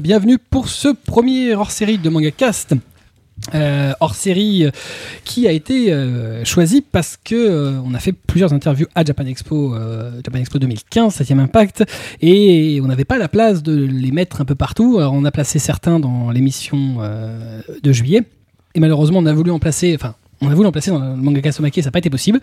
[0.00, 2.74] Bienvenue pour ce premier hors-série de MangaCast.
[3.54, 4.70] Euh, hors série euh,
[5.24, 9.26] qui a été euh, choisi parce que euh, on a fait plusieurs interviews à Japan
[9.26, 11.84] Expo euh, Japan Expo 2015 7e Impact
[12.22, 15.58] et on n'avait pas la place de les mettre un peu partout on a placé
[15.58, 18.22] certains dans l'émission euh, de juillet
[18.74, 21.16] et malheureusement on a voulu en placer enfin on a voulu en placer dans le
[21.16, 22.40] manga Kasomake, ça n'a pas été possible.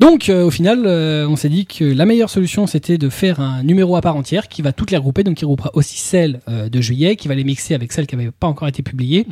[0.00, 3.40] Donc, euh, au final, euh, on s'est dit que la meilleure solution, c'était de faire
[3.40, 6.40] un numéro à part entière qui va toutes les regrouper, donc qui regroupera aussi celles
[6.48, 9.26] euh, de juillet, qui va les mixer avec celles qui n'avaient pas encore été publiées.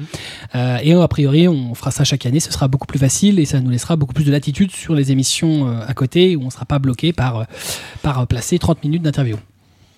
[0.54, 3.44] Euh, et a priori, on fera ça chaque année, ce sera beaucoup plus facile et
[3.44, 6.46] ça nous laissera beaucoup plus de latitude sur les émissions euh, à côté, où on
[6.46, 7.46] ne sera pas bloqué par,
[8.02, 9.36] par placer 30 minutes d'interview.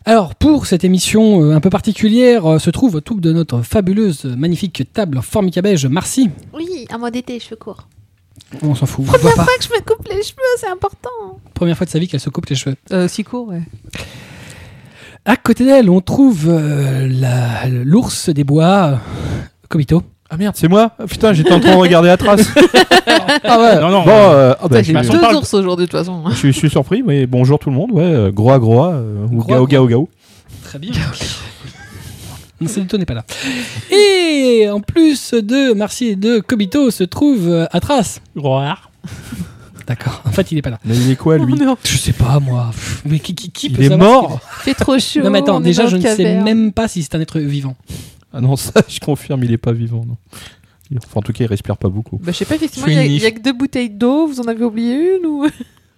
[0.08, 4.24] Alors, pour cette émission euh, un peu particulière, euh, se trouve autour de notre fabuleuse,
[4.24, 6.30] magnifique table en formica beige Marcy.
[6.54, 7.86] Oui, à moi d'été, cheveux courts.
[8.62, 9.04] On s'en fout.
[9.06, 9.44] Première pas.
[9.44, 11.10] fois que je me coupe les cheveux, c'est important.
[11.54, 12.76] Première fois de sa vie qu'elle se coupe les cheveux.
[12.92, 13.62] Euh, si court, ouais.
[15.24, 17.06] À côté d'elle, on trouve euh,
[17.84, 18.96] l'ours des bois, euh,
[19.68, 20.02] Kobito.
[20.30, 22.48] Ah merde, c'est moi Ah, Putain, j'étais en train de regarder la trace.
[23.44, 23.80] Ah ouais.
[23.80, 24.04] Non, non.
[24.04, 26.22] bon, euh, ah bah, J'ai deux parle- ours aujourd'hui, de toute façon.
[26.30, 27.90] je suis, je suis surpris, mais bonjour tout le monde.
[27.92, 30.08] Ouais, euh, Groa Groa, euh, ou Groa, Gao Gao Gao.
[30.64, 30.92] Très bien.
[32.66, 33.24] Senuto n'est pas là.
[33.90, 38.20] Et en plus de Marcy et de Kobito se trouve euh, Atras.
[39.86, 40.22] D'accord.
[40.26, 40.78] En fait, il est pas là.
[40.84, 42.70] Mais il est quoi, lui Je sais pas moi.
[43.06, 45.22] Mais qui, qui, qui peut Il est savoir mort Fait trop chaud.
[45.22, 47.76] Non mais attends, déjà je ne sais même pas si c'est un être vivant.
[48.32, 50.16] Ah non, ça, je confirme, il est pas vivant, non.
[50.96, 52.18] Enfin, en tout cas, il respire pas beaucoup.
[52.18, 54.26] Bah, je sais pas, effectivement, il y, y a que deux bouteilles d'eau.
[54.26, 55.46] Vous en avez oublié une ou?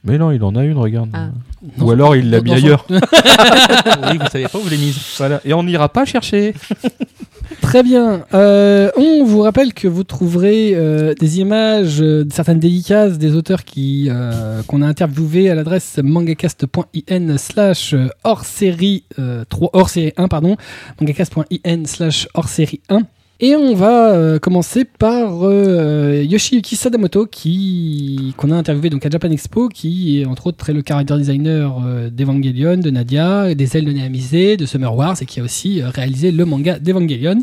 [0.04, 1.10] Mais non, il en a une, regarde.
[1.12, 1.30] Ah.
[1.78, 2.86] Non, Ou alors il l'a mis dans son- ailleurs.
[2.90, 4.96] oui, vous savez pas où vous l'avez mise.
[5.18, 5.40] Voilà.
[5.44, 6.54] Et on n'ira pas chercher.
[7.60, 8.24] Très bien.
[8.32, 13.64] Euh, on vous rappelle que vous trouverez euh, des images euh, certaines dédicaces des auteurs
[13.64, 19.04] qui euh, qu'on a interviewés à l'adresse mangacast.in slash hors série
[19.48, 20.56] 3 hors série 1 pardon
[21.00, 23.00] mangacast.in slash hors série 1
[23.42, 29.10] et on va euh, commencer par euh, Yoshiyuki Sadamoto qui qu'on a interviewé donc à
[29.10, 33.86] Japan Expo qui entre autres est le character designer euh, d'Evangelion, de Nadia, des ailes
[33.86, 37.40] de Neamisé, de Summer Wars et qui a aussi réalisé le manga d'Evangelion.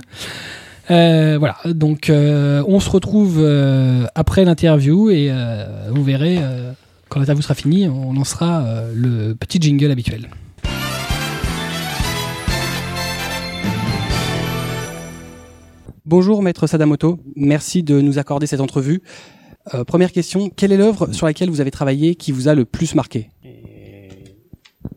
[0.87, 3.45] Voilà, donc on se retrouve
[4.15, 5.31] après l'interview et
[5.89, 6.39] vous verrez
[7.09, 8.63] quand l'interview sera finie, on lancera
[8.93, 10.29] le petit jingle habituel.
[16.06, 19.02] Bonjour maître Sadamoto, merci de nous accorder cette entrevue.
[19.74, 22.64] Euh, première question, quelle est l'œuvre sur laquelle vous avez travaillé qui vous a le
[22.64, 24.92] plus marqué えー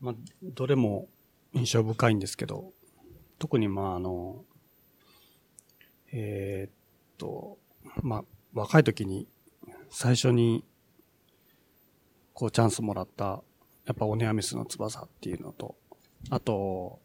[0.00, 1.08] まあ、どれも
[1.54, 2.72] 印象深いんですけど、
[3.38, 4.44] 特にまああの、
[6.12, 6.72] えーっ
[7.18, 7.58] と、
[8.02, 9.26] まあ、若い時に
[9.90, 10.64] 最初に
[12.34, 13.42] こうチャンスもらった、
[13.86, 15.74] やっぱオネアミスの翼っていうのと、
[16.30, 17.00] あと、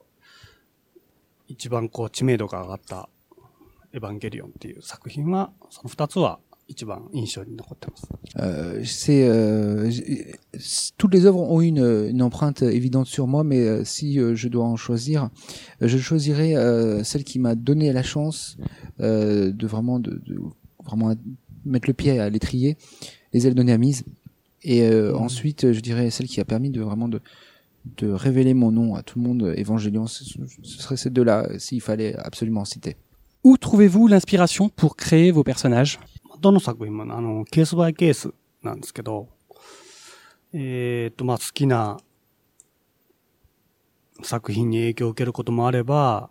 [1.47, 3.09] 一番こう知名度が上がった
[3.94, 8.07] エヴァンゲリオンっていう作品は、その二つは一番印象に残ってます。
[8.38, 10.35] Euh, c'est euh, j'ai-
[10.97, 14.47] toutes les œuvres ont une, une empreinte évidente sur moi, mais euh, si euh, je
[14.47, 15.29] dois en choisir,
[15.81, 18.56] euh, je choisirais euh, celle qui m'a donné la chance
[19.01, 20.39] euh, de vraiment de, de
[20.85, 21.13] vraiment
[21.66, 22.78] mettre le pied à l'étrier,
[23.34, 24.06] les ailes de Néamise,
[24.63, 27.19] et euh, ensuite je dirais celle qui a permis de vraiment de
[27.97, 31.59] de révéler mon nom à tout le monde, Évangélion, ce, ce serait ces deux-là, euh,
[31.59, 32.97] s'il fallait absolument en citer.
[33.44, 36.00] Où trouvez-vous l'inspiration pour créer vos personnages
[36.39, 39.29] どの作品も、あの、ケースバイケースなんですけど、
[40.53, 41.97] えーっと、まあ、好きな
[44.23, 46.29] 作品に影響を受けることもあれば、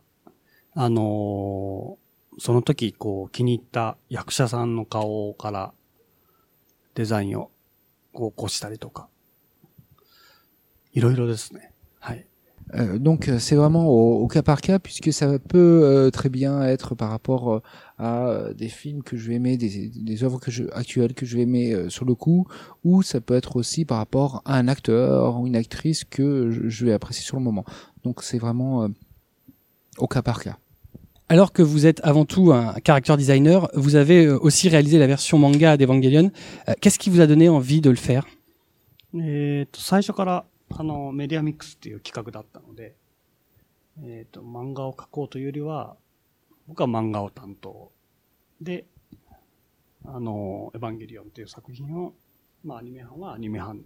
[0.74, 2.00] あのー
[2.38, 5.74] その時、こう、気に入った役者さんの顔から
[6.94, 7.50] デザインを
[8.12, 9.08] こう起こしたりとか、
[10.94, 11.72] いろいろですね。
[12.00, 12.26] はい。
[12.72, 16.28] Euh, donc euh, c'est vraiment au, au cas par cas puisque ça peut euh, très
[16.28, 17.62] bien être par rapport euh,
[17.98, 21.26] à euh, des films que je vais aimer, des, des œuvres que je, actuelles que
[21.26, 22.46] je vais aimer euh, sur le coup,
[22.84, 26.68] ou ça peut être aussi par rapport à un acteur ou une actrice que je,
[26.68, 27.64] je vais apprécier sur le moment.
[28.04, 28.88] Donc c'est vraiment euh,
[29.98, 30.56] au cas par cas.
[31.28, 35.06] Alors que vous êtes avant tout un character designer, vous avez euh, aussi réalisé la
[35.06, 36.30] version manga d'Evangelion.
[36.68, 38.26] Euh, Qu'est-ce qui vous a donné envie de le faire
[39.12, 42.95] えっ、と、最初から、 あの、メディアミックスっていう企画だったので、
[44.03, 45.95] えっ、と、漫画を描こうというよりは、
[46.67, 47.91] 僕は漫画を担当。
[48.61, 48.85] で、
[50.03, 52.13] あの、エヴァンゲリオンっていう作品を、
[52.63, 53.83] まあ、アニメ班はアニメ班。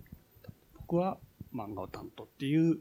[0.77, 1.17] 僕は
[1.53, 2.79] 漫画を担当っていう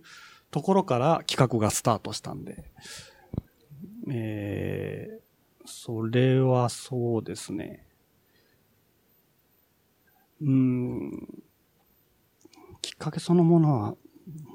[0.51, 2.65] ところから企画がスタートしたんで、
[4.11, 7.85] えー、それはそうですね。
[10.41, 11.38] うん、
[12.98, 13.96] かけそのものは、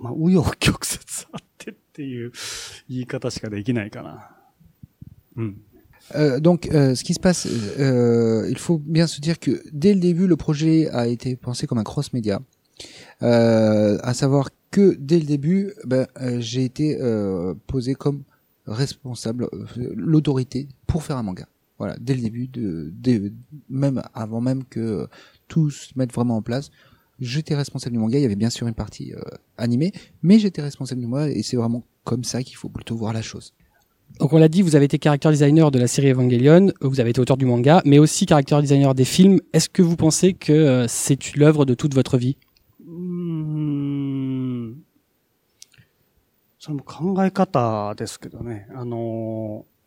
[0.03, 0.99] まあ、紆余曲折
[1.33, 2.33] あってっていう
[2.89, 4.31] 言い方しかできないかな。
[5.37, 5.56] うん。
[6.15, 9.93] Euh, donc, euh, ce qui se passe, euh, il faut bien se dire que dès
[9.93, 12.41] le début, le projet a été pensé comme un cross-média.
[13.23, 18.23] Euh, à savoir que dès le début, ben, euh, j'ai été euh, posé comme
[18.67, 19.67] responsable, euh,
[19.97, 21.47] l'autorité pour faire un manga.
[21.79, 23.33] Voilà, dès le début, de, dès-
[23.69, 25.09] même avant même que
[25.47, 26.71] tout se mette vraiment en place,
[27.21, 28.19] j'étais responsable du manga.
[28.19, 29.21] Il y avait bien sûr une partie euh,
[29.56, 29.93] animée,
[30.23, 33.23] mais j'étais responsable du manga et c'est vraiment comme ça qu'il faut plutôt voir la
[33.23, 33.55] chose.
[34.19, 37.00] Donc on l'a dit, vous avez été character designer de la série Evangelion, euh, vous
[37.00, 39.41] avez été auteur du manga, mais aussi character designer des films.
[39.53, 42.37] Est-ce que vous pensez que euh, c'est l'œuvre de toute votre vie
[42.81, 44.85] うーん。
[46.59, 48.67] それも考え方ですけどね。
[48.75, 49.79] あのー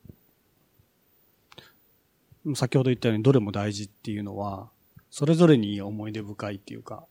[2.55, 4.71] 先ほど言ったようにどれも大事っていうのは、
[5.11, 7.05] それぞれに思い出深いっていうか、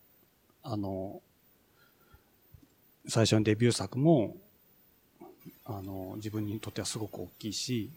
[0.67, 1.21] あの
[3.07, 4.35] 最初のデビュー作も、
[5.63, 7.91] あの自分にとってはすごく大きいし、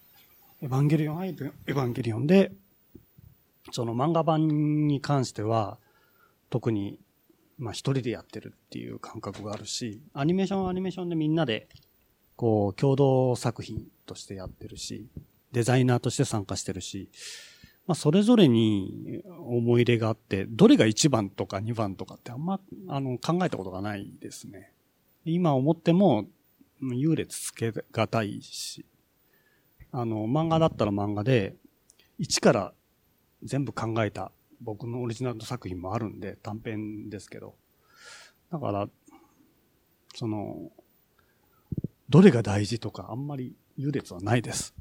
[0.60, 2.52] エヴァンゲリオンはエヴァンゲリオンで、
[3.72, 5.78] その漫画版に関しては、
[6.50, 6.98] 特に
[7.58, 11.68] まあ一人でやってるっていう感覚があるし、アニメーションはアニメーションでみんなで、
[12.36, 15.06] こう、共同作品としてやってるし、
[15.52, 17.08] デザイナーとして参加してるし、
[17.88, 24.72] まあそれぞれに思い入れがあって、どれが1番とか2番とかってあんま、あの、考えたことがないですね。
[25.24, 26.26] 今思っても、
[26.82, 28.84] 優劣つけがたいし、
[29.90, 31.56] あの、漫画だったら漫画で、
[32.18, 32.74] 一から
[33.42, 37.54] 全部考えた僕のオリジナルの作品もあるんで、短編ですけど。
[38.52, 38.88] だから、
[40.14, 40.70] その、
[42.10, 44.74] どれが大事とかあんまり優劣はないです。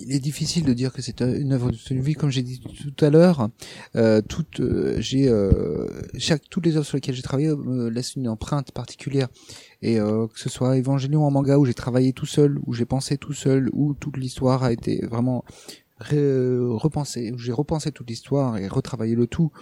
[0.00, 3.04] Il est difficile de dire que c'est une œuvre de vie, comme j'ai dit tout
[3.04, 3.48] à l'heure.
[3.96, 5.86] Euh, toutes, euh, j'ai euh,
[6.18, 9.28] chaque toutes les œuvres sur lesquelles j'ai travaillé me laissent une empreinte particulière.
[9.82, 12.86] Et euh, que ce soit Evangelion en manga où j'ai travaillé tout seul, où j'ai
[12.86, 15.44] pensé tout seul, où toute l'histoire a été vraiment
[16.00, 19.52] repensée, où j'ai repensé toute l'histoire et retravaillé le tout.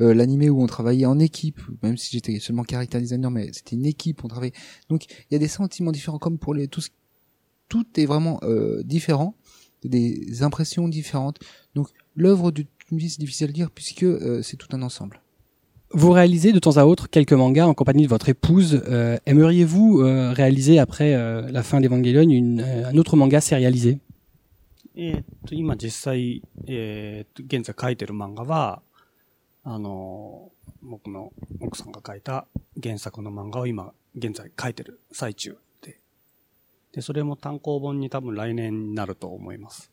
[0.00, 3.76] Euh, L'animé où on travaillait en équipe, même si j'étais seulement character designer, mais c'était
[3.76, 4.54] une équipe, on travaillait.
[4.88, 6.88] Donc il y a des sentiments différents, comme pour les tous
[7.71, 9.35] tout est vraiment euh, différent,
[9.83, 11.39] des impressions différentes.
[11.75, 15.21] Donc l'œuvre de une vie c'est difficile à dire puisque euh, c'est tout un ensemble.
[15.91, 18.81] Vous réalisez de temps à autre quelques mangas en compagnie de votre épouse.
[18.87, 23.99] Euh, Aimeriez-vous euh, réaliser après euh, la fin d'Evangelion une, euh, un autre manga sérialisé
[24.99, 28.81] えーっと、今実際、えーっと、現在書いてる漫画は、
[29.63, 30.51] あの、
[30.81, 32.47] 僕の奥さんが書いた
[32.81, 35.55] 原作の漫画を今、現在書いてる最中
[36.91, 36.97] で。
[36.97, 39.91] で、それも単行本に多分来年になると思います。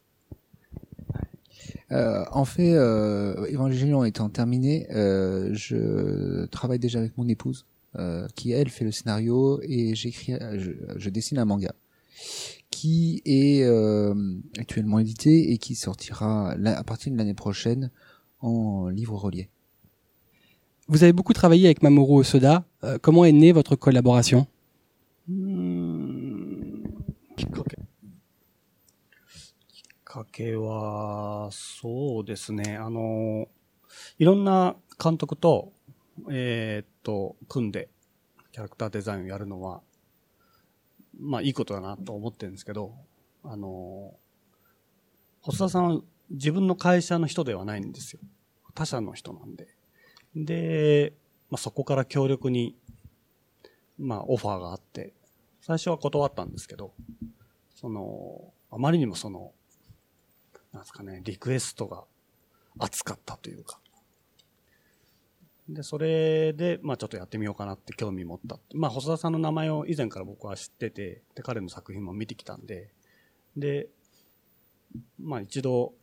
[1.90, 7.66] Euh, en fait, euh, Evangelion étant terminé, euh, je travaille déjà avec mon épouse
[7.96, 11.72] euh, qui elle fait le scénario et j'écris, euh, je, je dessine un manga
[12.70, 14.14] qui est euh,
[14.58, 17.90] actuellement édité et qui sortira la- à partir de l'année prochaine
[18.40, 19.48] en livre relié.
[20.88, 22.64] Vous avez beaucoup travaillé avec Mamoru Osoda.
[22.82, 24.46] Euh, comment est née votre collaboration
[25.28, 25.97] うーん
[27.39, 27.77] きっかけ。
[27.77, 27.83] きっ
[30.03, 32.75] かけは、そうですね。
[32.75, 33.47] あの、
[34.17, 35.71] いろんな監督と、
[36.29, 37.87] えーっと、組んで、
[38.51, 39.79] キャラクターデザインをやるのは、
[41.17, 42.93] まあ、いいことだなと思ってるんですけど、
[43.45, 44.13] あの、
[45.39, 48.19] 細田さんは自分の会社の人ではないんですよ。
[48.75, 49.69] 他社の人なんで。
[50.35, 51.13] で、
[51.49, 52.75] まあ、そこから強力に、
[53.97, 55.13] まあ、オファーがあって、
[55.69, 56.95] 最初は断ったんですけど、
[57.75, 59.51] その、あまりにもその、
[60.71, 62.05] なんですかね、リクエストが
[62.79, 63.79] 熱かったというか。
[65.69, 68.57] で、それで、まあちょっとやってみようかなって興味持った。
[68.73, 72.89] まあ細田さんの名前を以前から僕は知ってて、で、彼の作品も見てきたんで、
[73.55, 73.89] で、
[75.19, 75.93] まあ一度、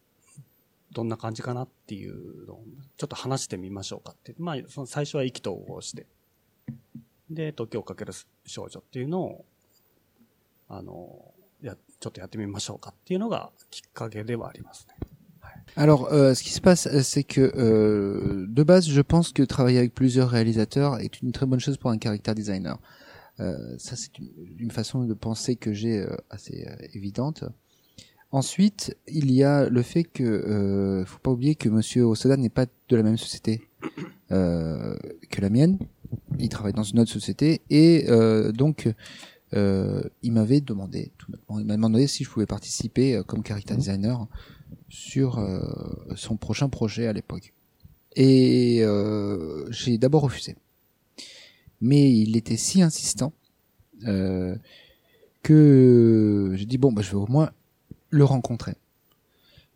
[0.92, 2.64] どんな感じかなっていうのを、
[2.98, 4.36] ちょっと話してみましょうかって。
[4.38, 6.06] まあ、その最初は意気投合して、
[7.28, 8.12] で、時をかける
[8.44, 9.44] 少女っていうのを、
[10.69, 14.95] あの、や、ちょっとやってみましょうかっていうのがきっかけではありますね。
[15.75, 19.43] Alors, euh, ce qui se passe, euh, c'est que euh, de base, je pense que
[19.43, 22.77] travailler avec plusieurs réalisateurs est une très bonne chose pour un caractère designer.
[23.39, 27.45] Euh, ça, c'est une, une façon de penser que j'ai euh, assez euh, évidente.
[28.31, 32.49] Ensuite, il y a le fait que, euh, faut pas oublier que Monsieur Osoda n'est
[32.49, 33.61] pas de la même société
[34.31, 34.95] euh,
[35.29, 35.77] que la mienne.
[36.39, 38.93] Il travaille dans une autre société et euh, donc euh,
[39.52, 44.26] il m'avait demandé, tout il m'a demandé si je pouvais participer euh, comme character designer
[44.88, 45.60] sur euh,
[46.14, 47.52] son prochain projet à l'époque.
[48.14, 50.56] Et euh, j'ai d'abord refusé.
[51.80, 53.32] Mais il était si insistant
[54.04, 54.56] euh,
[55.42, 57.50] que j'ai dit bon bah je vais au moins
[58.10, 58.74] le rencontrer.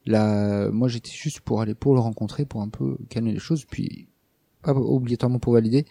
[0.07, 3.67] Là, moi j'étais juste pour aller pour le rencontrer, pour un peu calmer les choses,
[3.67, 4.09] puis
[4.62, 5.86] pas obligatoirement pour valider.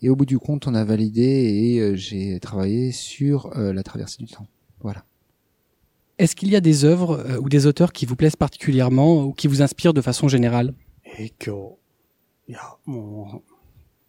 [0.00, 3.82] Et au bout du compte, on a validé et euh, j'ai travaillé sur euh, la
[3.82, 4.46] traversée du temps.
[4.80, 5.04] Voilà.
[6.18, 9.32] Est-ce qu'il y a des œuvres euh, ou des auteurs qui vous plaisent particulièrement ou
[9.32, 10.74] qui vous inspirent de façon générale
[11.16, 11.78] 影響。
[12.48, 13.52] いや、もう、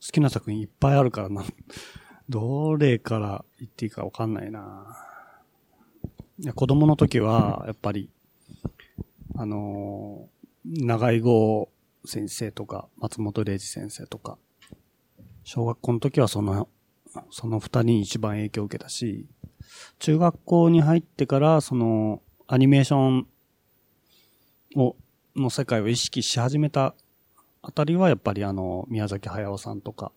[0.05, 1.43] 好きな作品いっぱいあるからな。
[2.27, 4.97] どれから言っていいかわかんないな。
[6.39, 8.09] いや子供の時は、やっぱり、
[9.35, 11.69] あのー、長井郷
[12.04, 14.38] 先生とか、松本零士先生とか、
[15.44, 16.68] 小学校の時はその、
[17.30, 19.26] その二人に一番影響を受けたし、
[19.98, 23.26] 中学校に入ってから、その、アニメーション
[24.76, 24.96] を、
[25.36, 26.94] の世界を意識し始めた
[27.62, 30.12] あたりは、やっぱりあの、宮崎駿さんとか、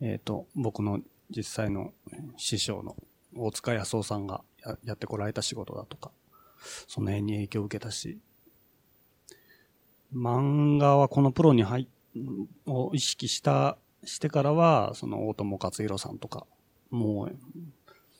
[0.00, 1.00] えっ、と、僕の
[1.30, 1.92] 実際の
[2.36, 2.96] 師匠の
[3.36, 6.10] 大塚康夫さんがややってこられた仕事だとか、
[6.86, 8.18] その辺に影響を受けたし、
[10.13, 11.87] 漫画はこのプロに入っ、
[12.65, 16.45] を意識した、してからは、その大友克洋さんとか、
[16.91, 17.35] もう、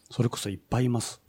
[0.09, 1.21] それこそいっぱいいます。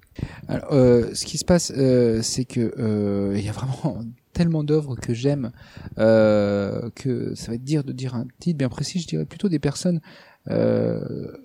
[0.47, 4.63] Alors, euh, ce qui se passe, euh, c'est que euh, il y a vraiment tellement
[4.63, 5.51] d'œuvres que j'aime
[5.99, 9.01] euh, que ça va être dire de dire un titre bien précis.
[9.01, 10.01] Je dirais plutôt des personnes,
[10.51, 11.37] euh,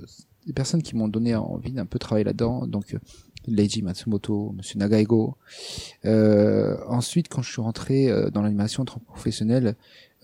[0.46, 2.68] des personnes qui m'ont donné envie d'un peu travailler là-dedans.
[2.68, 3.00] Donc, euh,
[3.47, 5.37] Leiji Matsumoto, Monsieur Nagaigo.
[6.05, 9.01] Euh, ensuite, quand je suis rentré euh, dans l'animation en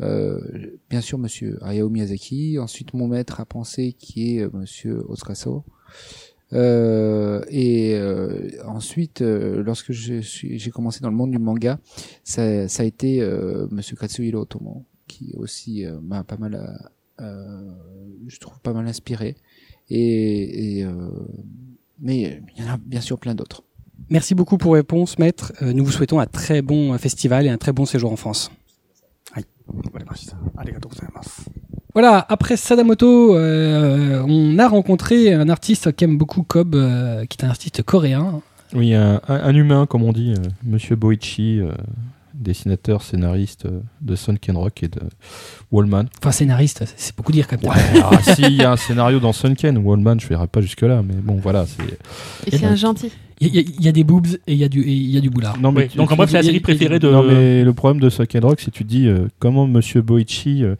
[0.02, 0.40] euh,
[0.88, 2.58] bien sûr Monsieur Hayao Miyazaki.
[2.58, 5.64] Ensuite, mon maître à penser qui est euh, Monsieur Otsukaso.
[6.52, 11.78] Euh, et euh, ensuite, euh, lorsque j'ai commencé dans le monde du manga,
[12.24, 13.20] ça, a été
[13.70, 19.36] Monsieur Katsuhiro Otomo, qui aussi m'a pas mal, je trouve pas mal inspiré.
[19.90, 20.84] Et,
[22.00, 23.62] mais euh, il y en a bien sûr plein d'autres.
[24.08, 25.52] Merci beaucoup pour réponse, maître.
[25.62, 28.16] Euh, nous vous souhaitons un très bon euh, festival et un très bon séjour en
[28.16, 28.50] France.
[31.92, 36.72] Voilà, après Sadamoto, on a rencontré un artiste qu'aime beaucoup Cobb,
[37.28, 38.42] qui est un artiste coréen.
[38.74, 41.60] Oui, un, humain, comme on dit, euh, Monsieur Boichi,
[42.40, 45.00] dessinateur, scénariste euh, de Sunken Rock et de
[45.70, 46.04] Wallman.
[46.20, 47.70] Enfin, scénariste, c'est- beaucoup dire quand même.
[47.70, 51.14] Ouais, alors, s'il y a un scénario dans Sunken, Wallman, je verrai pas jusque-là, mais
[51.14, 51.66] bon, voilà.
[51.66, 53.10] c'est Et c'est un gentil.
[53.42, 55.10] Il y, a- il y a des boobs et il y a du, et il
[55.10, 55.58] y a du boulard.
[55.58, 57.10] Non, Oui, tu- donc en bref, c'est la il série il préférée de.
[57.10, 60.02] Non, mais le problème de Sunken Rock, c'est que tu te dis euh, comment Monsieur
[60.02, 60.74] Boichi, euh,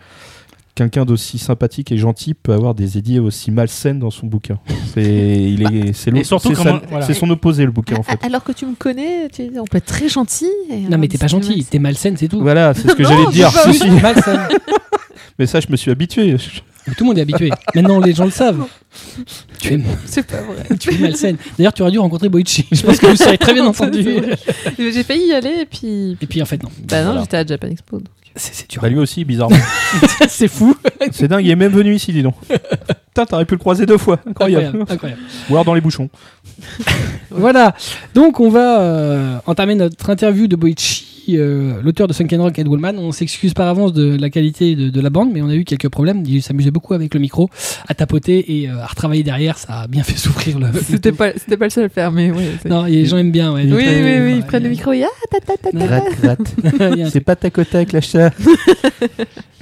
[0.74, 4.58] quelqu'un d'aussi sympathique et gentil, peut avoir des idées aussi malsaines dans son bouquin.
[4.94, 7.12] C'est il est, c'est Et l'autre- surtout c'est voilà.
[7.14, 8.18] son opposé le bouquin en fait.
[8.24, 10.48] Alors que tu me connais, tu- on peut être très gentil.
[10.70, 12.40] et Non, mais t'es pas gentil, t'es malsaine, c'est tout.
[12.40, 13.52] Voilà, c'est ce que j'allais te dire.
[13.52, 13.90] pas Si, si.
[13.90, 14.40] malsaine.
[15.38, 16.36] Mais ça, je me suis habitué.
[16.86, 17.50] Mais Tout le monde est habitué.
[17.74, 18.66] Maintenant, les gens le savent.
[19.58, 20.76] Tu es, C'est pas vrai.
[20.78, 21.38] tu es malsaine.
[21.56, 22.66] D'ailleurs, tu aurais dû rencontrer Boichi.
[22.70, 24.04] Je pense que vous serez très bien entendu.
[24.78, 26.18] J'ai failli y aller et puis.
[26.20, 26.68] Et puis, en fait, non.
[26.88, 27.20] Bah non, Voilà.
[27.22, 28.02] j'étais à Japan Expo.
[28.36, 28.82] C'est c'est dur.
[28.82, 29.56] Bah, lui aussi, bizarrement.
[30.28, 30.76] c'est fou.
[31.10, 32.34] c'est dingue, il est même venu ici, dis donc.
[33.08, 34.18] Putain, t'aurais pu le croiser deux fois.
[34.26, 34.66] Incroyable.
[34.66, 34.92] Incroyable.
[34.92, 35.22] incroyable.
[35.48, 36.08] Ou alors dans les bouchons.
[37.30, 37.74] Voilà.
[38.12, 41.06] Donc, on va euh, entamer notre interview de Boichi,
[41.38, 42.94] euh, l'auteur de Sunken Rock et de Wallman.
[42.98, 45.64] On s'excuse par avance de la qualité de, de la bande, mais on a eu
[45.64, 46.22] quelques problèmes.
[46.26, 47.48] Il s'amusait beaucoup avec le micro,
[47.88, 49.58] à tapoter et euh, à retravailler derrière.
[49.58, 50.66] Ça a bien fait souffrir le.
[50.82, 52.44] C'était pas, c'était pas le seul à le faire, mais ouais.
[52.62, 53.52] c'est- Non, les gens aiment bien.
[53.52, 56.36] Ouais, Oui, oui, Très- oui, ouais, ils prennent le micro et ah, ta, ta, ta,
[56.36, 56.36] ta,
[57.10, 58.30] C'est pas ta côte avec la chat.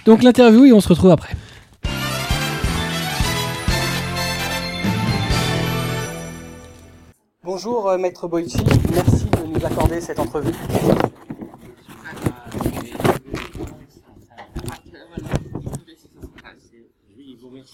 [0.06, 1.34] Donc l'interview et on se retrouve après.
[7.42, 8.58] Bonjour euh, Maître Boichi,
[8.92, 10.52] merci de nous accorder cette entrevue.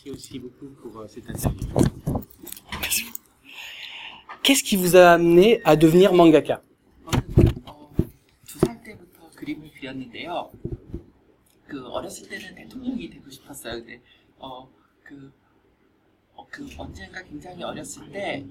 [0.04, 1.66] Remercie aussi beaucoup pour euh, cette interview.
[4.42, 6.60] Qu'est-ce qui vous a amené à devenir mangaka
[8.46, 10.50] 두살 때부터 그림을 그렸는데요.
[11.66, 13.74] 그 어렸을 때는 대통령이 되고 싶었어요.
[13.76, 14.00] 근데
[14.38, 15.32] 어그
[16.34, 18.44] 어, 그 언젠가 굉장히 어렸을 때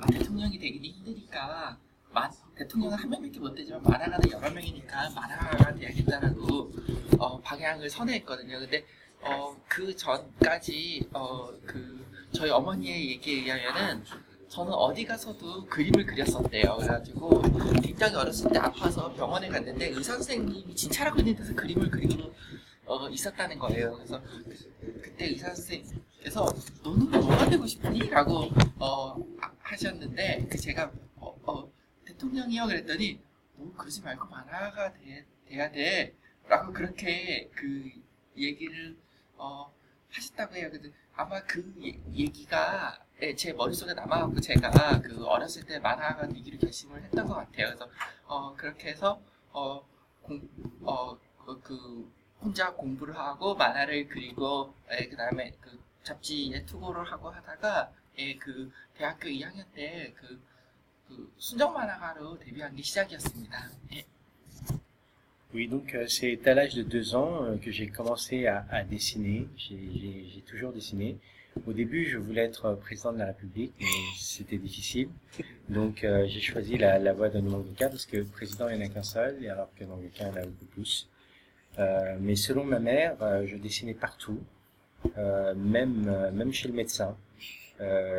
[0.00, 1.78] 아, 대통령이 되기는 힘드니까
[2.12, 6.72] 마, 대통령은 한 명밖에 못 되지만 만화가는 여러 명이니까 만화가가 돼야겠다라고
[7.18, 8.60] 어, 방향을 선회했거든요.
[8.60, 8.84] 근데
[9.22, 14.04] 어, 그 전까지 어, 그 저희 어머니의 얘기에 의하면은
[14.48, 16.76] 저는 어디 가서도 그림을 그렸었대요.
[16.76, 17.42] 그래가지고
[17.82, 22.32] 굉장히 어렸을 때 아파서 병원에 갔는데 의사 선생님이 진찰하고 있는 데서 그림을 그리고
[22.86, 23.92] 어, 있었다는 거예요.
[23.94, 28.08] 그래서 그- 그때 의사 선생님께서 너는 뭐가 되고 싶니?
[28.10, 28.48] 라고
[28.78, 31.70] 어, 아- 하셨는데 그 제가 어, 어,
[32.06, 33.20] 대통령이요 그랬더니
[33.56, 36.14] 너 그러지 말고 만화가 돼, 돼야 돼
[36.48, 37.88] 라고 그렇게 그
[38.36, 38.96] 얘기를
[39.40, 39.72] 어,
[40.10, 40.68] 하셨다고 해요.
[40.70, 46.58] 근데 아마 그 예- 얘기가 예, 제 머릿속에 남아갖고 제가 그 어렸을 때 만화가 되기로
[46.58, 47.66] 결심을 했던 것 같아요.
[47.68, 47.88] 그래서
[48.26, 49.20] 어, 그렇게 해서
[49.52, 49.84] 어,
[50.22, 50.48] 공,
[50.82, 57.92] 어, 그, 그 혼자 공부를 하고 만화를 그리고 예, 그다음에 그 잡지에 투고를 하고 하다가
[58.18, 60.40] 예, 그 대학교 2학년 때그
[61.08, 63.70] 그 순정 만화가로 데뷔한 게 시작이었습니다.
[63.94, 64.04] 예.
[65.52, 68.84] Oui, donc euh, c'est à l'âge de deux ans euh, que j'ai commencé à, à
[68.84, 69.48] dessiner.
[69.56, 71.16] J'ai- toujours dessiné.
[71.66, 73.86] Au début, je voulais être président de la République, mais
[74.18, 75.08] c'était difficile.
[75.68, 78.86] Donc euh, j'ai choisi la, la voie d'un mangaka parce que président, il n'y en
[78.86, 81.08] a qu'un seul, alors que mangaka, il y en a beaucoup plus.
[81.78, 84.40] Euh, mais selon ma mère, euh, je dessinais partout,
[85.18, 87.16] euh, même, même chez le médecin.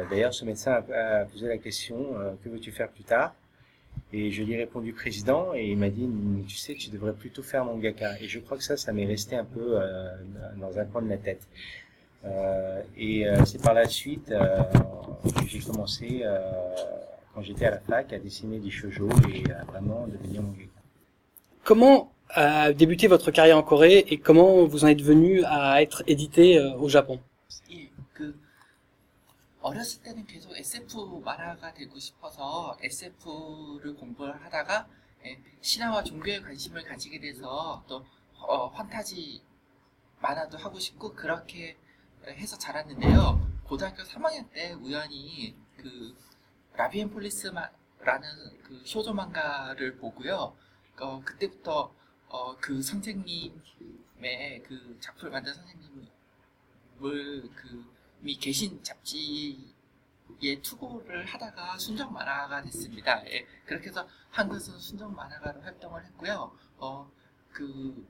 [0.09, 3.35] D'ailleurs, ce médecin a, a posé la question que veux-tu faire plus tard?
[4.13, 7.13] Et je lui ai répondu président, et il m'a dit Mais tu sais, tu devrais
[7.13, 8.19] plutôt faire mangaka.
[8.21, 10.09] Et je crois que ça, ça m'est resté un peu euh,
[10.57, 11.47] dans un coin de la tête.
[12.25, 14.63] Euh, et euh, c'est par la suite euh,
[15.23, 16.39] que j'ai commencé, euh,
[17.33, 20.67] quand j'étais à la fac, à dessiner des shoujo et à vraiment devenir mangaka.
[21.63, 26.03] Comment a débuté votre carrière en Corée et comment vous en êtes venu à être
[26.07, 27.19] édité euh, au Japon?
[29.61, 34.87] 어렸을 때는 계속 SF 만화가 되고 싶어서 SF를 공부를 하다가
[35.25, 38.05] 예, 신화와 종교에 관심을 가지게 돼서 또
[38.39, 39.43] 어, 판타지
[40.19, 41.77] 만화도 하고 싶고 그렇게
[42.27, 43.61] 해서 자랐는데요.
[43.63, 46.15] 고등학교 3학년 때 우연히 그
[46.73, 47.71] 라비엔 폴리스라는
[48.63, 50.55] 그 쇼조 만가를 보고요.
[50.99, 51.93] 어, 그때부터
[52.29, 53.53] 어, 그 선생님의
[54.63, 56.09] 그 작품을 만든 선생님을
[56.99, 57.90] 그
[58.21, 63.25] 미 계신 잡지에 투고를 하다가 순정 만화가 됐습니다.
[63.27, 66.55] 예, 그렇게 해서 한국에서는 순정 만화가로 활동을 했고요.
[66.77, 67.11] 어,
[67.51, 68.07] 그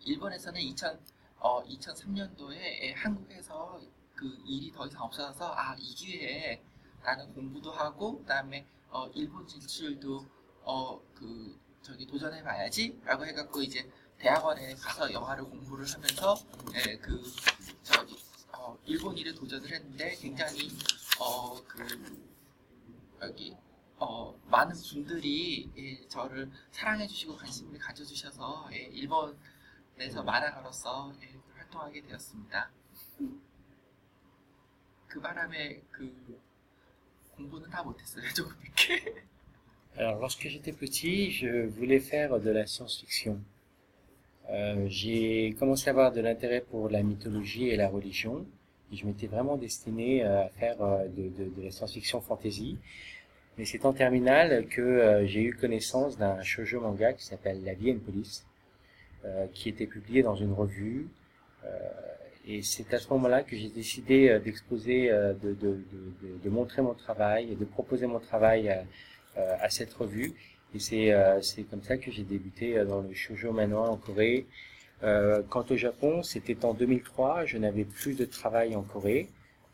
[0.00, 1.00] 일본에서는 2000,
[1.38, 3.80] 어, 2003년도에 한국에서
[4.14, 6.62] 그 일이 더 이상 없어서 아, 이 기회에
[7.04, 10.26] 나는 공부도 하고 그다음에 어, 일본 진출도
[10.62, 16.34] 어, 그 저기 도전해 봐야지 라고 해갖고 이제 대학원에 가서 영화를 공부를 하면서
[16.74, 17.22] 예, 그
[17.84, 18.25] 저기
[18.66, 20.68] 어, 일본 일에 도전을 했는데 굉장히
[21.20, 21.86] 어, 그
[23.22, 23.56] 여기
[23.96, 32.02] 어, 많은 분들이 예, 저를 사랑해 주시고 관심을 가져 주셔서 예, 일본에서 만화가로서 예, 활동하게
[32.02, 32.70] 되었습니다.
[35.92, 36.40] 그그
[37.84, 39.26] 못했어요 조금밖에.
[39.96, 43.40] Alors, lorsque j'étais petit, je voulais faire de la science-fiction.
[44.50, 48.46] Euh, j'ai commencé à avoir de l'intérêt pour la mythologie et la religion.
[48.92, 52.78] Je m'étais vraiment destiné euh, à faire euh, de, de, de la science-fiction fantasy.
[53.58, 57.72] Mais c'est en terminale que euh, j'ai eu connaissance d'un shoujo manga qui s'appelle La
[57.72, 58.44] vie et une police,
[59.24, 61.08] euh, qui était publié dans une revue.
[61.64, 61.68] Euh,
[62.46, 65.80] et c'est à ce moment-là que j'ai décidé d'exposer, de, de,
[66.44, 68.84] de, montrer mon travail de proposer mon travail à,
[69.36, 70.32] à cette revue.
[70.72, 74.46] Et c'est comme ça que j'ai débuté dans le shoujo manoir en Corée.
[75.02, 77.44] Euh, quant au Japon, c'était en 2003.
[77.44, 79.28] Je n'avais plus de travail en Corée.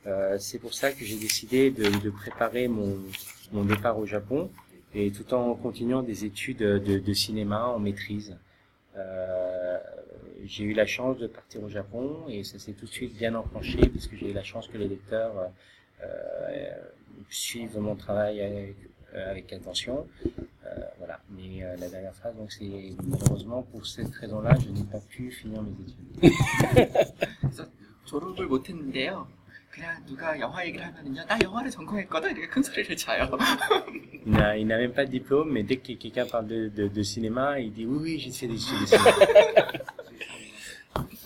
[0.06, 2.98] Euh, c'est pour ça que j'ai décidé de, de préparer mon,
[3.52, 4.50] mon départ au Japon
[4.94, 8.36] et tout en continuant des études de, de cinéma en maîtrise.
[8.96, 9.78] Euh,
[10.44, 13.34] j'ai eu la chance de partir au Japon et ça s'est tout de suite bien
[13.34, 15.46] enclenché puisque j'ai eu la chance que les lecteurs euh,
[16.04, 16.70] euh,
[17.30, 18.76] suivent mon travail avec,
[19.13, 20.07] avec attention.
[20.65, 21.19] Euh, voilà.
[21.31, 25.31] Mais euh, la dernière phrase, donc c'est malheureusement pour cette raison-là, je n'ai pas pu
[25.31, 26.33] finir mes études.
[27.41, 27.65] 그래서
[28.05, 29.27] 졸업을 못했는데요.
[29.71, 33.29] 그냥 누가 영화 얘기를 하면은요, 나 영화를 전공했거든 이렇게 큰 소리를 쳐요.
[34.25, 36.87] Il n'a il n'a même pas de diplôme, mais dès que quelqu'un parle de, de,
[36.87, 39.11] de cinéma, il dit oui, oui, j'ai fait des études de cinéma.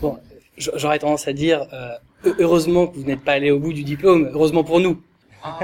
[0.01, 0.19] Bon,
[0.57, 3.73] j- j'aurais tendance à dire euh, heu- heureusement que vous n'êtes pas allé au bout
[3.73, 5.01] du diplôme, heureusement pour nous.
[5.41, 5.57] 아,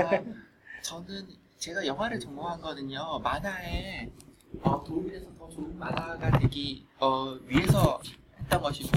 [0.82, 1.28] 저는
[1.63, 4.11] 제가 영화를 전공한 거는요, 만화에
[4.63, 8.03] 어, 도움이 돼서 더 좋은 만화가 되기 어, 위해서
[8.37, 8.91] 했던 것이고,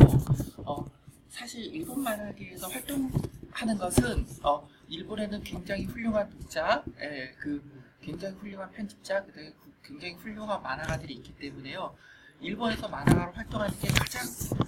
[0.65, 0.84] 어,
[1.30, 7.62] 사실 일본 만화계에서 활동하는 것은 어, 일본에는 굉장히 훌륭한 독자, 예, 그
[8.01, 11.95] 굉장히 훌륭한 편집자, 그다음에 구- 굉장히 훌륭한 만화가들이 있기 때문에요.
[12.39, 14.23] 일본에서 만화가로 활동하는 게 가장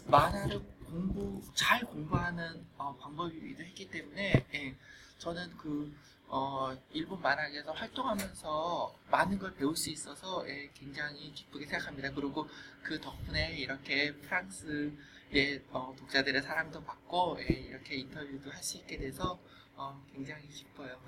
[0.06, 4.76] 만화를 공부 잘 공부하는 어, 방법이기도 했기 때문에 예,
[5.18, 5.92] 저는 그
[6.30, 12.12] 어, 일본 만화계에서 활동하면서 많은 걸 배울 수 있어서 예, 굉장히 기쁘게 생각합니다.
[12.12, 12.48] 그리고
[12.84, 19.40] 그 덕분에 이렇게 프랑스의 어, 독자들의 사랑도 받고 예, 이렇게 인터뷰도 할 수 있게 돼서
[19.76, 21.00] 어, 굉장히 기뻐요.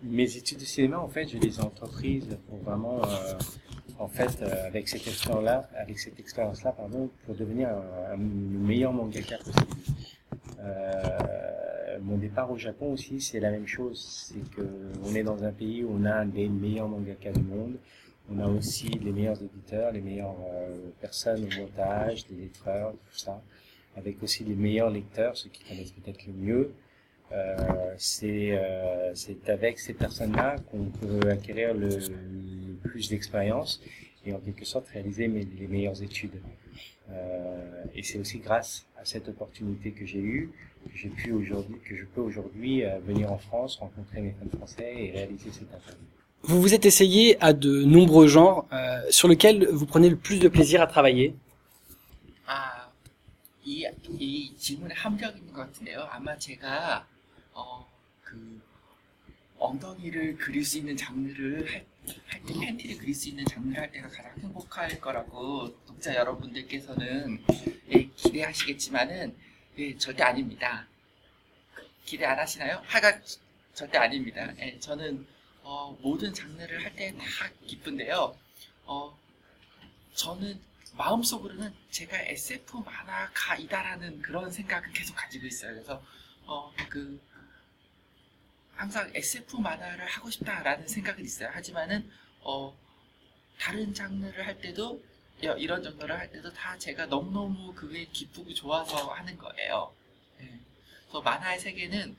[0.00, 3.36] Mes études de cinéma, en fait, je les ai entreprises pour vraiment, euh,
[3.98, 8.92] en fait, euh, avec cette expérience-là, avec cette expérience-là, pardon, pour devenir un, un meilleur
[8.92, 9.76] mangaka possible.
[10.60, 11.67] Euh,
[12.02, 14.32] mon départ au Japon aussi, c'est la même chose.
[14.32, 14.66] C'est que
[15.04, 17.76] on est dans un pays où on a les meilleurs mangaka du monde.
[18.30, 23.18] On a aussi les meilleurs éditeurs, les meilleures euh, personnes au montage, les lettreurs, tout
[23.18, 23.42] ça,
[23.96, 26.72] avec aussi les meilleurs lecteurs, ceux qui connaissent peut-être le mieux.
[27.32, 29.12] Euh, c'est euh,
[29.46, 31.88] avec ces personnes-là qu'on peut acquérir le,
[32.84, 33.82] plus d'expérience
[34.24, 36.40] et en quelque sorte réaliser les meilleures études.
[37.10, 40.49] Euh, et c'est aussi grâce à cette opportunité que j'ai eue
[40.89, 44.57] que j'ai pu aujourd'hui, que je peux aujourd'hui euh, venir en France, rencontrer mes fans
[44.57, 46.05] français et réaliser cette interview.
[46.43, 50.39] Vous vous êtes essayé à de nombreux genres euh, sur lesquels vous prenez le plus
[50.39, 51.35] de plaisir à travailler.
[52.45, 52.89] 아,
[53.65, 53.87] 이,
[54.19, 56.01] 이 질문에 함정 있는 것 같은데요.
[56.11, 57.07] 아마 제가,
[57.53, 57.87] 어,
[58.21, 58.59] 그,
[59.58, 61.86] 엉덩이를 그릴 수 있는 장르를 할,
[62.26, 67.44] 할 때, 팬티를 그릴 수 있는 장르를 할 때가 가장 행복할 거라고 독자 여러분들께서는
[67.92, 69.34] 예, 기대하시겠지만은,
[69.78, 70.86] 예, 절대 아닙니다.
[72.04, 72.82] 기대 안 하시나요?
[72.86, 73.20] 하가
[73.74, 74.52] 절대 아닙니다.
[74.60, 75.26] 예, 저는,
[75.62, 78.36] 어, 모든 장르를 할 때 다 기쁜데요.
[78.86, 79.18] 어,
[80.14, 80.58] 저는
[80.96, 85.74] 마음속으로는 제가 SF 만화가이다라는 그런 생각을 계속 가지고 있어요.
[85.74, 86.02] 그래서
[86.46, 87.20] 어 그
[88.78, 91.48] 항상 SF 만화를 하고 싶다라는 생각은 있어요.
[91.52, 92.08] 하지만은
[92.42, 92.72] 어
[93.58, 95.02] 다른 장르를 할 때도
[95.42, 99.92] 여- 이런 정도를 할 때도 다 제가 너무너무 그게 기쁘고 좋아서 하는 거예요.
[100.40, 100.60] 예.
[101.02, 102.16] 그래서 만화의 세계는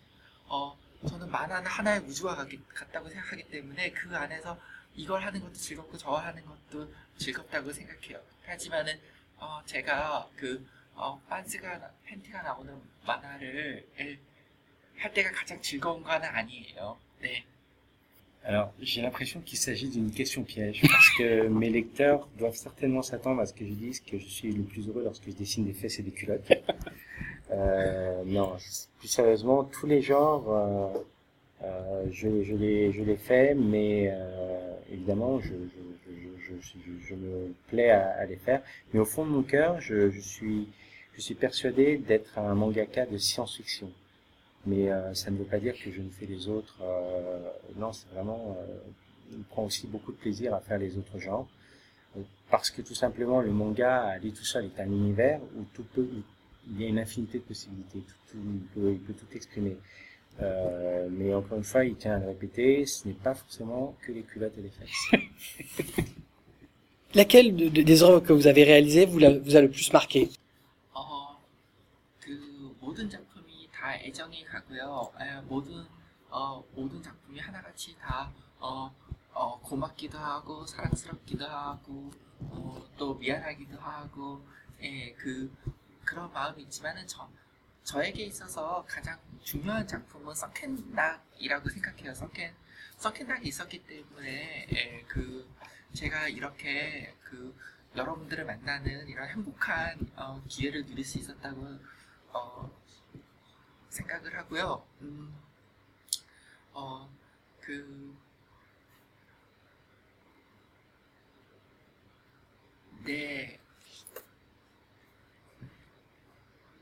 [0.47, 2.35] 어 저는 만화는 하나의 우주와
[2.73, 4.59] 같다고 생각하기 때문에 그 안에서
[4.95, 8.21] 이걸 하는 것도 즐겁고 저 하는 것도 즐겁다고 생각해요.
[8.45, 8.99] 하지만은
[9.37, 14.19] 어, 제가 그 어, 빤스가 나- 팬티가 나오는 만화를 예,
[14.98, 16.96] 할 때가 가장 즐거운 거는 아니에요.
[17.22, 17.44] 네.
[18.46, 23.40] Alors, j'ai l'impression qu'il s'agit d'une question piège, parce que mes lecteurs doivent certainement s'attendre
[23.40, 25.72] à ce que je dise que je suis le plus heureux lorsque je dessine des
[25.72, 26.52] fesses et des culottes.
[27.50, 28.56] Euh, non,
[28.98, 31.04] plus sérieusement, tous les genres, euh,
[31.62, 37.06] euh, je, je, les, je les fais, mais euh, évidemment, je, je, je, je, je,
[37.08, 38.60] je me plais à, à les faire.
[38.92, 40.68] Mais au fond de mon cœur, je, je, suis,
[41.14, 43.90] je suis persuadé d'être un mangaka de science-fiction.
[44.69, 46.77] Mais euh, ça ne veut pas dire que je ne fais les autres.
[46.81, 47.39] Euh,
[47.75, 48.55] non, c'est vraiment.
[48.59, 51.47] Euh, on prend aussi beaucoup de plaisir à faire les autres genres.
[52.49, 56.07] Parce que tout simplement, le manga lui tout seul est un univers où tout peut,
[56.67, 58.01] il y a une infinité de possibilités.
[58.33, 59.77] Il, peut, tout exprimer.
[61.11, 64.23] Mais encore une fois, il tient à le répéter, ce n'est pas forcément que les
[64.23, 66.03] culottes et les fesses.
[67.13, 70.29] Laquelle des œuvres que vous avez réalisées vous, a le plus marqué?
[70.95, 71.37] uh,
[72.19, 72.31] que...
[73.89, 75.11] 다 애정이 가고요.
[75.19, 75.83] 에, 모든
[76.29, 78.95] 어, 모든 작품이 하나같이 다 어,
[79.33, 84.45] 어, 고맙기도 하고 사랑스럽기도 하고 어, 또 미안하기도 하고
[84.83, 85.51] 예, 그
[86.05, 87.27] 그런 마음이 있지만은 저
[87.83, 92.13] 저에게 있어서 가장 중요한 작품은 썬캔락이라고 생각해요.
[92.13, 92.53] 썬캔
[92.97, 95.49] 썬캔락이 있었기 때문에 예, 그
[95.93, 97.57] 제가 이렇게 그
[97.95, 101.79] 여러분들을 만나는 이런 행복한 어, 기회를 누릴 수 있었다고
[102.33, 102.78] 어,
[103.90, 104.86] 생각을 하고요.
[105.02, 105.34] 음,
[106.72, 107.08] 어,
[107.60, 108.16] 그,
[113.04, 113.58] 네.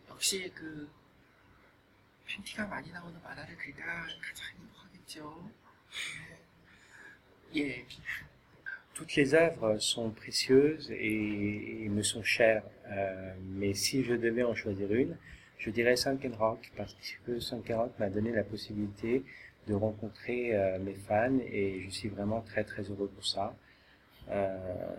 [0.08, 0.90] 역시 그,
[2.26, 5.50] 팬티가 많이 나오는 만화를 그리다가 가장 행복하겠죠.
[7.56, 7.86] 예.
[8.94, 12.62] Toutes les œuvres sont précieuses et, et me sont chères.
[12.86, 15.16] Euh, mais si je devais en choisir une,
[15.57, 19.23] je dirais Sunken Rock parce que Sunken Rock m'a donné la possibilité
[19.67, 23.55] de rencontrer euh, mes fans et je suis vraiment très très heureux pour ça.
[24.29, 24.95] Euh,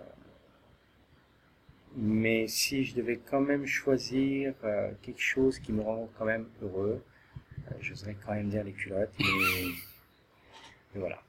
[1.97, 6.47] mais si je devais quand même choisir euh, quelque chose qui me rend quand même
[6.63, 7.03] heureux,
[7.67, 9.13] euh, j'oserais quand même dire les culottes.
[9.19, 9.27] Mais,
[10.95, 11.23] mais voilà.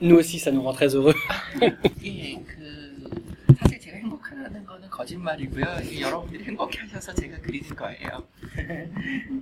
[0.00, 1.14] Nous aussi, ça nous rend très heureux.
[3.99, 5.65] 예, 그 사실 제가 행복하다는 거는 거짓말이고요.
[5.83, 8.25] 이게 여러분들이 행복해 하셔서 제가 그리는 거예요.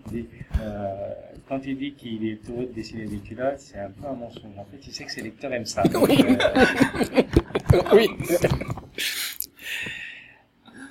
[0.10, 0.28] dit,
[0.60, 1.14] euh,
[1.48, 4.58] quand il dit qu'il est heureux de dessiner des culottes, c'est un peu un mensonge.
[4.58, 5.84] En fait, il sait que ses lecteurs aiment ça.
[5.84, 6.36] Donc, euh,
[7.94, 8.10] oui.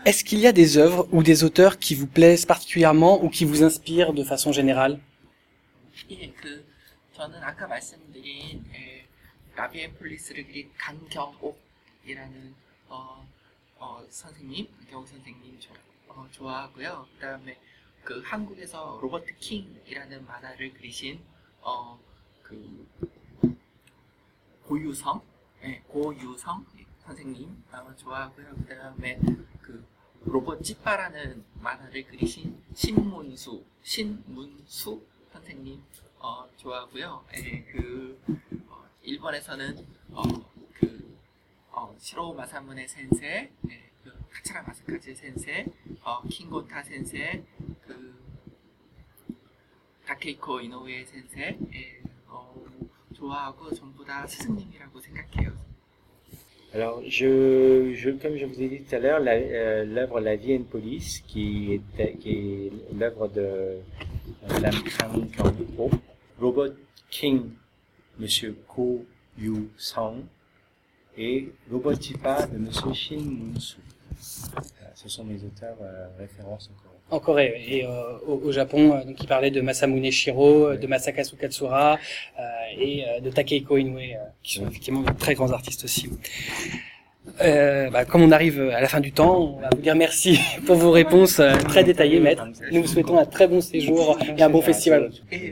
[0.04, 3.44] Est-ce qu'il y a des œuvres ou des auteurs qui vous plaisent particulièrement ou qui
[3.44, 4.98] vous inspirent de façon générale
[6.10, 6.64] 예, 그
[7.14, 9.06] 저는 아까 말씀드린 예,
[9.54, 12.54] 라비엔 폴리스를 그린 강경옥이라는
[12.92, 13.26] 어,
[13.79, 15.73] 어, 선생님, 경옥 선생님 조,
[16.07, 17.07] 어, 좋아하고요.
[17.13, 17.59] 그 다음에
[18.03, 21.21] 그 한국에서 로버트 킹이라는 만화를 그리신
[21.61, 21.99] 어,
[22.41, 22.87] 그
[24.63, 25.21] 고유성,
[25.63, 26.65] 예, 고유성
[27.05, 28.55] 선생님 어, 좋아하고요.
[28.67, 29.19] 그 다음에
[29.61, 29.85] 그
[30.25, 35.83] 로봇 찌빠라는 만화를 그리신 신문수, 신문수 선생님
[36.19, 37.25] 어, 좋아하고요.
[37.35, 38.19] 예, 그
[38.67, 40.56] 어, 일본에서는 어, 그
[41.76, 45.66] 어, 시로 마사무네 센세, 예, 그 카츠라 마사카즈 센세,
[46.02, 47.42] 어, 킹고타 센세,
[47.86, 48.14] 그
[50.06, 52.54] 다케이코 이노우에 센세, 예, 어,
[53.14, 55.52] 좋아하고 전부 다 스승님이라고 생각해요.
[56.74, 60.36] Alors, je, je, comme je vous ai dit tout à l'heure, la- euh, l'œuvre La
[60.36, 65.90] vie et une police, qui est, qui est l'œuvre de euh, Lam Kang Kang-ho,
[66.40, 66.72] Robot
[67.10, 67.50] King,
[68.18, 69.04] Monsieur Ko
[69.36, 70.24] Yu Sang,
[71.17, 73.77] et Robot Tipa de Monsieur Shin Munsu.
[74.51, 76.93] Voilà, Ce sont mes auteurs euh, références encore.
[77.09, 80.77] En Corée et euh, au, au Japon, euh, donc il parlait de Masamune Shiro, euh,
[80.77, 81.97] de Masakazu Katsura
[82.37, 82.43] euh,
[82.77, 86.09] et euh, de Takehiko Inoue, euh, qui sont effectivement de très grands artistes aussi.
[87.41, 90.39] Euh, bah, comme on arrive à la fin du temps, on va vous dire merci
[90.65, 92.47] pour vos réponses euh, très détaillées, maître.
[92.71, 95.11] Nous vous souhaitons un très bon séjour et un bon festival.
[95.31, 95.45] Il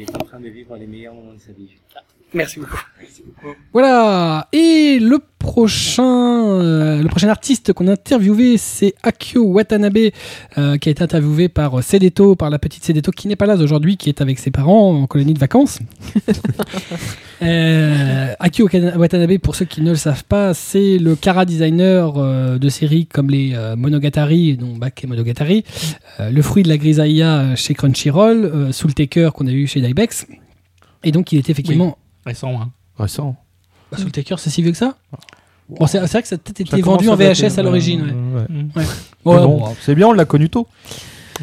[0.00, 1.70] est en train de vivre les meilleurs moments de sa vie.
[2.34, 2.76] Merci beaucoup.
[3.72, 4.48] Voilà.
[4.52, 10.10] Et le prochain, euh, le prochain artiste qu'on a interviewé, c'est Akio Watanabe,
[10.58, 13.56] euh, qui a été interviewé par Sedeto, par la petite Sedeto, qui n'est pas là
[13.56, 15.78] aujourd'hui, qui est avec ses parents en colonie de vacances.
[17.42, 22.58] Euh, Akio Watanabe, pour ceux qui ne le savent pas, c'est le cara designer euh,
[22.58, 25.64] de séries comme les euh, Monogatari, dont Bak et Monogatari,
[26.20, 27.24] euh, Le fruit de la grisaille
[27.56, 30.26] chez Crunchyroll, euh, Soul Taker qu'on a eu chez Dybex.
[31.02, 32.70] Et donc il est effectivement Récent, hein.
[32.98, 33.36] Récent.
[33.90, 34.96] bah, Soul Taker, c'est si vieux que ça?
[35.68, 38.02] Bon, c'est vrai que ça a peut-être été vendu en à VHS à l'origine.
[38.02, 38.40] Ouais.
[38.40, 38.46] Ouais.
[38.48, 38.70] Mm.
[38.76, 38.84] Ouais.
[39.26, 40.66] Mais Ouais, bon, bon, c'est bien, on l'a connu tôt.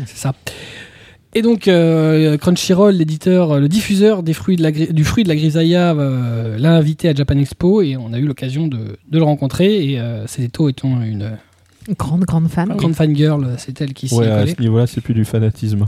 [0.06, 0.34] c'est ça.
[1.34, 5.30] Et donc euh, Crunchyroll, l'éditeur, le diffuseur des fruits de la, gri- du fruit de
[5.30, 9.18] la grisaille, euh, l'a invité à Japan Expo et on a eu l'occasion de, de
[9.18, 9.92] le rencontrer.
[9.92, 11.38] Et euh, étant une
[11.98, 12.70] Grande, grande fan.
[12.76, 14.54] grande fan girl, c'est elle qui s'y Ouais, est à collée.
[14.56, 15.86] ce niveau-là, c'est plus du fanatisme.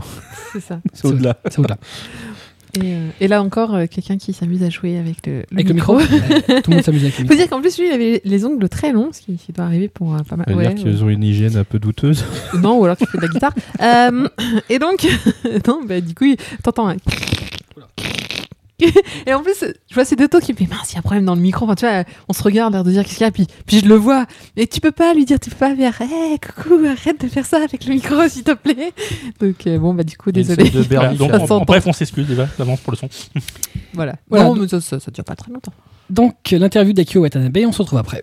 [0.52, 0.80] C'est ça.
[0.92, 1.36] C'est au-delà.
[1.48, 1.76] C'est au-delà.
[2.76, 5.74] Et, euh, et là encore, euh, quelqu'un qui s'amuse à jouer avec le, Avec le
[5.74, 6.06] micro, tout
[6.70, 7.36] le monde s'amuse avec le Faut micro.
[7.36, 9.88] dire qu'en plus, lui, il avait les ongles très longs, ce qui, qui doit arriver
[9.88, 10.46] pour euh, pas mal.
[10.48, 12.24] Ça veut Ouais, dire qu'ils ont une hygiène un peu douteuse.
[12.60, 13.52] Non, ou alors qu'il fait de la guitare.
[13.80, 14.28] Euh,
[14.70, 15.06] et donc,
[15.68, 16.96] non, bah, du coup, il- t'entends un.
[19.26, 20.98] Et en plus, je vois ces deux taux qui me disent mince, il y a
[20.98, 21.64] un problème dans le micro.
[21.64, 23.80] Enfin, tu vois, on se regarde, l'air de dire qu'est-ce qu'il y a, puis, puis
[23.80, 24.26] je le vois.
[24.56, 27.46] Et tu peux pas lui dire, tu peux pas faire, hé, coucou, arrête de faire
[27.46, 28.92] ça avec le micro, s'il te plaît.
[29.40, 30.70] Donc, euh, bon, bah, du coup, désolé.
[30.70, 31.56] de Voilà, donc, s'entend.
[31.62, 33.08] en bref, on s'excuse déjà d'avance pour le son.
[33.92, 34.14] Voilà.
[34.28, 35.72] Voilà, non, donc- mais ça, ça, ça dure pas très longtemps.
[36.10, 38.22] Donc l'interview d'Akio Watanabe, on se retrouve après.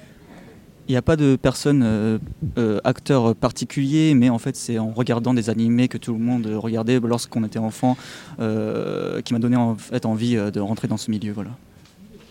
[0.88, 2.18] Il n'y a pas de personne euh,
[2.58, 6.46] euh, acteur particulier, mais en fait c'est en regardant des animés que tout le monde
[6.46, 7.96] regardait lorsqu'on était enfant
[8.38, 11.32] euh, qui m'a donné en fait envie euh, de rentrer dans ce milieu.
[11.32, 11.50] Voilà.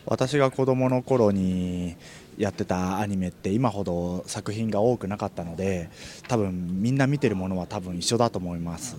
[0.08, 1.96] 私が子供の頃に
[2.38, 5.90] やってたアニメって今ほど作品が多くなかったので
[6.28, 8.96] 多分みんな見てるものは多分一緒だと思います。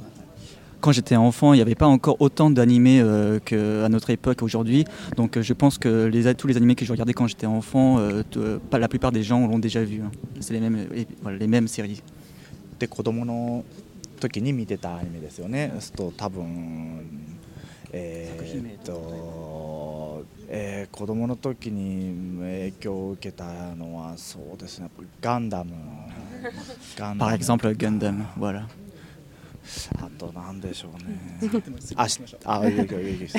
[0.81, 4.85] Quand j'étais enfant, il n'y avait pas encore autant d'animés euh, qu'à notre époque aujourd'hui.
[5.17, 7.99] Donc euh, je pense que les, tous les animés que je regardais quand j'étais enfant,
[7.99, 10.03] euh, te- pas, la plupart des gens l'ont déjà vu.
[10.03, 10.11] hein.
[10.39, 12.03] C'est les mêmes, et, voilà, les mêmes séries.
[12.79, 13.65] で子供の
[14.21, 15.71] 時に見てたアニメですよね。
[15.73, 17.01] そうすると多分
[17.93, 24.85] えーっと、えー子供の時に影響を受けたのはそうですね。
[24.85, 25.73] やっぱりガンダム。
[26.99, 28.25] ガンダ Par ム exemple Gundam.
[28.39, 28.67] Voilà.
[29.99, 31.51] あとなんでしょうね。
[31.97, 33.37] あ、しあ、いいですいいです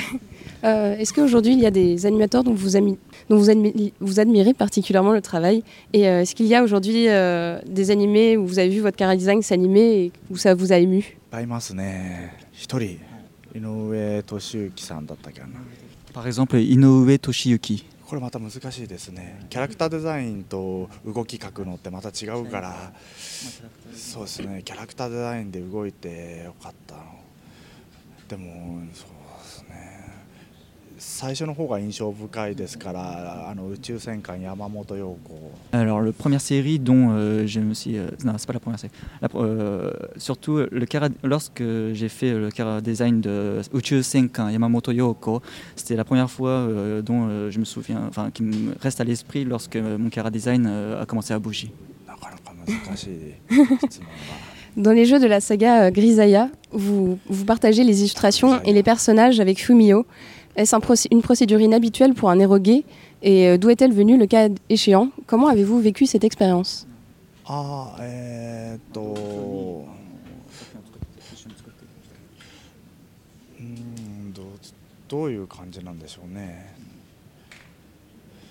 [0.64, 2.98] Euh, Est-ce qu'aujourd'hui il y a des animateurs dont vous, ami-
[3.30, 7.08] dont vous, admi- vous admirez particulièrement le travail Et euh, est-ce qu'il y a aujourd'hui
[7.08, 10.72] euh, des animés où vous avez vu votre cara design s'animer et où ça vous
[10.74, 12.34] a ému いっぱいいますね。
[12.54, 13.00] 一人
[13.54, 15.48] 井上俊之さんだったっけな。
[16.14, 17.84] Par exemple Inoue Toshiyuki.
[18.13, 19.47] これまた難しいですね。
[19.49, 22.93] キャラクターデザインと動き描くのってまた違うから。
[23.95, 24.61] そうですね。
[24.63, 27.03] キャラクターデザインで動いてよかったの。
[28.29, 29.07] でもそ
[31.02, 37.98] 最初の方が印象深いですからあの宇宙戦艦山本陽子 Alors, la première série dont euh, je me suis.
[38.00, 38.92] euh, non, c'est pas la première série.
[39.22, 41.62] La pr- euh, surtout, le cara- lorsque
[41.94, 45.42] j'ai fait le cara design de Uchu Senkan Yamamoto Yoko,
[45.76, 49.04] c'était la première fois euh, dont euh, je me souviens, enfin, qui me reste à
[49.04, 51.70] l'esprit lorsque mon cara design euh, a commencé à bouger.
[52.08, 52.54] なかなか
[52.88, 53.36] 難しい
[53.88, 58.74] 質問が Dans les jeux de la saga euh, Grisaya, vous, vous partagez les illustrations et
[58.74, 60.06] les personnages avec Fumio.
[60.56, 62.84] Est-ce un procé- une procédure inhabituelle pour un héros gay
[63.22, 66.86] Et euh, d'où est-elle venue le cas échéant Comment avez-vous vécu cette expérience
[67.50, 69.86] ああえー、っと
[73.60, 74.46] うーんどう
[75.08, 76.76] どういう感じなんでしょうね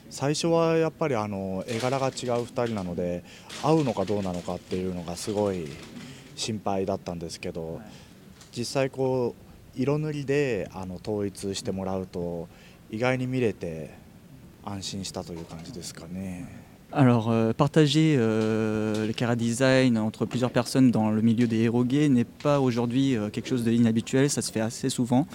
[0.09, 2.13] 最初はやっぱりあの絵柄が違う
[2.45, 3.23] 2人なので
[3.63, 5.67] 合うのかどうなのかっていうのがすごい
[6.37, 7.81] 心配だったんですけど
[8.57, 9.43] 実際こう
[9.75, 12.49] 色塗りであの統一してもらうと
[12.91, 13.91] 意外に見れて
[14.65, 16.67] 安心したという感じですかね。
[16.93, 21.85] Alors, euh, partager euh, le cara design entre plusieurs personnes dans le milieu des héros
[21.85, 25.27] gays n'est pas aujourd'hui euh, quelque chose d'inhabituel, ça se fait assez souvent.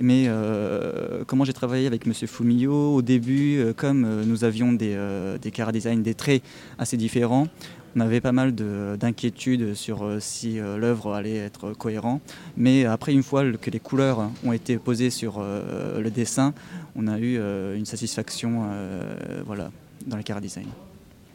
[0.00, 4.72] Mais euh, comment j'ai travaillé avec Monsieur Fumio au début, euh, comme euh, nous avions
[4.72, 6.42] des, euh, des cara design, des traits
[6.78, 7.46] assez différents,
[7.95, 12.21] on avait pas mal de- d'inquiétudes sur euh, si euh, l'œuvre allait être cohérente.
[12.57, 16.53] Mais après, une fois que les couleurs ont été posées sur euh, le dessin,
[16.95, 19.71] on a eu euh, une satisfaction euh, voilà,
[20.07, 20.67] dans le cara design.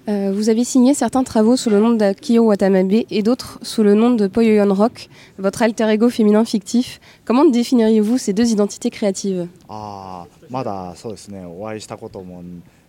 [0.08, 3.94] Euh, Vous avez signé certains travaux sous le nom d'Akio Watanabe et d'autres sous le
[3.94, 7.00] nom de Poyoyon Rock, votre alter ego féminin fictif.
[7.24, 9.48] Comment définiriez-vous ces deux identités créatives?
[9.68, 10.26] あ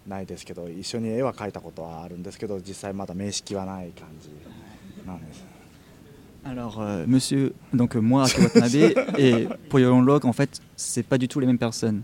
[0.07, 4.28] あまだそうですねお会いしたこともないですけど一緒に絵は描いたことはあるんですけど実際まだ面識はない感じ
[5.07, 5.44] なんです
[6.44, 11.16] Alors, euh, monsieur, donc euh, moi, Akio Watanabe et Poyolon Log, en fait, c'est pas
[11.16, 12.02] du tout les mêmes personnes.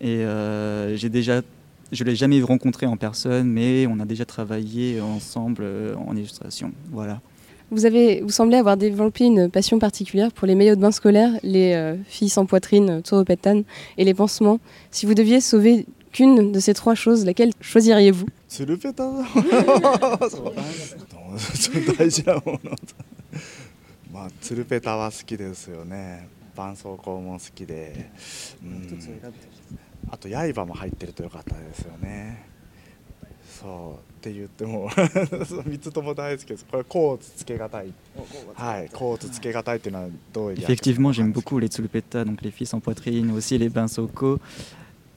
[0.00, 1.42] Et euh, j'ai déjà,
[1.92, 6.72] je l'ai jamais rencontré en personne, mais on a déjà travaillé ensemble euh, en illustration.
[6.90, 7.20] Voilà.
[7.70, 11.32] vous, avez, vous semblez avoir développé une passion particulière pour les maillots de bain scolaires,
[11.42, 13.62] les euh, filles sans poitrine, euh, Toropetan,
[13.98, 14.60] et les pansements.
[14.90, 19.25] Si vous deviez sauver qu'une de ces trois choses, laquelle choisiriez-vous C'est le pétard
[40.57, 44.39] Effectivement, j'aime beaucoup les tsulupeta, donc les fils en poitrine, aussi les bains soko.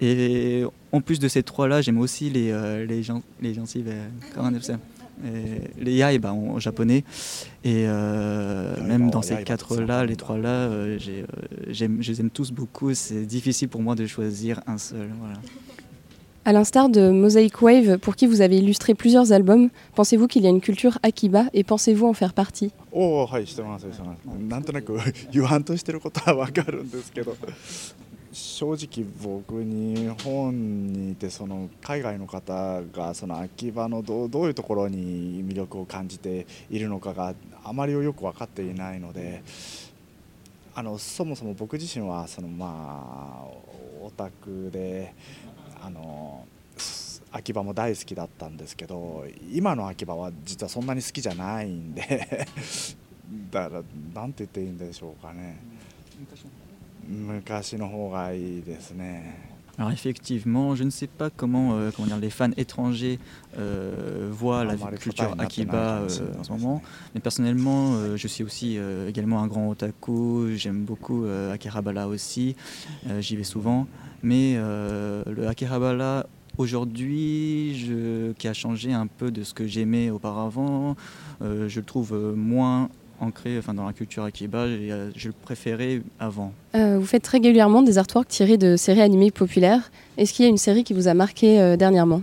[0.00, 4.08] Et en plus de ces trois-là, j'aime aussi les, euh, les, gens, les gencives, euh,
[5.24, 7.04] Euh, les yaiba en, en japonais.
[7.62, 11.24] Et euh, même dans ces yaiba, quatre-là, les trois-là, euh, euh,
[11.68, 12.92] j'aime- je les aime tous beaucoup.
[12.94, 15.08] C'est difficile pour moi de choisir un seul.
[15.20, 15.36] Voilà.
[16.46, 20.46] À l'instar de Mosaic Wave, pour qui vous avez illustré plusieurs albums, pensez-vous qu'il y
[20.46, 22.70] a une culture Akiba et pensez-vous en faire partie?
[28.54, 39.42] 正直僕日本にいてその海外の方がその秋葉のどうどういうところに魅力を感じているのかがあまりよく分かっていないので
[40.72, 43.46] あのそもそも僕自身はそのまあ
[44.00, 45.14] オタクで
[45.82, 46.46] あの
[47.32, 52.46] 秋葉も大好きだったんですけど今の秋葉は実はそんなに好きじゃないんで
[53.50, 53.82] だから
[54.14, 55.58] なんて言っていいんでしょうかね。
[59.78, 63.18] Alors effectivement, je ne sais pas comment, euh, comment dire, les fans étrangers
[63.58, 66.82] euh, voient la culture Akiba euh, en ce moment,
[67.14, 72.54] mais personnellement, je suis aussi également un grand otaku, j'aime beaucoup Akihabara aussi,
[73.18, 73.86] j'y vais souvent,
[74.22, 80.94] mais le Akihabara aujourd'hui, qui a changé un peu de ce que j'aimais auparavant,
[81.40, 84.66] je le trouve moins ancré enfin, dans la culture Akiba.
[84.66, 86.52] et, euh, je le préférais avant.
[86.74, 89.90] Euh, Vous faites régulièrement des artworks tirés de séries animées populaires.
[90.16, 92.22] Est-ce qu'il y a une série qui vous a marqué euh, dernièrement?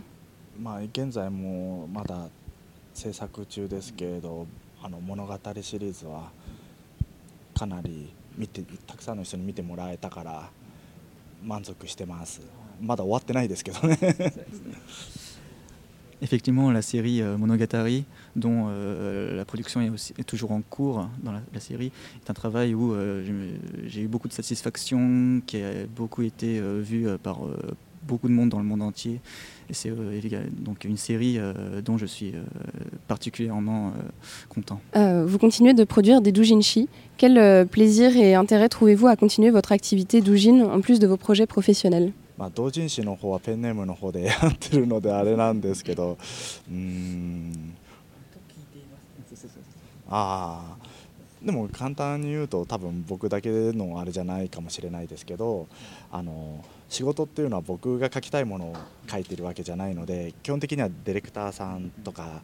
[16.21, 18.05] Effectivement, la série euh, Monogatari,
[18.35, 21.91] dont euh, la production est, toujours en cours dans la, série,
[22.23, 23.23] est un travail où euh,
[23.87, 27.39] j'ai eu beaucoup de satisfaction, qui a beaucoup été vu par
[28.03, 29.19] beaucoup de monde dans le monde entier.
[29.69, 29.91] Et c'est
[30.51, 31.39] donc une série
[31.83, 32.33] dont je suis
[33.07, 33.93] particulièrement
[34.49, 34.81] content.
[34.95, 36.87] Vous continuez de produire des doujinshi.
[37.17, 41.47] Quel plaisir et intérêt trouvez-vous à continuer votre activité doujin en plus de vos projets
[41.47, 42.11] professionnels?
[42.41, 46.17] まあ、同人誌の方はペンネームの方でやってるのであれなんですけど
[46.67, 47.77] うん。
[50.09, 50.77] ああ
[51.45, 55.67] でも簡単に言うと多分僕だけのあれじゃないかもしれないですけど
[56.11, 58.75] あの仕事っていうのは僕が書きたいものを
[59.07, 62.41] 書いてるわけじゃないので基本的にはディレクターさんとか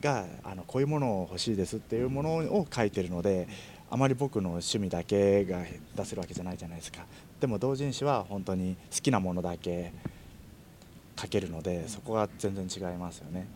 [0.00, 3.48] があのこういうものを欲しいですっていうものを書いてるので
[3.90, 5.58] あまり僕の趣味だけが
[5.96, 7.04] 出せるわけじゃないじゃないですか。
[7.42, 9.92] でも同人誌は本当に好きなものだけ
[11.20, 13.48] 書けるのでそこが全然違いますよね。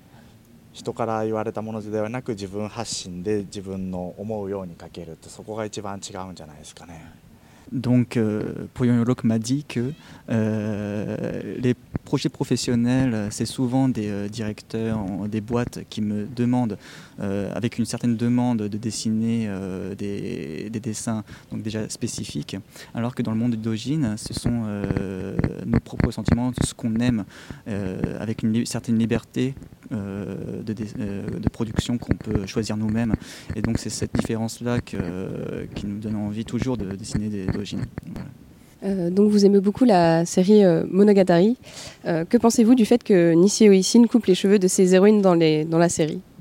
[0.73, 7.13] 人から言われたものではなく自分発信で自分の思うように書けるってそこが一番違うんじゃないですかね
[7.73, 9.93] Donc, euh, Poyon Yolok m'a dit que
[10.31, 16.79] euh, les projets professionnels, c'est souvent des euh, directeurs, des boîtes qui me demandent,
[17.21, 19.49] euh, avec une certaine demande, de dessiner
[19.99, 22.57] des, des dessins donc déjà spécifiques,
[22.95, 24.65] alors que dans le monde du dojin, ce sont
[25.67, 27.25] nos propres sentiments, ce qu'on aime,
[27.67, 29.55] avec une certaine liberté
[29.91, 33.15] de, dé- euh, de production qu'on peut choisir nous-mêmes.
[33.55, 34.97] Et donc, c'est cette différence-là qui
[35.87, 37.47] nous donne envie toujours de dessiner des.
[37.47, 38.29] Voilà.
[38.85, 41.57] Euh, donc vous aimez beaucoup la série euh, Monogatari.
[42.05, 45.33] Euh, que pensez-vous du fait que Nishio Ishin coupe les cheveux de ses héroïnes dans,
[45.35, 46.21] les, dans la série?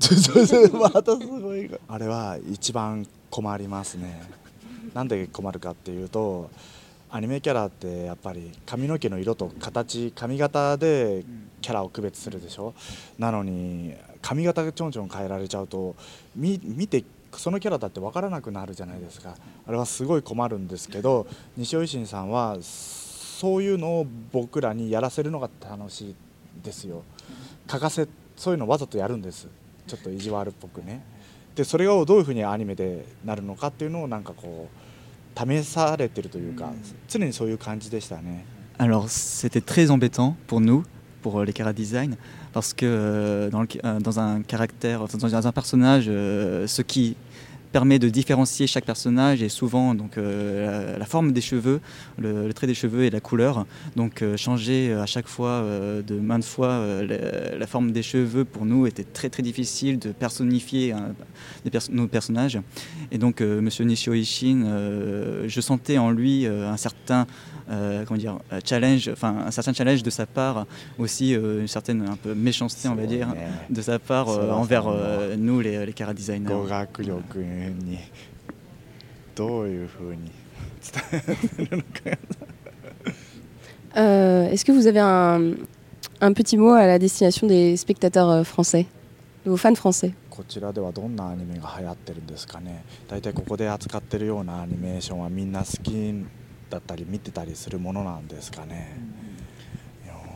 [7.10, 11.24] アニメキャラってやっぱり髪の毛の色と形髪型で
[11.60, 12.74] キャラを区別するでしょ？
[13.18, 15.94] なのに髪型がちょんちょん変えられちゃうと
[16.34, 19.34] 見てそのキャラだって分からなくなるじゃないですか。
[19.66, 21.26] あれはすごい困るんですけど
[21.56, 26.14] 西尾維新さんはそういうのを僕らにやらせるのが楽しい
[26.62, 27.02] ですよ。
[27.70, 29.48] 書かせそういうのわざとやるんです。
[29.86, 31.04] ちょっと意地悪っぽくね。
[31.54, 34.85] でそれがどういうふうにアニメでなるのかっていうのをなんかこう
[35.37, 36.71] 試されてるというか
[37.07, 38.45] 常にそういう感じでしたね
[38.77, 40.83] Alors, c'était très embêtant pour nous,
[41.21, 42.15] pour euh, les Kara Design,
[42.51, 46.81] parce que euh, dans, le- euh, dans un caractère, enfin, dans un personnage, euh, ce
[46.81, 47.15] qui
[47.76, 51.80] permet de différencier chaque personnage est souvent donc, euh, la, forme des cheveux,
[52.16, 53.66] le, trait des cheveux et la couleur.
[53.96, 55.62] Donc, euh, changer euh, à chaque fois,
[56.10, 60.10] de maintes fois, la, la forme des cheveux pour nous était très très difficile de
[60.12, 60.94] personnifier
[61.90, 62.58] nos personnages.
[63.12, 64.58] Et donc, Monsieur Nishio Ishin,
[65.46, 67.26] je sentais en lui un certain
[68.05, 70.65] comment dire, euh, challenge, enfin un certain challenge de sa part,
[70.99, 73.27] aussi euh, une certaine un peu méchanceté, on va dire,
[73.69, 74.95] de sa part euh, Ça va, envers ça va.
[74.95, 76.49] euh, nous les, les cara designers.
[76.53, 77.97] 語学力に
[79.35, 80.31] どういうふうに
[80.81, 81.23] 伝
[81.59, 82.17] えるのか
[83.97, 85.53] Euh, Est-ce que vous avez un,
[86.21, 88.85] un petit mot à la destination des spectateurs euh, français,
[89.45, 95.91] de vos fans français こちらではどんなアニメが流行ってるんですかね大体ここで扱ってるようなアニメーションはみんな好き
[96.69, 98.97] だったり見てたりするものなんですかね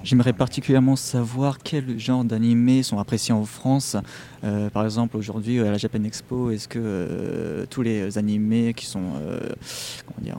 [0.04, 3.98] J'aimerais particulièrement savoir quel genre d'animés sont appréciés en France.
[4.44, 8.86] Euh, par exemple, aujourd'hui à la Japan Expo, est-ce que euh, tous les animés qui
[8.86, 9.40] sont euh,
[10.06, 10.38] comment dire,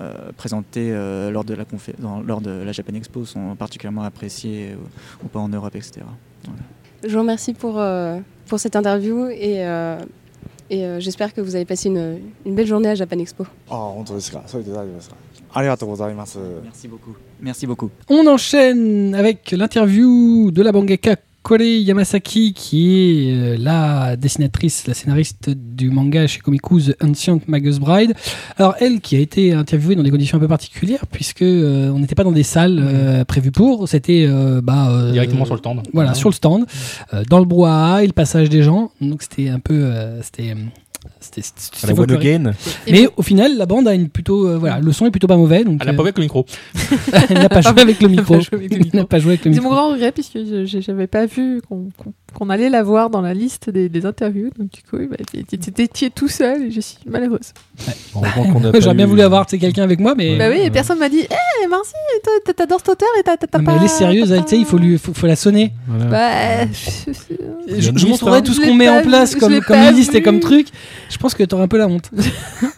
[0.00, 4.02] euh, présentés euh, lors, de la confé- dans- lors de la Japan Expo sont particulièrement
[4.04, 6.00] appréciés ou, ou pas en Europe, etc.
[6.44, 6.62] Voilà.
[7.06, 9.98] Je vous remercie pour, euh, pour cette interview et, euh,
[10.71, 13.45] et euh, j'espère que vous avez passé une, belle journée à Japan Expo.
[13.69, 14.41] Oh, on trouvera.
[15.53, 15.75] Allez, à
[16.63, 17.13] Merci beaucoup.
[17.41, 17.89] Merci beaucoup.
[18.07, 24.93] On enchaîne avec l'interview de la Bangeka Kore Yamasaki, qui est euh, la dessinatrice, la
[24.93, 28.13] scénariste du manga chez Komiku The Ancient Magus Bride.
[28.57, 31.97] Alors elle, qui a été interviewée dans des conditions un peu particulières, puisque euh, on
[31.99, 35.81] n'était pas dans des salles euh, prévues pour, c'était euh, bah, Directement sur le stand.
[35.93, 36.15] Voilà, Ouais.
[36.15, 36.65] sur le stand,
[37.29, 38.91] dans le brouhaha et le passage des gens.
[39.01, 40.55] Donc c'était un peu, c'était.
[41.21, 42.27] Euh, c'était- la folklorique.
[42.35, 42.53] One Again.
[42.91, 45.37] Mais au final, la bande a une plutôt, euh, voilà, le son est plutôt pas
[45.37, 45.63] mauvais.
[45.63, 46.45] Donc, Elle a pas euh, joué avec le micro.
[47.29, 48.35] elle n'a pas joué avec le micro.
[48.51, 49.69] Elle n'a pas joué avec le le C'est micro.
[49.69, 53.19] mon grand regret puisque je j'avais pas vu qu'on qu'on- qu'on allait la voir dans
[53.19, 54.51] la liste des, des interviews.
[54.57, 57.51] Donc du coup, bah, es tout seul et je suis malheureuse.
[58.13, 60.37] Pas J'aurais bien eu- voulu avoir tu sais, quelqu'un avec moi, mais.
[60.37, 61.91] bah oui, et personne m'a dit Eh, Marcy,
[62.23, 63.59] toi, t'a- t'adores cet auteur et t'as pas.
[63.59, 65.73] mais elle est sérieuse, elle, tu sais, il faut, lui, faut, faut la sonner.
[66.09, 66.65] Bah,
[67.67, 68.41] Je, montrerai hein.
[68.41, 69.53] tout ce qu'on met en place comme,
[69.93, 70.67] liste et comme truc.
[71.11, 72.09] Je pense que t'auras un peu la honte.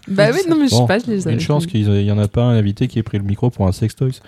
[0.09, 2.17] Bah oui, non, mais je sais Bon, pas, je les Une chance qu'il n'y en
[2.19, 4.19] a pas un invité qui ait pris le micro pour un sextoys.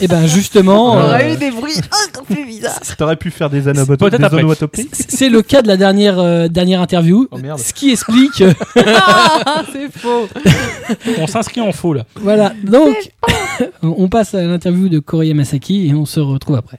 [0.00, 0.92] Et ben justement.
[0.94, 1.74] On euh, aurait eu des bruits
[2.08, 2.78] encore plus bizarres.
[2.98, 4.88] T'aurais pu faire des onomatopées.
[4.92, 7.26] C'est le cas de la dernière, euh, dernière interview.
[7.32, 7.58] Oh, merde.
[7.58, 8.40] Ce qui explique.
[8.42, 10.28] euh, Ah, c'est faux.
[11.18, 12.06] On s'inscrit en faux là.
[12.14, 12.52] voilà.
[12.62, 12.96] Donc,
[13.82, 16.78] on passe à l'interview de Kore Yamasaki et on se retrouve après.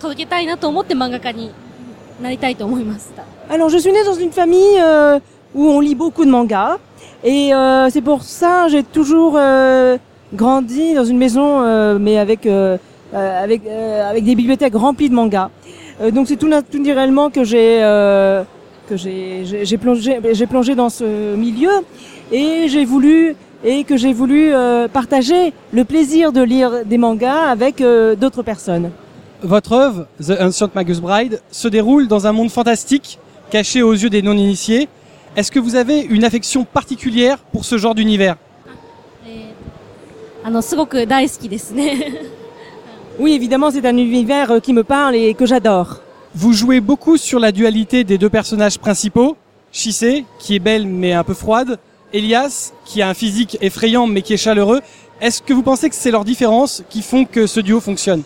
[0.00, 1.50] 届けたいなと思って漫画家に
[2.22, 3.24] なりたいと思いました。
[3.48, 5.18] Alors, je suis née dans une famille euh,
[5.54, 6.78] où on lit beaucoup de mangas.
[7.24, 9.96] Et euh, c'est pour ça j'ai toujours euh,
[10.34, 12.76] grandi dans une maison, euh, mais avec, euh,
[13.14, 15.50] euh, avec, euh, avec des bibliothèques remplies de mangas.
[16.00, 18.42] Euh, donc, c'est tout naturellement que j'ai euh,
[18.88, 21.70] que j'ai j'ai- j'ai plongé, j'ai plongé dans ce milieu.
[22.32, 27.48] Et j'ai voulu et que j'ai voulu euh, partager le plaisir de lire des mangas
[27.50, 28.90] avec euh, d'autres personnes.
[29.43, 33.17] Votre œuvre, The Ancient Magus Bride, se déroule dans un monde fantastique,
[33.49, 34.87] caché aux yeux des non-initiés.
[35.35, 38.35] Est-ce que vous avez une affection particulière pour ce genre d'univers?
[43.19, 45.99] Oui, évidemment, c'est un univers euh, qui me parle et que j'adore.
[46.33, 49.35] Vous jouez beaucoup sur la dualité des deux personnages principaux,
[49.71, 51.77] Shise, qui est belle mais un peu froide,
[52.13, 54.79] Elias, qui a un physique effrayant mais qui est chaleureux.
[55.19, 58.23] Est-ce que vous pensez que c'est leurs différences qui font que ce duo fonctionne?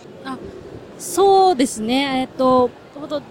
[1.06, 2.22] そうですね。
[2.22, 3.22] えっと、ほんと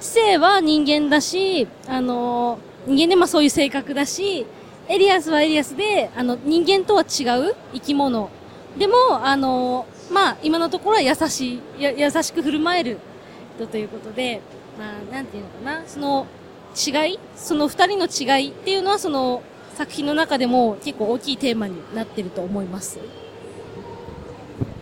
[0.00, 4.46] 知性は人間だし、あの、人間でまあそういう性格だし、
[4.86, 8.28] エリアスはエリアスで、あの、人間とは違う生き物。
[8.78, 8.94] でも、
[9.24, 12.98] あの、まあ、今のところは優しい、や優しく振る舞える
[13.56, 14.42] 人ということで、
[14.78, 16.26] まあ、なんていうのかな、その
[16.76, 19.42] 違い、その二人の違いっていうのは、その
[19.74, 22.98] 作品の中でも結構大きいテーマになってると思います。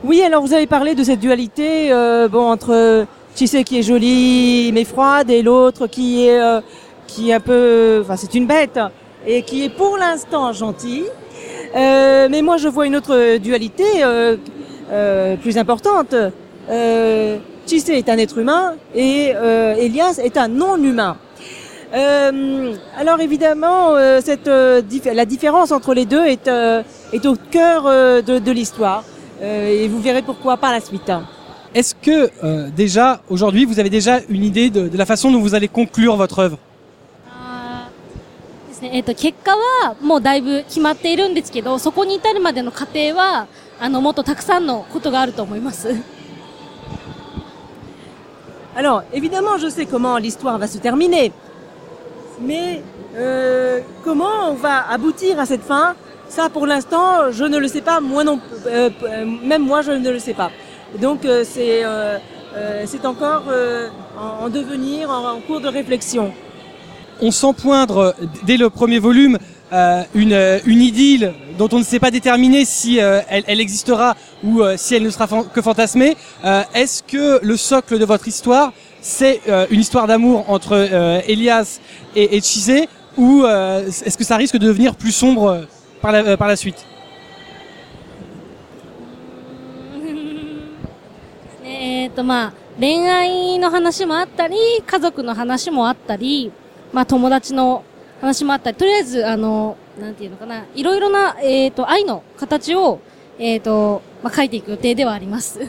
[0.05, 4.71] Oui, alors vous avez parlé de cette dualité euh, bon, entre Chissé qui est jolie
[4.73, 6.61] mais froide et l'autre qui est euh,
[7.09, 8.79] qui est un peu, enfin c'est une bête
[9.27, 11.07] et qui est pour l'instant gentille.
[11.75, 13.85] Euh, mais moi je vois une autre dualité
[15.43, 16.15] plus importante.
[16.71, 19.33] Euh, Chissé est un être humain et
[19.79, 21.17] Elias est un non-humain.
[21.93, 26.47] Alors évidemment, la différence entre les deux est,
[27.27, 27.83] au cœur
[28.23, 29.03] de l'histoire
[29.42, 31.12] Euh, et vous verrez pourquoi par la suite.
[31.74, 35.40] Est-ce que euh, déjà, aujourd'hui, vous avez déjà une idée de, de la façon dont
[35.42, 36.58] vous allez conclure votre œuvre
[38.68, 38.92] ですね。
[38.94, 43.48] えっ、と、結果はもうだいぶ決まっているんですけど、そこに至るまでの過程は、
[43.80, 45.90] あの、もっとたくさんのことがあると思います。
[48.76, 51.32] Alors évidemment, je sais comment l'histoire va se terminer.
[52.42, 52.82] Mais
[53.16, 55.96] euh, comment on va aboutir à cette fin
[56.29, 58.01] ça, pour l'instant, je ne le sais pas.
[58.01, 60.51] Moi non, euh, euh, même moi, je ne le sais pas.
[61.01, 62.19] Donc euh, c'est euh,
[62.57, 66.33] euh, encore euh, en, en devenir, en, en cours de réflexion.
[67.21, 68.15] On sent poindre
[68.45, 69.39] dès le premier volume
[70.15, 74.15] une, une idylle dont on ne sait pas déterminer si elle, elle existera
[74.45, 76.17] ou si elle ne sera que fantasmée.
[76.75, 80.75] Est-ce que le socle de votre histoire, c'est une histoire d'amour entre
[81.27, 81.81] Elias
[82.15, 82.85] et, et Chise
[83.17, 85.67] ou est-ce que ça risque de devenir plus sombre
[86.02, 86.86] par la, euh, par la suite
[91.66, 96.52] えっ、と、まあ、恋愛の話もあったり、家族の話もあったり、
[96.92, 97.84] まあ、友達の
[98.20, 103.00] 話もあったり、とりあえず、あの、なんていうのかな、いろいろな、えっ、と、愛の形を、
[103.40, 105.60] えっ、と、まあ、書いていく予定ではあります。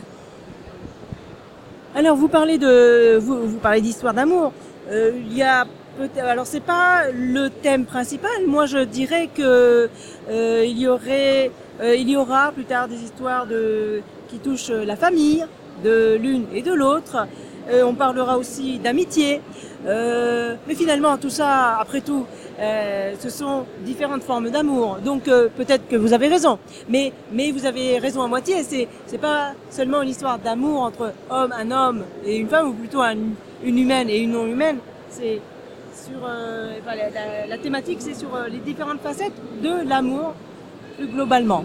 [1.97, 4.53] Alors vous parlez de vous, vous parlez d'histoire d'amour.
[4.91, 5.78] Euh, il y a peut-être
[6.22, 8.32] alors c'est pas le thème principal.
[8.48, 9.90] Moi je dirais que
[10.30, 14.70] euh, il y aurait euh, il y aura plus tard des histoires de qui touchent
[14.70, 15.46] la famille
[15.84, 17.28] de l'une et de l'autre.
[17.70, 19.42] Euh, on parlera aussi d'amitié.
[19.88, 22.26] Euh, mais finalement tout ça après tout
[22.60, 24.98] ce sont différentes formes d'amour.
[25.04, 26.60] Donc peut-être que vous avez raison.
[26.90, 28.64] Mais mais vous avez raison à moitié.
[28.64, 32.74] C'est c'est pas seulement une histoire d'amour entre homme, un homme et une femme, ou
[32.74, 33.16] plutôt un-
[33.64, 34.78] une humaine et une non humaine.
[35.10, 35.40] C'est
[36.24, 39.34] euh, la, thématique, c'est sur euh, les différentes facettes
[39.64, 40.34] de l'amour
[40.98, 41.64] plus globalement.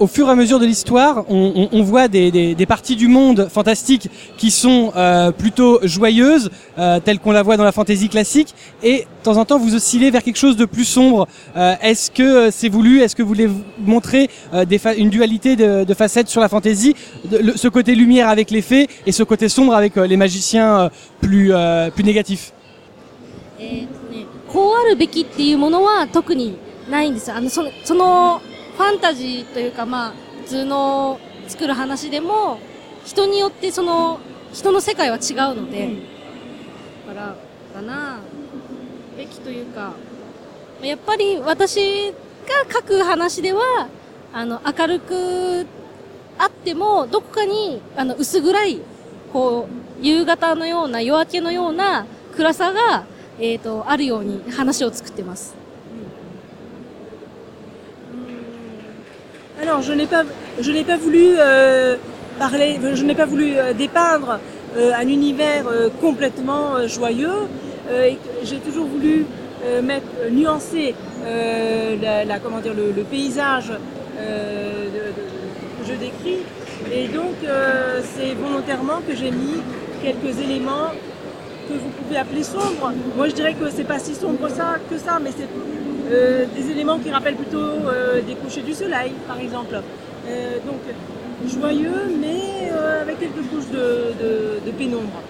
[0.00, 4.50] au fur et à mesure de l'histoire, on, voit des, parties du monde fantastique qui
[4.50, 6.50] sont euh, plutôt joyeuses,
[7.04, 10.10] telles qu'on la voit dans la fantasy classique, et de temps en temps vous oscillez
[10.10, 11.26] vers quelque chose de plus sombre.
[11.56, 13.00] Est-ce que c'est voulu?
[13.00, 13.50] Est-ce que vous voulez
[13.80, 14.30] montrer
[14.96, 19.24] une dualité de, facettes sur la le- ce côté lumière avec les fées et ce
[19.24, 20.90] côté sombre avec les magiciens
[21.20, 21.52] plus
[22.04, 22.52] négatifs
[23.58, 27.36] えーとね、こうあるべきっていうものは特にないんですよ。
[27.36, 32.58] あの、その、そのファンタジーというか、まあ、普通の作る話でも、
[33.04, 34.20] 人によってその、
[34.52, 35.88] 人の世界は違うので、
[37.06, 37.36] だから、
[37.74, 38.20] かな。
[39.16, 39.94] べきというか、
[40.80, 43.88] やっぱり私が書く話では、
[44.32, 45.66] あの、明るく
[46.38, 48.80] あっても、どこかに、あの、薄暗い、
[49.32, 52.06] こう、夕方のような、夜明けのような
[52.36, 53.04] 暗さが、
[53.39, 55.55] えっ、と、あるように話を作ってます。
[59.61, 60.25] Alors, je n'ai pas,
[60.59, 61.95] je n'ai pas voulu euh,
[62.39, 64.39] parler, je n'ai pas voulu euh, dépeindre
[64.75, 67.47] euh, un univers euh, complètement euh, joyeux.
[67.89, 69.25] Euh, et que j'ai toujours voulu
[69.65, 70.95] euh, mettre, euh, nuancer
[71.25, 73.71] euh, la, la- comment dire, le, le paysage
[74.19, 76.39] euh, de- de- que je décris.
[76.91, 79.61] Et donc, euh, c'est volontairement que j'ai mis
[80.01, 80.91] quelques éléments
[81.68, 82.92] que vous pouvez appeler sombre.
[83.16, 85.48] Moi, je dirais que c'est pas si sombre ça que ça, mais c'est
[86.10, 89.80] euh, des éléments qui rappellent plutôt euh, des couchers du soleil, par exemple.
[90.28, 90.80] Euh, donc,
[91.46, 92.70] joyeux, mais
[93.02, 95.22] avec quelques couches de, pénombre.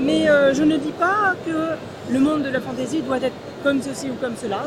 [0.00, 4.08] mais je ne dis pas que le monde de la fantaisie doit être comme ceci
[4.08, 4.62] ou comme cela.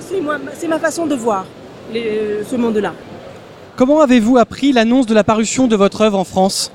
[0.54, 1.46] C'est ma façon de voir
[1.94, 2.94] ce monde-là.
[3.76, 6.72] Comment avez-vous appris l'annonce de la parution de votre œuvre en France?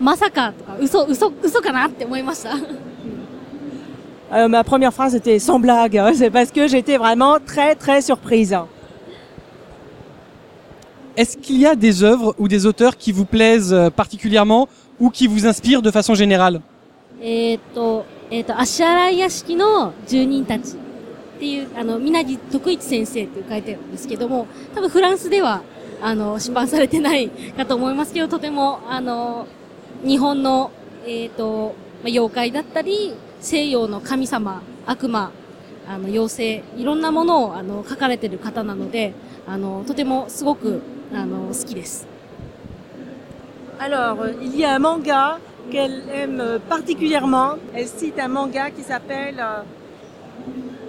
[0.00, 2.50] まさかとか、嘘、嘘、嘘かなって思いました。
[4.32, 5.96] Euh, ma première phrase était sans blague.
[5.96, 6.12] hein.
[6.12, 8.56] C'est parce que j'étais vraiment très très surprise.
[11.16, 15.10] Est-ce qu'il y a des œuvres ou des auteurs qui vous plaisent euh, particulièrement ou
[15.10, 16.60] qui vous inspirent de façon générale
[17.22, 25.62] えっと、えっ、と、足洗屋敷の住人たちっていう、あの、皆木徳一先生って書いてあるんですけども、多分フランスでは、
[26.02, 29.46] あの、出版されてないかと思いますけど、とても、あの、
[30.04, 30.70] 日本の、
[31.06, 35.30] えっ、と、まあ、妖怪だったり、西洋の神様、悪魔、
[35.88, 39.14] あの、妖精、いろんなものを、あの、書かれてる方なので、
[39.46, 40.82] あの、とてもすごく、
[41.12, 42.06] あの、好きです。
[43.78, 45.38] Alors, euh, il y a un manga
[45.70, 47.56] qu'elle aime euh, particulièrement.
[47.74, 49.62] Elle cite un manga qui s'appelle, euh,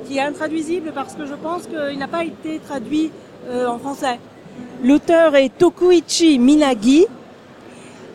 [0.05, 3.11] qui est intraduisible parce que je pense qu'il n'a pas été traduit
[3.49, 4.19] euh, en français.
[4.83, 7.07] L'auteur est Tokuichi Minagi, euh,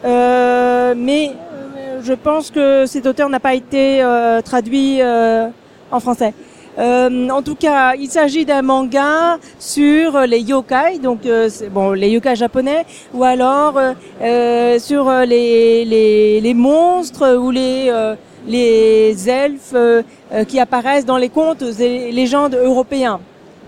[0.03, 5.47] mais euh, je pense que cet auteur n'a pas été euh, traduit euh,
[5.91, 6.33] en français.
[6.79, 12.09] Euh, en tout cas, il s'agit d'un manga sur les yokai, donc euh, bon les
[12.09, 12.85] yokai japonais,
[13.15, 18.15] ou alors euh, euh, sur euh, les, les, les monstres ou les euh,
[18.47, 23.19] les elfes euh, euh, qui apparaissent dans les contes et légendes européens.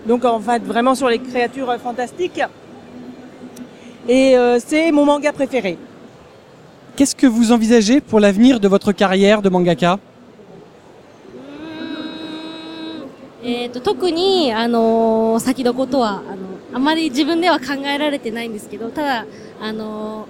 [0.06, 2.42] Donc en fait vraiment sur les créatures euh, fantastiques.
[4.08, 5.76] Et euh, c'est mon manga préféré.
[7.00, 9.98] Qu'est-ce que vous envisagez pour l'avenir de votre carrière de mangaka?
[13.42, 16.36] えっ、と、特に、あのー先のことは、あの、
[16.74, 19.26] あまり自分では考えられてないんですけど、ただ、
[19.62, 20.26] あの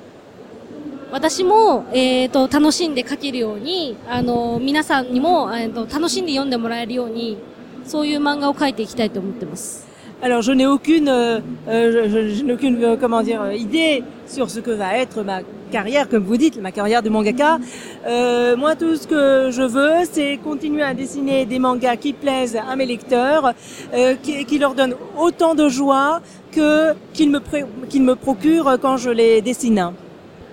[1.10, 7.36] ー私も、えっ、と、楽しんで書けるように、あのー皆さんにも、えーと、楽しんで読んでもらえるように、
[7.84, 9.89] そういう漫画を書いていきたいと思ってます。
[10.23, 14.03] Alors je n'ai aucune, euh, euh, je, je- je n'ai aucune euh, comment dire euh, idée
[14.27, 15.39] sur ce que va être ma
[15.71, 17.59] carrière, comme vous dites, ma carrière de mangaka.
[18.07, 22.55] Euh, moi, tout ce que je veux, c'est continuer à dessiner des mangas qui plaisent
[22.55, 23.53] à mes lecteurs,
[23.93, 28.77] euh, qui, qui leur donnent autant de joie que qu'ils me pré- qu'ils me procurent
[28.81, 29.91] quand je les dessine.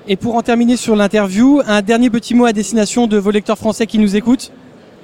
[0.08, 3.58] Et pour en terminer sur l'interview, un dernier petit mot à destination de vos lecteurs
[3.58, 4.50] français qui nous écoutent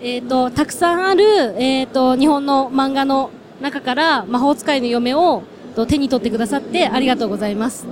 [0.00, 1.22] えっ、と、たくさんある、
[1.58, 3.30] えっ、と、日本の漫画の
[3.62, 5.42] 中から、魔法使いの嫁を
[5.74, 7.86] と手に取ってくださってありがとうございます。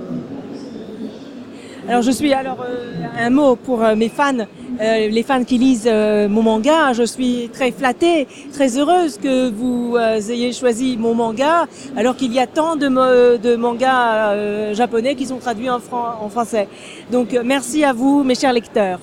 [1.89, 5.57] Alors je suis alors euh, un mot pour euh, mes fans, euh, les fans qui
[5.57, 6.91] lisent euh, mon manga.
[6.91, 12.33] Je suis très flattée, très heureuse que vous euh, ayez choisi mon manga, alors qu'il
[12.33, 16.27] y a tant de, mo- de mangas euh, japonais qui sont traduits en, fran- en
[16.27, 16.67] français.
[17.09, 18.99] Donc euh, merci à vous, mes chers lecteurs.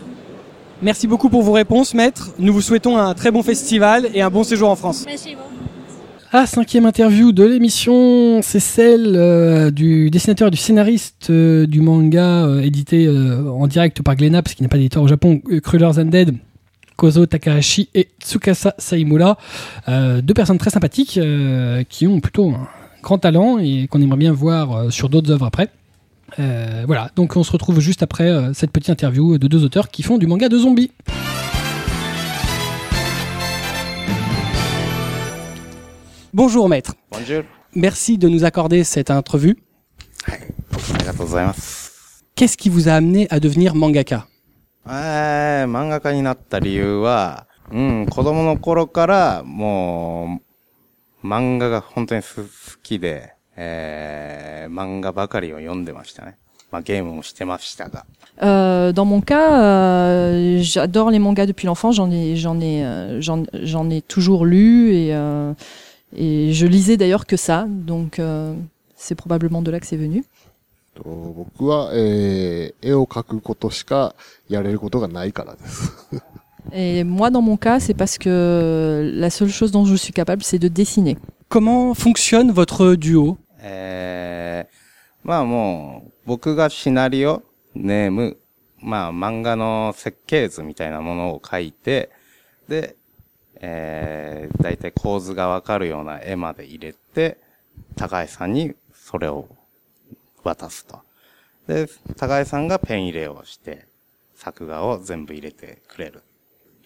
[0.83, 2.33] Merci beaucoup pour vos réponses, maître.
[2.39, 5.05] Nous vous souhaitons un très bon festival et un bon séjour en France.
[5.07, 5.58] Merci beaucoup.
[6.32, 12.46] Ah, cinquième interview de l'émission, c'est celle euh, du dessinateur du scénariste euh, du manga
[12.46, 16.36] euh, édité en direct par Glénat, parce qu'il n'est pas d'éditeur au Japon, Crullers Undead,
[16.98, 19.40] Kozo Takahashi et Tsukasa Saimura.
[19.88, 21.20] Deux personnes très sympathiques
[21.90, 22.68] qui ont plutôt un
[23.02, 25.70] grand talent et qu'on aimerait bien voir sur d'autres œuvres après.
[26.38, 30.20] Voilà, donc on se retrouve juste après cette petite interview de deux auteurs qui font
[30.20, 30.92] du manga de zombies.
[36.39, 36.95] Bonjour maître.
[37.11, 37.43] Bonjour.
[37.75, 39.57] Merci de nous accorder cette entrevue.
[40.27, 40.37] あ
[40.99, 42.25] りがとうございます。
[42.37, 44.27] Qu'est-ce qui vous a amené à devenir mangaka
[44.87, 50.41] えー、漫画家になった理由は、うん、子供の頃からも
[51.23, 52.49] う、漫画が本当にす好
[52.83, 56.37] きで、えー、漫画ばかりを読んでましたね。
[56.71, 58.05] まあ、ゲームもしてましたが、
[58.43, 61.95] Euh, dans mon cas, euh, j'adore les mangas depuis l'enfance.
[61.95, 65.55] J'en ai, j'en ai, euh, j'en, j'en ai toujours lu et euh,
[66.17, 67.67] et je lisais d'ailleurs que ça.
[67.69, 68.55] Donc euh,
[68.97, 70.25] c'est probablement de là que c'est venu.
[70.95, 74.15] と僕は、えー絵を描くことしか
[74.49, 75.93] やれることがないからです。
[76.73, 80.43] Et moi, dans mon cas, c'est parce que la seule chose dont je suis capable,
[80.43, 81.19] c'est de dessiner.
[81.49, 87.43] Comment fonctionne votre duo えー、まあもう、僕がシナリオ、
[87.75, 88.39] ネーム、
[88.81, 92.11] まあ漫画の設計図みたいなものを書いて、
[92.69, 92.97] で、
[93.62, 97.38] えー、だいたい構図がわかるような絵まで入れて、
[97.96, 99.48] 高井さんにそれを
[100.44, 101.00] 渡すと。
[101.68, 101.88] で、
[102.18, 103.88] 高井さんがペン入れをして、
[104.36, 106.24] 作画を全部入れてくれる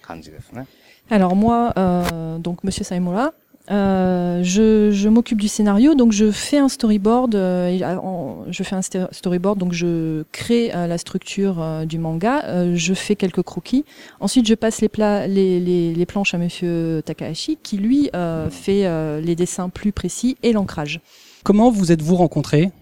[0.01, 0.67] 感じですね。
[1.09, 3.33] Alors moi, euh, donc Monsieur Saimura,
[3.70, 7.34] euh, je, je m'occupe du scénario, donc je fais un storyboard.
[7.34, 11.60] euh, et, euh, en- je fais un sté- storyboard, donc je crée euh, la structure
[11.60, 12.44] euh, du manga.
[12.46, 13.84] euh, je fais quelques croquis.
[14.20, 18.48] Ensuite, je passe les, pla- les, les, les planches à Monsieur Takahashi, qui lui euh,
[18.48, 21.00] fait euh, les dessins plus précis et l'ancrage.
[21.44, 22.72] Comment vous êtes-vous rencontrés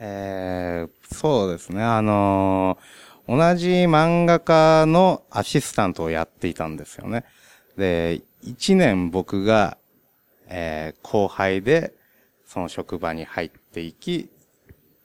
[0.00, 1.82] えーそうですね。
[1.82, 7.22] あのー同じ漫画家のアシスタントをやっていたんですよね。
[7.78, 9.78] で、一年僕が、
[10.48, 11.94] えー後輩で、
[12.46, 14.28] その職場に入っていき、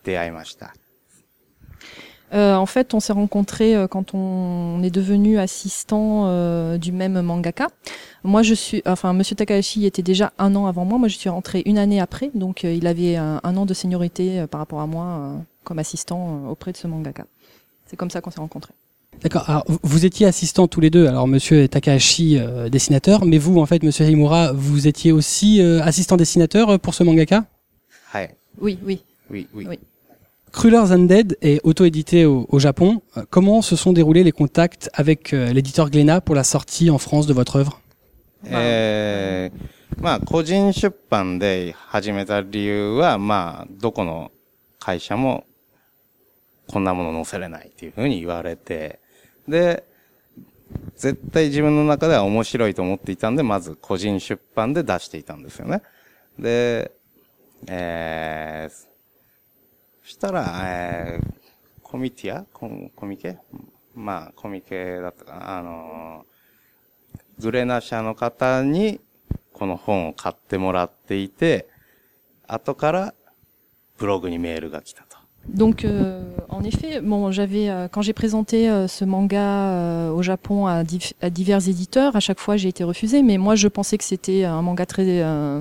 [0.03, 0.73] 出会いました。
[2.33, 7.21] Euh, en fait, on s'est rencontrés euh, quand on est devenu assistant euh, du même
[7.21, 7.67] mangaka.
[8.23, 10.99] Moi, je suis, enfin, Monsieur Takahashi était déjà un an avant moi.
[10.99, 13.73] Moi, je suis rentrée une année après, donc euh, il avait un, un an de
[13.73, 17.25] seniorité euh, par rapport à moi euh, comme assistant euh, auprès de ce mangaka.
[17.85, 18.73] C'est comme ça qu'on s'est rencontrés.
[19.21, 19.49] D'accord.
[19.49, 21.07] Alors, vous- vous étiez assistants tous les deux.
[21.07, 25.81] Alors, monsieur Takahashi, euh, dessinateur, mais vous, en fait, monsieur Himura, vous étiez aussi euh,
[25.83, 27.45] assistant dessinateur euh, pour ce mangaka
[28.13, 28.35] はい。
[28.59, 29.01] Oui, oui.
[29.31, 29.65] Oui, oui.
[29.67, 29.79] Oui.
[30.53, 33.01] Crullers Undead est auto-édité au, au Japon.
[33.17, 36.97] Euh, Comment se sont déroulés les contacts avec euh, l'éditeur Glénat pour la sortie en
[36.99, 37.81] France de votre œuvre
[38.45, 44.31] えーまあ、個人出版で始めた理由は、まあ、どこの
[44.79, 45.43] 会社も、
[46.67, 48.99] こんなもの載せれないっていうふうに言われて、
[49.48, 49.84] で、
[50.96, 55.82] 絶対自分の中では面白いと思っていたんで、まず個人出版で出していたんですよね。
[56.38, 56.92] で、
[57.66, 58.88] えー、そ
[60.04, 61.32] したら、えー、
[61.82, 62.44] コミティア？
[62.52, 63.38] ココミケ？
[63.94, 65.58] まあ、コミケだったかな。
[65.58, 66.32] あのー
[67.38, 69.00] グレナ社の方に
[69.52, 71.66] この本を買ってもらっていて、
[72.46, 73.14] 後から
[73.98, 75.11] ブログにメールが来たと。
[75.48, 80.66] Donc, euh, en effet, bon, j'avais euh, quand j'ai présenté euh, ce manga euh, au Japon
[80.66, 83.98] à, dif- à divers éditeurs, à chaque fois j'ai été refusée, mais moi je pensais
[83.98, 85.60] que c'était un manga très, euh,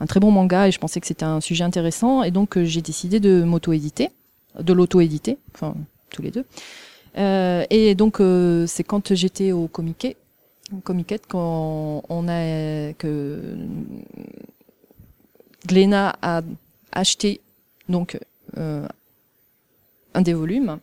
[0.00, 2.64] un très bon manga et je pensais que c'était un sujet intéressant et donc euh,
[2.64, 4.10] j'ai décidé de m'auto-éditer,
[4.60, 5.74] de l'auto-éditer, enfin
[6.10, 6.44] tous les deux.
[7.16, 8.20] Et donc
[8.66, 10.16] c'est quand j'étais au Comiquet,
[10.72, 13.56] au Comiquet quand on a que
[15.66, 16.42] Glénat a
[16.92, 17.40] acheté
[17.88, 18.18] donc
[18.58, 18.86] euh,
[20.13, 20.79] un des volumes.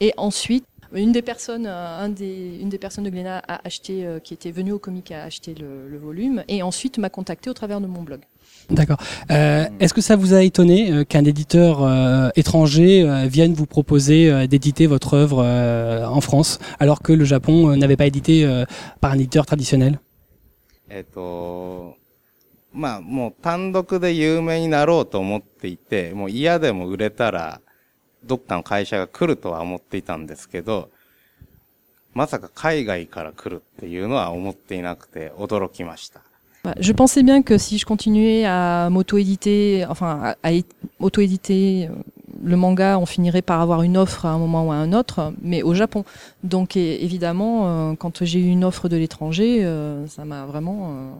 [0.00, 4.06] Et ensuite, une des personnes, euh, un des, une des personnes de Glénat a acheté,
[4.06, 7.50] euh, qui était venue au comique a acheté le, le volume et ensuite m'a contacté
[7.50, 8.20] au travers de mon blog.
[8.70, 8.98] D'accord.
[9.30, 13.66] Euh, Est-ce que ça vous a étonné euh, qu'un éditeur euh, étranger euh, vienne vous
[13.66, 18.06] proposer euh, d'éditer votre œuvre euh, en France, alors que le Japon euh, n'avait pas
[18.06, 18.64] édité euh,
[19.00, 19.98] par un éditeur traditionnel
[20.90, 21.96] えっ、と、
[22.72, 27.60] まあもう単独で有名になろうと思っていて、もう嫌でも売れたら、
[28.24, 30.90] どっかの会社が来るとは思っていたんですけど、
[32.14, 36.20] まさか海外から来るっていうのは思っていなくて驚きました。
[36.64, 36.74] Voilà.
[36.80, 40.64] Je pensais bien que si je continuais à m'auto-éditer, enfin à, à é-
[40.98, 41.94] auto-éditer euh,
[42.42, 45.32] le manga, on finirait par avoir une offre à un moment ou à un autre,
[45.40, 46.04] mais au Japon.
[46.42, 50.90] Donc é- évidemment, euh, quand j'ai eu une offre de l'étranger, euh, ça m'a vraiment,
[50.90, 51.10] euh,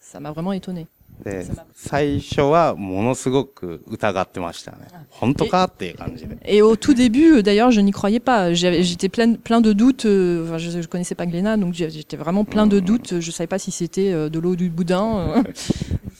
[0.00, 0.86] ça m'a vraiment étonné.
[1.23, 1.45] で、
[1.75, 4.79] 最初はものすごく疑ってましたね。
[5.09, 6.37] 本当かっていう感じで。
[6.45, 8.53] Et au tout début, euh, d'ailleurs, je n'y croyais pas.
[8.53, 10.05] J'avais- J'étais plein, plein de doutes.
[10.05, 13.19] euh, Enfin, je, je connaissais pas Glénat, donc j'étais vraiment plein de doutes.
[13.19, 15.43] Je savais pas si c'était euh, de l'eau du boudin.
[15.45, 15.53] euh.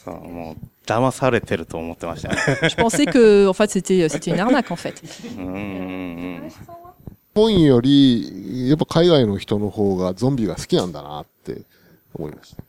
[0.06, 2.36] そう、もう騙されてると思ってましたね。
[2.70, 5.02] Je pensais que, en fait, c'était, c'était une arnaque, en fait.
[5.38, 6.52] うーん。
[7.34, 11.62] 本より、やっぱ海外の人の方がゾンビが好きなんだなって
[12.14, 12.64] 思いました。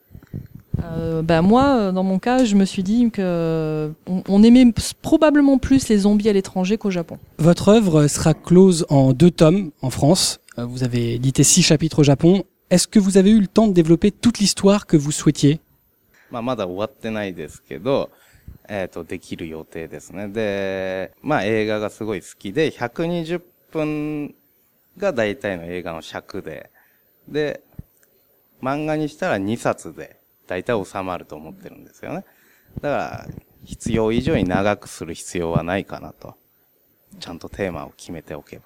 [0.84, 4.72] Euh, bah moi, euh, dans mon cas, je me suis dit que on, on aimait
[4.72, 7.18] p- probablement plus les zombies à l'étranger qu'au Japon.
[7.39, 10.39] Votre œuvre sera close en deux tomes en France.
[10.60, 12.43] Euh, Vous avez édité six chapitres au Japon.
[12.70, 15.60] Est-ce que vous avez eu le temps de développer toute l'histoire que vous souhaitiez
[16.30, 18.10] まあまだ終わってないですけど、
[18.68, 20.28] えっ、と、できる予定ですね。
[20.28, 23.41] で、まあ映画がすごい好きで、120
[23.72, 24.36] 分
[24.97, 26.70] が大体の映画の尺で、
[27.30, 27.62] で、
[28.62, 32.26] 漫画にしたら2冊で 大体収まると思ってるんですよね。
[32.82, 33.28] だから、
[33.66, 36.36] 必要以上に長くする必要はないかなと。
[37.20, 38.66] ちゃんとテーマを決めておけば。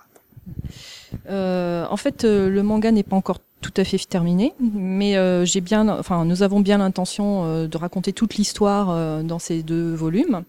[1.30, 5.46] Euh, en fait, euh, le manga n'est pas encore tout à fait terminé, mais euh,
[5.46, 9.62] j'ai bien, enfin, nous avons bien l'intention euh, de raconter toute l'histoire euh, dans ces
[9.62, 10.44] deux volumes.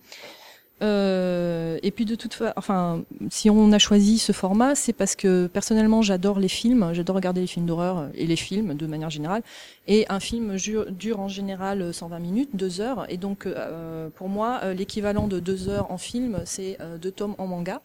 [0.83, 5.15] Euh, et puis de toute façon, enfin, si on a choisi ce format, c'est parce
[5.15, 9.09] que personnellement j'adore les films, j'adore regarder les films d'horreur et les films de manière
[9.09, 9.41] générale.
[9.87, 10.57] Et un film
[10.89, 15.39] dure en général 120 minutes, deux heures, et donc euh, pour moi euh, l'équivalent de
[15.39, 17.81] deux heures en film, c'est euh, deux tomes en manga.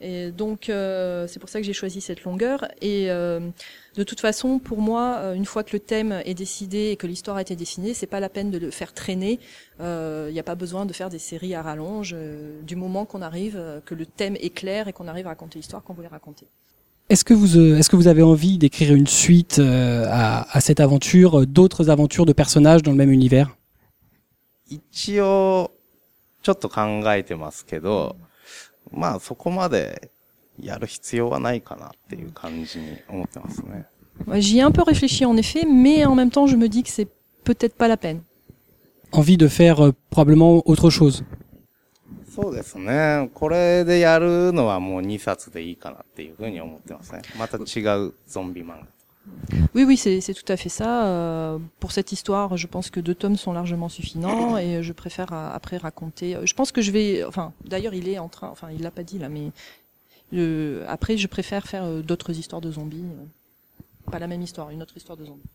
[0.00, 2.66] Et donc euh, c'est pour ça que j'ai choisi cette longueur.
[2.80, 3.40] Et euh,
[3.96, 7.06] de toute façon, pour moi, euh, une fois que le thème est décidé et que
[7.06, 9.38] l'histoire a été dessinée, c'est pas la peine de le faire traîner.
[9.80, 12.14] Il n'y a pas besoin de faire des séries à rallonge.
[12.32, 15.30] euh, du moment qu'on arrive, euh, que le thème est clair et qu'on arrive à
[15.30, 16.46] raconter l'histoire qu'on voulait raconter.
[17.08, 20.60] Est-ce que vous, euh, est-ce que vous avez envie d'écrire une suite euh, à, à
[20.60, 23.56] cette aventure, euh, d'autres aventures de personnages dans le même univers
[24.70, 25.70] 一応、
[26.42, 26.80] ちょっと考
[27.12, 28.16] えてますけど、
[28.91, 30.11] まあそこまで
[30.59, 33.85] やる必要はないかなっていう感じに思ってますね。
[34.25, 37.07] J'y ai un peu réfléchi en effet, mais en même temps, je me dis que c'est
[37.43, 38.21] peut-être pas la peine.
[39.11, 41.23] Envie de faire euh, probablement autre chose
[42.37, 43.31] そうですね。
[43.33, 47.21] これでやるのはもう2冊でいいかなっていうふうに思ってますね。
[47.39, 48.96] また違うゾンビ漫画。
[49.73, 51.05] Oui, oui, c'est tout à fait ça.
[51.05, 55.31] Euh, pour cette histoire, je pense que deux tomes sont largement suffisants et je préfère
[55.33, 56.37] euh, après raconter.
[56.43, 59.03] Je pense que je vais, enfin, d'ailleurs, il est en train, enfin, il l'a pas
[59.03, 59.51] dit là, mais
[60.33, 63.05] euh, après, je préfère faire d'autres histoires de zombies.
[64.11, 65.49] Pas la même histoire, une autre histoire de zombies.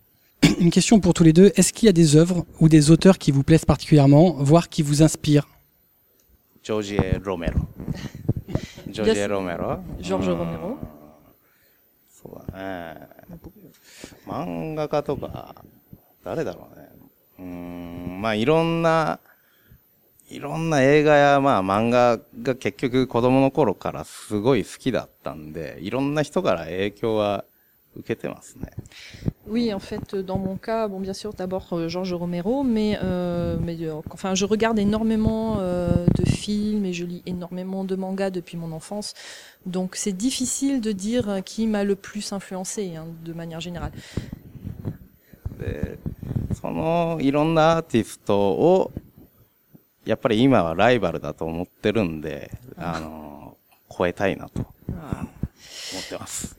[0.58, 1.52] Une question pour tous les deux.
[1.54, 4.82] Est-ce qu'il y a des œuvres ou des auteurs qui vous plaisent particulièrement, voire qui
[4.82, 5.48] vous inspirent?
[6.62, 6.94] George
[7.24, 7.60] Romero.
[8.92, 9.76] George Romero.
[10.00, 10.32] George mm.
[10.32, 10.78] Romero.
[14.26, 15.54] 漫画家とか、
[16.24, 16.88] 誰だろうね。
[17.38, 19.18] うん、まあいろんな、
[20.28, 27.44] いろんな映画やまあ漫画が結局子供の頃からすごい好きだったんで、いろんな人から影響は。
[29.47, 33.77] Oui, en fait, dans mon cas, bon, bien sûr, d'abord euh, Georges Romero, mais, euh, mais
[33.81, 38.57] euh, enfin, je regarde énormément euh, de films et je lis énormément de mangas depuis
[38.57, 39.13] mon enfance.
[39.65, 43.91] Donc, c'est difficile de dire euh, qui m'a le plus influencé, hein, de manière générale.
[45.57, 45.97] で、
[46.53, 48.91] そのいろんなアーティストを、
[50.05, 53.57] やっぱり今はライバルだと思ってるんで、あの、
[53.89, 55.40] 超えたいなと思ってます。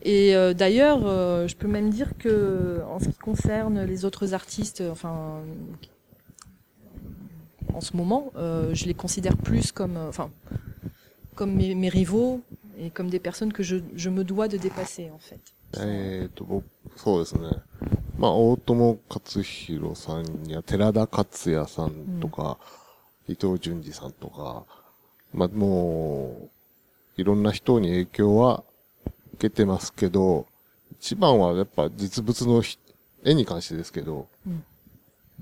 [0.03, 4.35] Et euh, d'ailleurs, euh, je peux même dire que, en ce qui concerne les autres
[4.35, 5.41] artistes, euh, enfin,
[7.75, 10.31] en ce moment, euh, je les considère plus comme, euh, enfin,
[11.35, 12.41] comme mes, mes rivaux
[12.79, 15.41] et comme des personnes que je, je me dois de dépasser, en fait.
[15.77, 16.65] えっ、と、僕、
[16.97, 17.51] そうですね。
[18.17, 22.59] まあ、大友克弘さんや寺田克也さんとか、
[23.29, 24.65] 伊藤淳二さんとか、
[25.35, 26.49] まあ、も
[27.17, 28.72] う、いろんな人に影響は受
[29.39, 30.47] けてますけど、
[31.01, 32.79] 一番はやっぱ実物のひ
[33.25, 34.65] 絵に関してですけど、うん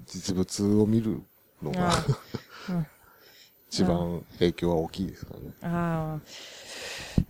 [0.06, 1.22] 実物を見る
[1.62, 2.04] のが、あ
[2.68, 2.86] うん
[3.70, 5.46] 一番影響は大きいですからね。
[5.62, 6.18] Ah.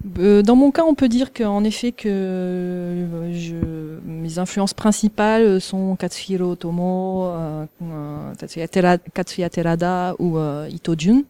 [0.18, 3.54] Euh, Dans mon cas, on peut dire qu'en effet que euh, je,
[4.04, 10.94] mes influences principales sont Katsuhiro Otomo, euh, euh, Tatsuya, Tera- Katsuya Terada ou euh, Ito
[10.98, 11.22] Jun.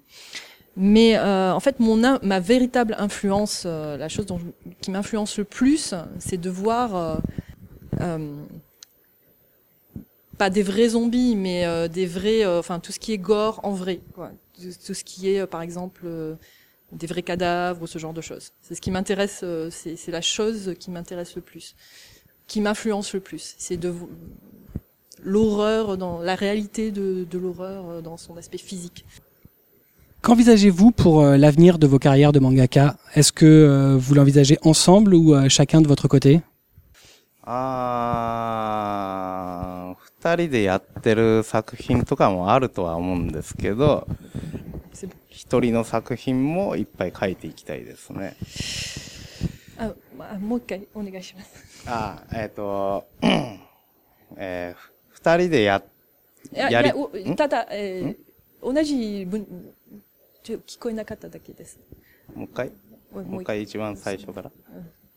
[0.78, 5.38] Mais euh, en fait, mon ma véritable influence, euh, la chose dont je- qui m'influence
[5.38, 7.16] le plus, c'est de voir euh,
[8.00, 8.36] euh,
[10.38, 13.60] pas des vrais zombies, mais euh, des vrais, euh, enfin tout ce qui est gore
[13.64, 14.32] en vrai, quoi.
[14.86, 16.06] Tout, ce qui est, par exemple,
[16.92, 18.52] des vrais cadavres ou ce genre de choses.
[18.62, 21.76] C'est ce qui m'intéresse, c'est la chose qui m'intéresse le plus,
[22.48, 23.56] qui m'influence le plus.
[23.58, 23.92] C'est de
[25.24, 29.04] l'horreur dans la réalité de, de l'horreur dans son aspect physique.
[30.27, 35.15] Qu'envisagez-vous pour euh, l'avenir de vos carrières de mangaka Est-ce que euh, vous l'envisagez ensemble
[35.15, 36.43] ou euh, chacun de votre côté
[37.49, 44.09] あー、二人でやってる作品とかもあるとは思うんですけど、
[45.29, 48.35] 一人の作品もいっぱい書いていきたいですね。
[49.79, 51.85] Ah, ah, もう一回お願いします。
[51.87, 53.07] あー、えっ、と、
[54.37, 54.81] えー、
[55.11, 55.85] 二人でや、
[56.53, 58.27] いややり、いやおただ、えー
[58.67, 59.47] 同じ文
[60.44, 61.80] ちょ聞こえなかっただけです。
[62.36, 62.72] もう一回
[63.14, 64.52] もう一回一番最初から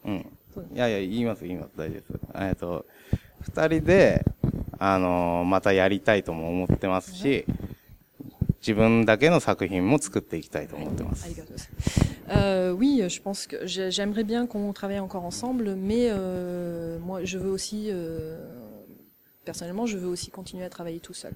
[0.05, 0.67] うんそう。
[0.73, 2.25] いやいや、言います、言います、大丈夫です。
[2.35, 2.87] えっと、
[3.41, 4.25] 二人で、
[4.79, 7.45] あのーまたやりたいとも思ってますし、
[8.61, 11.27] 自分だけの作品も作っていきたいと思ってます。
[12.27, 17.37] Euh, oui, je pense que j'ai- j'aimerais bien qu'on travaille encore ensemble, mais euh, moi, je
[17.39, 18.39] veux aussi, euh,
[19.45, 21.33] personnellement, je veux aussi continuer à travailler tout seul.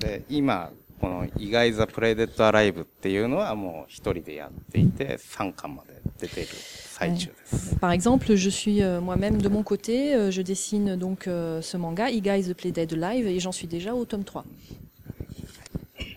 [0.00, 7.76] で、今、この意外ザプレイデッドアライブっていうのはもう一人でやっていて、3巻まで出ている最中です。
[7.76, 12.10] Par exemple, je suis euh, moi-même de mon côté, euh, je dessine donc euh, ce manga,
[12.10, 14.44] E Guys Play Dead Live, et j'en suis déjà au tome 3.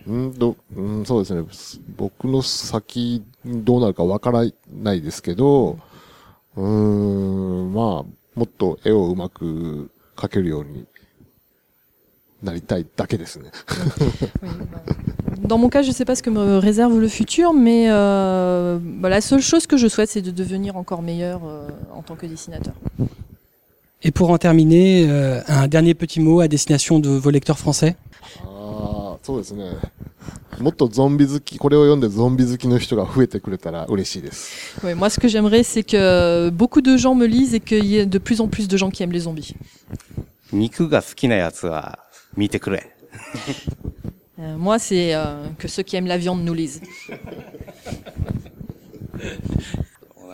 [0.06, 1.44] うんと、うん、そうですね。
[1.96, 5.78] 僕の先どうなるかわからないですけど、
[6.56, 7.84] うーん、まあ、
[8.34, 10.86] もっと絵をうまく描けるように
[12.43, 13.51] なりたいだけですね。
[15.41, 18.79] Dans mon cas, je ne sais pas ce que me réserve le futur, mais euh,
[18.81, 22.15] bah, la seule chose que je souhaite, c'est de devenir encore meilleur euh, en tant
[22.15, 22.73] que dessinateur.
[24.01, 27.95] Et pour en terminer, euh, un dernier petit mot à destination de vos lecteurs français
[28.43, 29.77] ああ、そうですね。
[30.59, 34.79] もっとゾンビ好き、これを読んでゾンビ好きの人が増えてくれたら嬉しいです。
[34.85, 37.97] Ouais, moi, ce que j'aimerais, c'est que beaucoup de gens me lisent et qu'il y
[37.97, 39.55] ait de plus en plus de gens qui aiment les zombies.
[40.51, 41.99] 肉が好きなやつは
[42.35, 42.91] 見てくれ。
[44.39, 46.81] Euh, moi, c'est euh, que ceux qui aiment la viande nous lisent.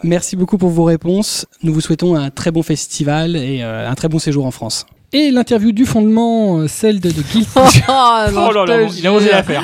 [0.03, 1.45] Merci beaucoup pour vos réponses.
[1.61, 4.86] Nous vous souhaitons un très bon festival et euh, un très bon séjour en France.
[5.13, 7.47] Et l'interview du fondement, euh, celle de, de Guy.
[7.55, 7.59] Oh,
[8.34, 9.45] non, Oh là je là, te il a osé la jure.
[9.45, 9.63] faire.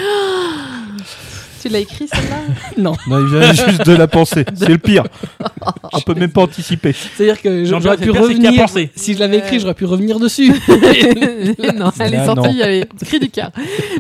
[1.63, 2.37] Tu l'as écrit celle-là
[2.83, 2.95] non.
[3.07, 4.45] Non, il vient juste de la penser.
[4.55, 5.05] C'est le pire.
[5.93, 6.93] On peut même pas anticiper.
[6.93, 8.63] C'est-à-dire que Non, j'aurais pu pire, c'est qu'il a revenir.
[8.67, 8.91] pensé.
[8.97, 10.49] Si je l'avais écrit, j'aurais pu revenir dessus.
[11.77, 12.55] non, elle est Là, sortie, non.
[12.55, 13.51] y avait cri du cœur.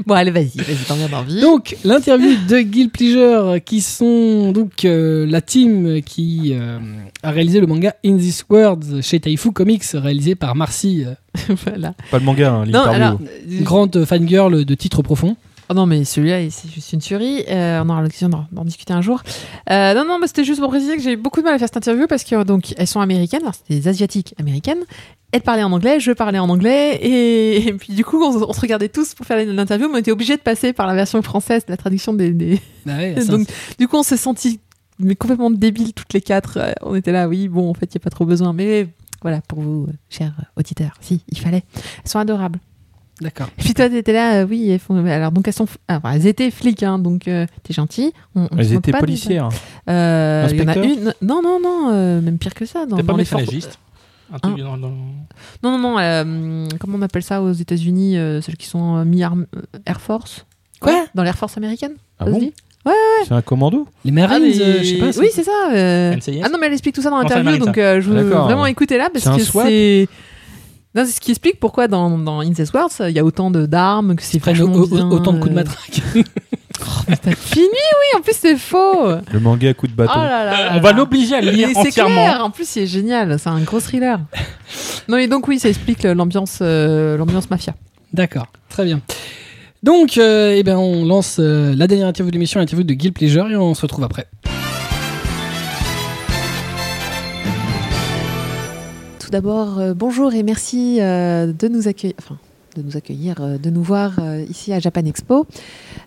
[0.06, 1.40] Bon, allez, vas-y, vas-y, t'en viens d'envie.
[1.40, 6.78] Donc, l'interview de Guild Pleasure, qui sont donc euh, la team qui euh,
[7.22, 11.94] a réalisé le manga In This World chez Taifu Comics, réalisé par Marcy, euh, voilà.
[12.10, 12.94] Pas le manga, hein, Non, l'interview.
[12.94, 13.18] alors,
[13.62, 15.36] grande fangirl de titre profond.
[15.72, 17.44] Oh non, mais celui-là, c'est juste une tuerie.
[17.48, 19.22] Euh, on aura l'occasion d'en discuter un jour.
[19.70, 21.58] Euh, non, non, mais c'était juste pour préciser que j'ai eu beaucoup de mal à
[21.58, 24.80] faire cette interview parce que donc elles sont américaines, alors c'était des asiatiques américaines.
[25.32, 28.52] Elles parlaient en anglais, je parlais en anglais, et, et puis du coup, on, on
[28.52, 31.22] se regardait tous pour faire l'interview, mais on était obligés de passer par la version
[31.22, 32.32] française, la traduction des.
[32.32, 33.48] des- Ah ouais, ça, donc,
[33.78, 34.60] du coup, on s'est sentis
[34.98, 36.58] mais complètement débiles toutes les quatre.
[36.58, 38.88] Euh, On était là, oui, bon, en fait, il n'y a pas trop besoin, mais
[39.22, 41.64] voilà, pour vous, euh, chers auditeurs, si, il fallait.
[42.04, 42.58] Elles sont adorables.
[43.20, 43.48] D'accord.
[43.58, 45.04] Et puis toi, t'étais là, euh, oui, elles font.
[45.06, 45.66] Alors, donc, elles sont.
[45.86, 48.12] ah, enfin, elles étaient flics, hein, donc euh, t'es gentil.
[48.34, 49.48] On- on Elles étaient pas policières.
[49.88, 51.14] Euh, Il y en a une.
[51.22, 52.86] Non, non, non, euh, même pire que ça.
[52.86, 53.78] Dans, T'es pas dans les forces- métallagiste
[54.32, 54.88] Un truc dans- dans-
[55.62, 55.98] Non, non, non.
[55.98, 60.46] euh, comment on appelle ça aux États-Unis euh, Celles qui sont euh, euh, Air Force?
[60.80, 61.04] Quoi?
[61.14, 62.38] Dans l'Air Force américaine Ah ça se bon?
[62.40, 62.52] Dit
[62.84, 63.24] Ouais, ouais.
[63.28, 63.86] C'est un commando?
[64.04, 65.20] Les Marines, Ah, mais- euh, je sais pas.
[65.20, 65.52] Oui, c'est ça.
[65.72, 66.16] euh.
[66.42, 68.98] Ah non, mais elle explique tout ça dans l'interview, donc euh, je veux vraiment écouter
[68.98, 70.08] là parce que c'est.
[70.94, 73.50] Non, c'est ce qui explique pourquoi dans, dans In This World, il y a autant
[73.50, 76.02] de- d'armes, que c'est prennent vachement au- au- bien, autant de coups de euh, matraque.
[77.08, 79.08] mais t'as fini, oui, en plus c'est faux.
[79.32, 80.12] Le manga à coup de bâton.
[80.16, 82.14] Oh là là là On va l'obliger à le lire C'est entièrement.
[82.14, 84.20] clair, en plus c'est génial, c'est un gros thriller.
[85.08, 87.74] non et donc oui, ça explique euh, l'ambiance, euh, l'ambiance mafia.
[88.12, 89.00] D'accord, très bien.
[89.82, 93.14] Donc, euh, eh ben, on lance euh, la dernière interview de l'émission, l'interview de Guild
[93.14, 94.26] Pleasure, et on se retrouve après.
[99.32, 102.36] Tout d'abord, euh, bonjour et merci euh, de nous accueillir, enfin,
[102.76, 105.46] de nous accueillir, euh, de nous voir euh, ici à Japan Expo.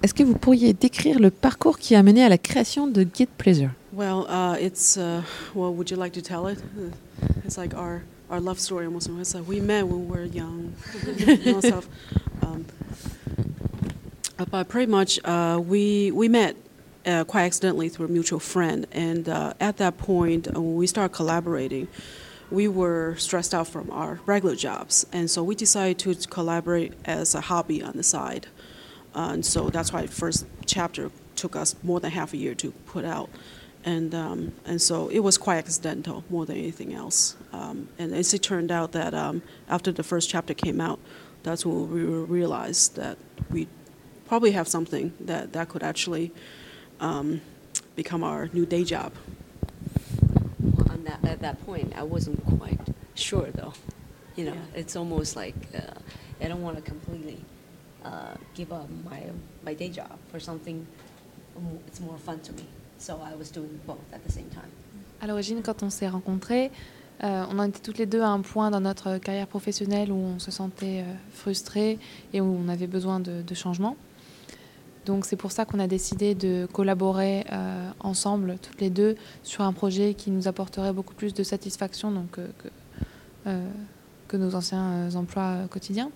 [0.04, 3.30] Est-ce que vous pourriez décrire le parcours qui a mené à la création de Guide
[3.36, 3.72] Pleasure?
[3.94, 5.24] Well, uh, it's uh,
[5.56, 5.74] well.
[5.74, 6.60] Would you like to tell it?
[6.78, 6.92] Uh,
[7.44, 9.10] It's like our our love story almost.
[9.20, 10.76] It's like we met when we were young.
[12.44, 12.66] Um,
[14.38, 16.56] uh, but pretty much, uh, we we met
[17.08, 19.28] uh, quite accidentally through a mutual friend, and
[19.60, 21.88] at that point, we started collaborating,
[22.52, 27.36] we were stressed out from our regular jobs, and so we decided to collaborate as
[27.36, 28.48] a hobby on the side.
[29.16, 32.72] Uh, and so that's why first chapter took us more than half a year to
[32.86, 33.30] put out.
[33.86, 37.36] And, um, and so it was quite accidental more than anything else.
[37.54, 41.00] Um, and as it turned out that um, after the first chapter came out,
[41.44, 43.18] that's when we realized that
[43.52, 43.68] we
[44.28, 46.32] probably have something that, that could actually
[47.00, 47.42] um,
[47.96, 49.14] become our new day job.
[50.96, 52.80] On that, at that point, I wasn't quite
[53.16, 53.74] sure though.
[54.38, 55.80] You know, it's almost like uh,
[56.44, 57.38] I don't want to completely
[58.04, 59.22] uh, give up my
[59.64, 60.86] my day job for something.
[61.58, 62.66] m- It's more fun to me,
[62.98, 64.72] so I was doing both at the same time.
[65.22, 66.72] À l'origine, quand on s'est rencontrés,
[67.24, 70.18] euh, on en était toutes les deux à un point dans notre carrière professionnelle où
[70.36, 71.98] on se sentait euh, frustrés
[72.34, 73.96] et où on avait besoin de, de changement.
[75.06, 79.64] Donc c'est pour ça qu'on a décidé de collaborer euh, ensemble, toutes les deux, sur
[79.64, 82.68] un projet qui nous apporterait beaucoup plus de satisfaction donc, euh, que,
[83.48, 83.70] euh,
[84.28, 86.10] que nos anciens emplois quotidiens.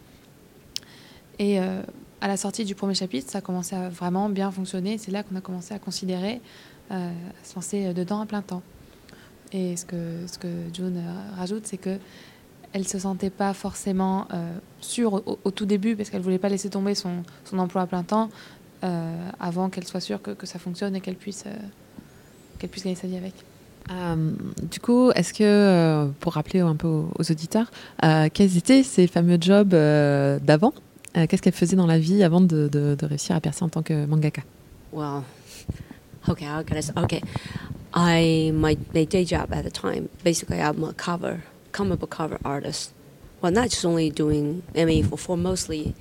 [1.38, 4.98] Et à la sortie du premier chapitre, ça a commencé à vraiment bien fonctionner.
[4.98, 6.42] C'est là qu'on a commencé à considérer
[6.90, 7.12] à
[7.46, 8.62] se lancer dedans à plein temps.
[9.54, 11.02] Et ce que, ce que June
[11.38, 11.98] rajoute, c'est que
[12.74, 14.28] elle se sentait pas forcément
[14.82, 17.88] sûre au, au tout début parce qu'elle voulait pas laisser tomber son, son emploi à
[17.88, 18.30] plein temps
[18.84, 21.52] euh, avant qu'elle soit sûre que, que ça fonctionne et qu'elle puisse, euh,
[22.60, 23.34] qu'elle puisse gagner sa vie avec.
[23.92, 24.32] Euh,
[24.72, 27.72] du coup, est-ce que, euh, pour rappeler un peu aux, aux auditeurs,
[28.04, 30.74] euh, quels étaient ces fameux jobs euh, d'avant?
[31.18, 33.70] Euh, Qu'est-ce qu'elle faisait dans la vie avant de, de- de réussir à percer en
[33.70, 34.44] tant que mangaka?
[34.94, 35.24] Well,
[36.28, 36.94] okay, I say?
[36.98, 37.22] Okay,
[37.96, 40.08] I my, my day job at the time.
[40.24, 41.40] Basically, I'm a cover
[41.72, 42.92] comic book cover artist.
[43.42, 44.62] Well, not just only doing.
[44.76, 45.96] I mean, for, for mostly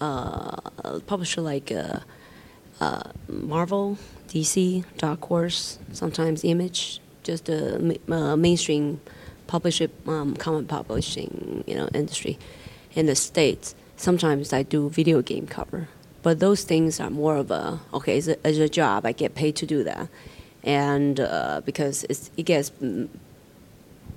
[0.00, 0.56] uh,
[1.06, 1.98] publisher like uh,
[2.80, 3.98] uh, Marvel,
[4.28, 9.00] DC, Dark Horse, sometimes Image, just ma- uh, mainstream
[9.46, 12.38] publisher um, comic publishing you know industry
[12.94, 13.74] in the states.
[13.96, 15.88] Sometimes I do video game cover,
[16.22, 18.16] but those things are more of a okay.
[18.16, 20.08] As a, a job, I get paid to do that,
[20.62, 23.08] and uh, because it's, it gets, mm,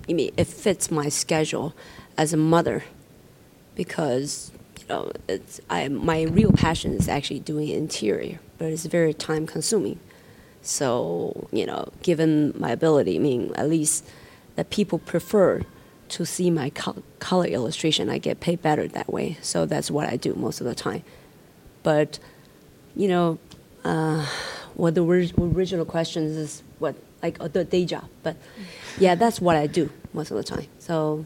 [0.10, 1.74] I mean, it fits my schedule
[2.18, 2.84] as a mother,
[3.76, 9.14] because you know it's I my real passion is actually doing interior, but it's very
[9.14, 10.00] time consuming.
[10.62, 14.06] So you know, given my ability, I mean, at least
[14.56, 15.64] that people prefer
[16.10, 18.10] to see my col- color illustration.
[18.10, 19.38] I get paid better that way.
[19.42, 21.04] So that's what I do most of the time.
[21.84, 22.20] But,
[22.96, 23.40] you know,
[23.86, 24.26] uh,
[24.74, 28.06] what the original question is what, like the day job.
[28.24, 28.38] But
[28.98, 30.68] yeah, that's what I do most of the time.
[30.80, 31.26] So,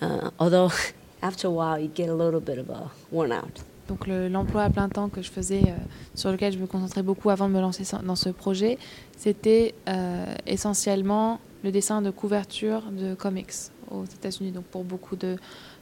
[0.00, 0.72] uh, although
[1.22, 3.62] after a while you get a little bit of a worn out.
[3.88, 5.74] Donc le- l'emploi à plein temps que je faisais, euh,
[6.14, 8.78] sur lequel je me concentrais beaucoup avant de me lancer dans ce projet,
[9.16, 13.52] c'était euh, essentiellement le dessin de couverture de comics
[13.90, 14.52] aux États-Unis.
[14.52, 15.36] Donc pour beaucoup de-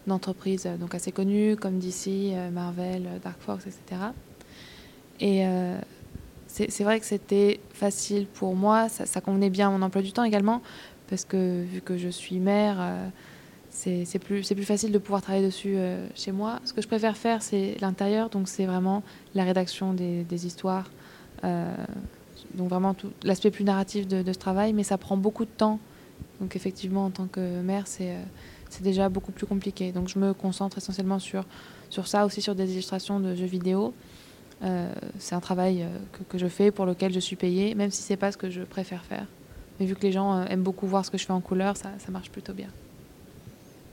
[0.06, 4.00] d'entreprises euh, assez connues comme DC, Marvel, Dark Fox, etc.
[5.20, 5.44] Et
[6.48, 10.12] c'est vrai que c'était facile pour moi, ça, ça convenait bien à mon emploi du
[10.12, 10.60] temps également,
[11.08, 12.78] parce que vu que je suis mère,
[13.72, 16.60] c'est plus, facile de pouvoir travailler dessus euh, chez moi.
[16.64, 19.02] Ce que je préfère faire, c'est l'intérieur, donc c'est vraiment
[19.34, 20.90] la rédaction des, histoires,
[21.42, 21.74] euh,
[22.54, 22.94] donc vraiment
[23.24, 25.80] l'aspect plus narratif de, ce travail, mais ça prend beaucoup de temps.
[26.40, 29.90] Donc effectivement, en tant que mère, c'est euh, déjà beaucoup plus compliqué.
[29.90, 31.44] Donc je me concentre essentiellement sur,
[32.04, 33.94] ça, aussi sur des illustrations de jeux vidéo.
[35.18, 35.84] C'est un travail
[36.28, 38.62] que, je fais pour lequel je suis payée, même si c'est pas ce que je
[38.62, 39.26] préfère faire.
[39.80, 41.90] Mais vu que les gens aiment beaucoup voir ce que je fais en couleur, ça
[42.10, 42.68] marche plutôt bien.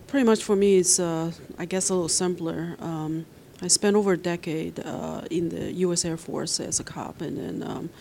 [0.09, 2.75] Pretty much for me, it's uh, I guess a little simpler.
[2.79, 3.27] Um,
[3.61, 6.03] I spent over a decade uh, in the U.S.
[6.03, 7.91] Air Force as a cop, and then um,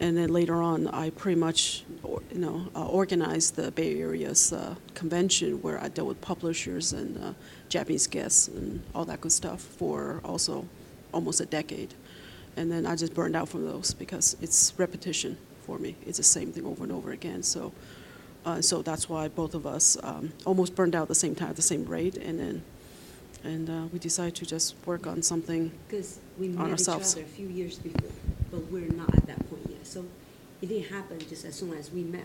[0.00, 4.74] and then later on, I pretty much you know uh, organized the Bay Area's uh,
[4.92, 7.32] convention where I dealt with publishers and uh,
[7.70, 10.68] Japanese guests and all that good stuff for also
[11.10, 11.94] almost a decade,
[12.58, 15.96] and then I just burned out from those because it's repetition for me.
[16.06, 17.42] It's the same thing over and over again.
[17.42, 17.72] So.
[18.44, 21.50] Uh, so that's why both of us um, almost burned out at the same time,
[21.50, 22.62] at the same rate, and then
[23.44, 27.16] and uh, we decided to just work on something Because we on met ourselves.
[27.16, 28.10] each other a few years before,
[28.50, 29.86] but we're not at that point yet.
[29.86, 30.04] So
[30.62, 32.24] it didn't happen just as soon as we met.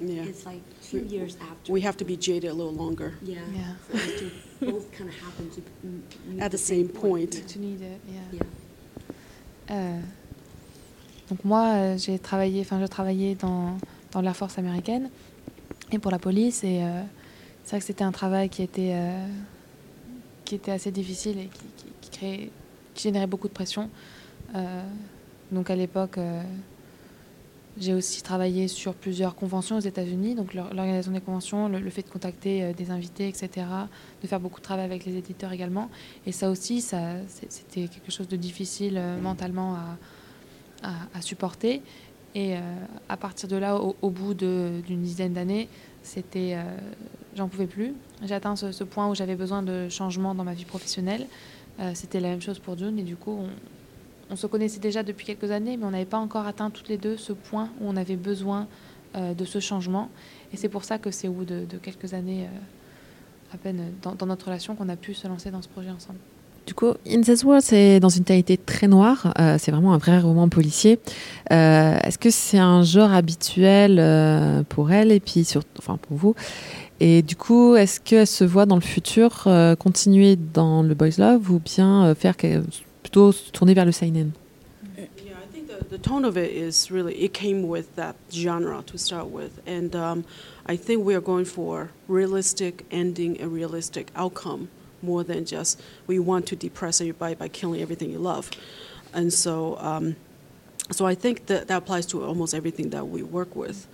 [0.00, 0.22] Yeah.
[0.24, 1.72] It's like two We- years after.
[1.72, 3.14] We have to be jaded a little longer.
[3.22, 3.40] Yeah.
[3.54, 3.74] Yeah.
[3.88, 4.30] For us to
[4.72, 7.32] both kind of happen to m- meet At the same point.
[7.48, 8.20] To need it, yeah.
[8.32, 8.42] Yeah.
[9.70, 10.00] Euh,
[11.28, 13.76] donc moi, j'ai travaillé, enfin, je travaillais dans,
[14.16, 15.10] dans l'Air Force américaine
[15.92, 16.64] et pour la police.
[16.64, 17.02] Et euh,
[17.62, 19.28] c'est vrai que c'était un travail qui était, euh,
[20.46, 21.50] qui était assez difficile et
[22.00, 22.50] qui, créait,
[22.94, 23.90] qui générait beaucoup de pression.
[24.54, 24.82] Euh,
[25.52, 26.42] donc à l'époque, euh,
[27.78, 32.00] j'ai aussi travaillé sur plusieurs conventions aux États-Unis, donc l'or- l'organisation des conventions, le, fait
[32.00, 33.66] de contacter des invités, etc.,
[34.22, 35.90] de faire beaucoup de travail avec les éditeurs également.
[36.24, 37.00] Et ça aussi, ça,
[37.50, 39.76] c'était quelque chose de difficile mentalement
[40.82, 41.82] à, à supporter.
[42.36, 42.60] Et euh,
[43.08, 45.70] à partir de là, au, bout d'une dizaine d'années,
[46.02, 46.62] c'était, euh,
[47.34, 47.94] j'en pouvais plus.
[48.22, 51.26] J'ai atteint ce, point où j'avais besoin de changement dans ma vie professionnelle.
[51.80, 53.40] Euh, c'était la même chose pour June, et du coup,
[54.28, 56.98] on, se connaissait déjà depuis quelques années, mais on n'avait pas encore atteint toutes les
[56.98, 58.68] deux ce point où on avait besoin
[59.14, 60.10] de ce changement.
[60.52, 62.46] Et c'est pour ça que c'est au bout de, quelques années,
[63.54, 66.18] à peine dans notre relation, qu'on a pu se lancer dans ce projet ensemble.
[66.66, 69.32] Du coup, In This World, c'est dans une tonalité très noire.
[69.38, 70.98] euh, c'est vraiment un vrai roman policier.
[71.52, 76.16] Euh, Est-ce que c'est un genre habituel euh, pour elle et puis sur, enfin pour
[76.16, 76.34] vous?
[76.98, 81.18] Et du coup, est-ce qu'elle se voit dans le futur euh, continuer dans le boys
[81.18, 82.34] love ou bien euh, faire
[83.02, 84.32] plutôt se tourner vers le seinen?
[84.98, 88.82] Yeah, I think the, the tone of it is really, it came with that genre
[88.86, 89.52] to start with.
[89.68, 90.24] And um,
[90.68, 94.66] I think we are going for realistic ending and realistic outcome
[95.06, 98.50] more than just we want to depress everybody by killing everything you love.
[99.14, 100.16] And so, um,
[100.90, 103.86] so I think that that applies to almost everything that we work with.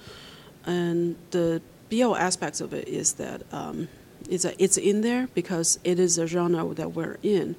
[0.64, 3.88] And the BL aspects of it is that um,
[4.28, 7.54] it's, a, it's in there because it is a genre that we're in.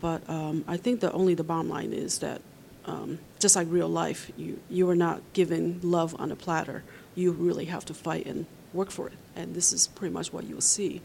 [0.00, 2.40] But um, I think that only the bottom line is that
[2.86, 6.84] um, just like real life, you, you are not given love on a platter.
[7.14, 9.14] You really have to fight and work for it.
[9.34, 11.02] And this is pretty much what you'll see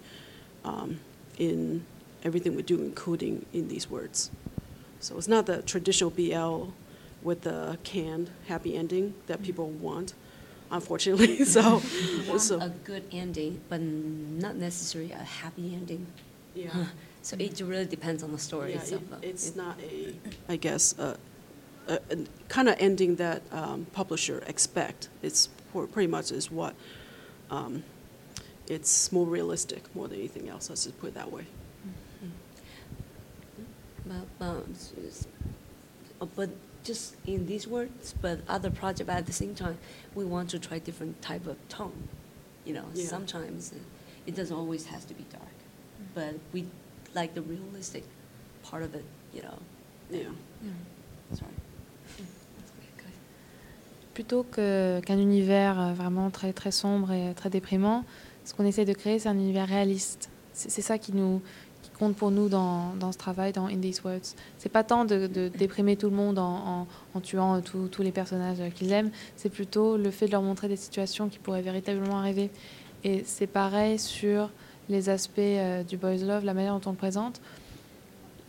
[0.63, 0.99] um,
[1.41, 1.83] in
[2.23, 4.29] everything we do, including in these words.
[4.99, 6.69] So it's not the traditional BL
[7.23, 10.13] with the canned happy ending that people want,
[10.69, 11.43] unfortunately.
[11.55, 11.79] so,
[12.37, 16.05] so a good ending, but not necessarily a happy ending.
[16.53, 16.69] Yeah.
[17.23, 19.01] so it really depends on the story Yeah, itself.
[19.23, 20.13] it- it's not a,
[20.47, 21.17] I guess, a,
[21.87, 21.99] a,
[22.49, 25.09] kind of ending that um, publisher expect.
[25.23, 26.75] It's pretty much is what
[27.49, 27.83] um,
[28.71, 30.69] it's more realistic more than anything else.
[30.69, 31.45] Let's just put it that way.
[34.05, 35.27] But, but, s- s-
[36.21, 36.49] uh, but
[36.83, 39.77] just in these words, but other project, but at the same time,
[40.15, 42.07] we want to try different type of tone.
[42.65, 43.05] You know, Yeah.
[43.07, 43.77] sometimes uh,
[44.25, 45.55] it doesn't always has to be dark,
[46.15, 46.65] but we
[47.13, 48.03] like the realistic
[48.63, 49.05] part of it.
[49.33, 49.57] You know.
[50.09, 50.19] Yeah.
[50.63, 50.71] yeah.
[51.37, 51.51] Sorry.
[54.13, 58.03] Plutôt que- qu'un univers euh, vraiment très, très sombre et très déprimant,
[58.45, 60.29] ce qu'on essaie de créer, c'est un univers réaliste.
[60.53, 61.41] C'est ça qui, nous,
[61.81, 64.35] qui compte pour nous dans, dans ce travail, dans In These Words.
[64.57, 65.27] C'est pas tant de,
[65.57, 70.11] déprimer tout le monde en, en- tuant tous- les personnages qu'ils aiment, c'est plutôt le
[70.11, 72.49] fait de leur montrer des situations qui pourraient véritablement arriver.
[73.03, 74.49] Et c'est pareil sur
[74.89, 77.39] les aspects euh, du boys love, la manière dont on le présente.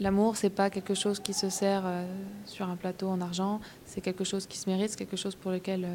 [0.01, 2.05] L'amour, c'est pas quelque chose qui se sert euh,
[2.47, 5.53] sur un plateau en argent, c'est quelque chose qui se mérite, c'est quelque chose pour
[5.53, 5.95] lequel euh,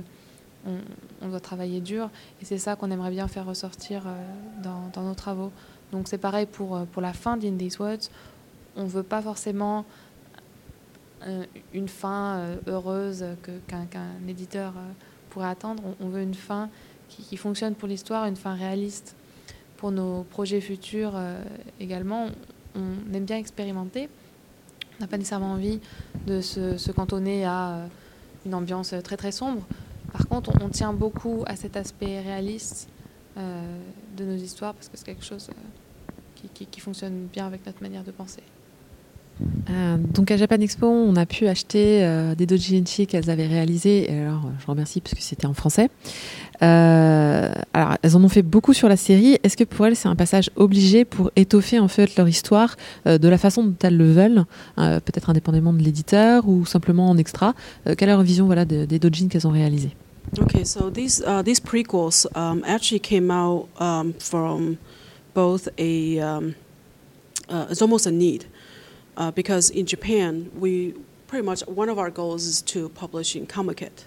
[1.21, 2.09] on, doit travailler dur.
[2.41, 5.51] Et c'est ça qu'on aimerait bien faire ressortir euh, dans, nos travaux.
[5.91, 8.09] Donc c'est pareil pour, euh, pour la fin d'In These Words.
[8.75, 9.85] On veut pas forcément
[11.25, 13.25] euh, une fin heureuse
[13.67, 14.91] qu'un qu'un éditeur euh,
[15.29, 15.83] pourrait attendre.
[15.99, 16.69] On, veut une fin
[17.09, 19.15] qui, qui fonctionne pour l'histoire, une fin réaliste.
[19.77, 21.13] Pour nos projets futurs
[21.79, 22.29] également,
[22.73, 24.09] on aime bien expérimenter.
[24.97, 25.79] On n'a pas nécessairement envie
[26.25, 27.81] de se, se cantonner à
[28.47, 29.61] une ambiance très très sombre.
[30.11, 32.89] Par contre, on, tient beaucoup à cet aspect réaliste
[33.37, 33.79] euh,
[34.15, 38.03] de nos histoires parce que c'est quelque chose euh, qui fonctionne bien avec notre manière
[38.03, 38.43] de penser.
[39.69, 44.11] Euh, donc à Japan Expo, on a pu acheter euh, des doujinshi qu'elles avaient réalisés.
[44.11, 45.89] Et alors, je remercie parce que c'était en français.
[46.63, 49.37] Euh, alors, elles en ont fait beaucoup sur la série.
[49.43, 53.17] Est-ce que pour elles, c'est un passage obligé pour étoffer en fait leur histoire euh,
[53.17, 54.45] de la façon dont elles le veulent,
[54.75, 57.53] peut-être indépendamment de l'éditeur ou simplement en extra?
[57.85, 59.91] Quelle est leur vision voilà, de- des doujins qu'elles ont réalisés?
[60.39, 64.75] Okay, so these uh, these prequels um, actually came out um, from
[65.33, 66.53] both a um,
[67.49, 68.43] uh, it's almost a need
[69.17, 70.93] uh, because in Japan we
[71.27, 74.05] pretty much one of our goals is to publish in Comiket,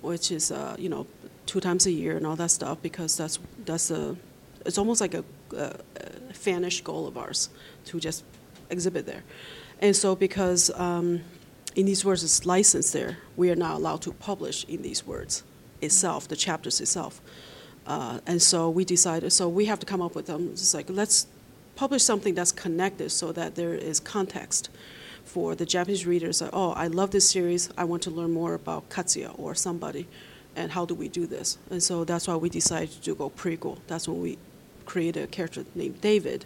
[0.00, 1.06] which is uh, you know
[1.46, 4.16] two times a year and all that stuff because that's that's a
[4.64, 5.24] it's almost like a,
[5.56, 5.80] a,
[6.30, 7.48] a fanish goal of ours
[7.86, 8.22] to just
[8.70, 9.24] exhibit there,
[9.80, 11.22] and so because um,
[11.74, 15.42] in these words is licensed there, we are not allowed to publish in these words
[15.80, 17.20] itself, the chapters itself.
[17.84, 20.50] Uh, and so we decided, so we have to come up with them.
[20.52, 21.26] It's like, let's
[21.76, 24.68] publish something that's connected so that there is context
[25.24, 26.40] for the Japanese readers.
[26.40, 27.70] That, oh, I love this series.
[27.76, 30.06] I want to learn more about Katsuya or somebody.
[30.54, 31.56] And how do we do this?
[31.70, 33.78] And so that's why we decided to go prequel.
[33.86, 34.38] That's when we
[34.84, 36.44] created a character named David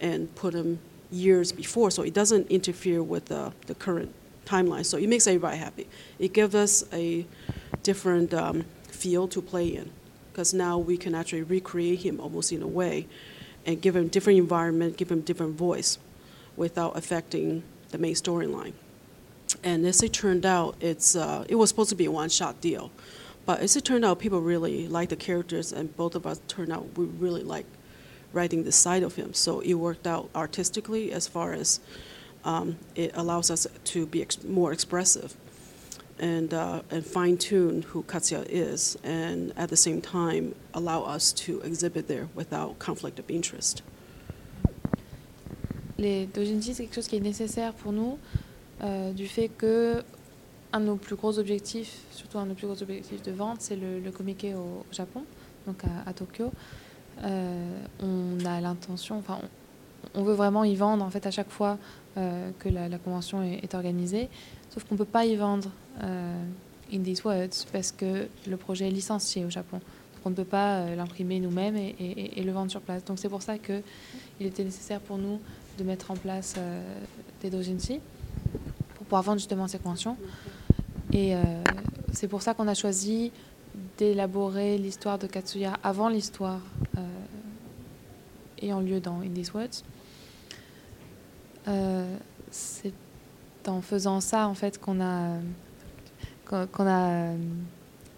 [0.00, 0.80] and put him
[1.10, 4.12] years before so it doesn't interfere with the, the current
[4.44, 4.84] timeline.
[4.84, 5.86] So it makes everybody happy.
[6.18, 7.26] It gives us a
[7.82, 9.90] different um, feel to play in
[10.32, 13.06] because now we can actually recreate him almost in a way
[13.66, 15.98] and give him different environment, give him different voice
[16.56, 18.72] without affecting the main storyline.
[19.62, 22.90] And as it turned out, it's uh, it was supposed to be a one-shot deal,
[23.44, 26.72] but as it turned out, people really liked the characters, and both of us turned
[26.72, 27.66] out we really like
[28.32, 29.34] writing the side of him.
[29.34, 31.80] So it worked out artistically as far as
[32.44, 35.36] um, it allows us to be ex- more expressive
[36.20, 41.32] and uh, and fine tune who Katsuya is, and at the same time allow us
[41.46, 43.82] to exhibit there without conflict of interest.
[45.98, 48.18] Les doujinshi, c'est quelque chose qui est nécessaire pour nous,
[48.82, 50.02] euh, du fait que
[50.72, 53.60] un de nos plus gros objectifs, surtout un de nos plus gros objectifs de vente,
[53.60, 55.24] c'est le, le Komike au Japon,
[55.66, 56.50] donc à, à Tokyo.
[57.22, 57.70] Euh,
[58.00, 59.38] on a l'intention, enfin,
[60.14, 61.78] on, on veut vraiment y vendre en fait à chaque fois
[62.18, 64.28] euh, que la, la convention est, est organisée,
[64.68, 65.70] sauf qu'on ne peut pas y vendre
[66.02, 69.78] in these words parce que le projet est licencié au Japon.
[69.78, 73.04] Donc on ne peut pas euh, l'imprimer nous-mêmes et, le vendre sur place.
[73.04, 73.82] Donc c'est pour ça que
[74.40, 75.40] il était nécessaire pour nous
[75.78, 76.82] de mettre en place euh,
[77.42, 78.00] des doujinshi
[78.94, 80.16] pour pouvoir vendre justement ces conventions.
[81.12, 81.40] Et euh,
[82.12, 83.32] c'est pour ça qu'on a choisi
[83.98, 86.60] d'élaborer l'histoire de Katsuya avant l'histoire
[86.96, 87.00] euh,
[88.62, 89.82] ayant lieu dans In These Words.
[91.68, 92.16] Euh,
[92.50, 92.92] c'est
[93.66, 95.38] en faisant ça en fait qu'on a
[96.46, 97.36] qu'on qu'on a euh,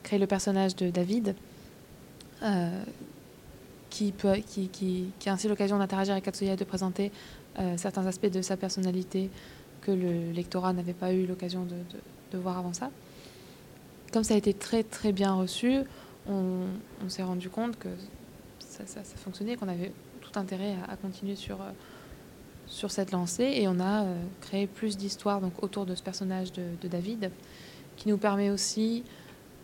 [0.03, 1.35] créé le personnage de David
[2.43, 2.83] euh,
[3.91, 4.15] qui,
[5.27, 7.11] a ainsi l'occasion d'interagir avec Katsuya et de présenter
[7.59, 9.31] euh, certains aspects de sa personnalité
[9.81, 12.91] que le lectorat n'avait pas eu l'occasion de, voir avant ça.
[14.13, 15.81] Comme ça a été très très bien reçu,
[16.29, 16.67] on,
[17.05, 17.89] on s'est rendu compte que
[18.59, 18.85] ça,
[19.17, 21.59] fonctionnait, qu'on avait tout intérêt à, continuer sur,
[22.69, 24.05] cette lancée et on a
[24.43, 27.33] créé plus d'histoires autour de ce personnage de David
[27.99, 29.03] qui nous permet aussi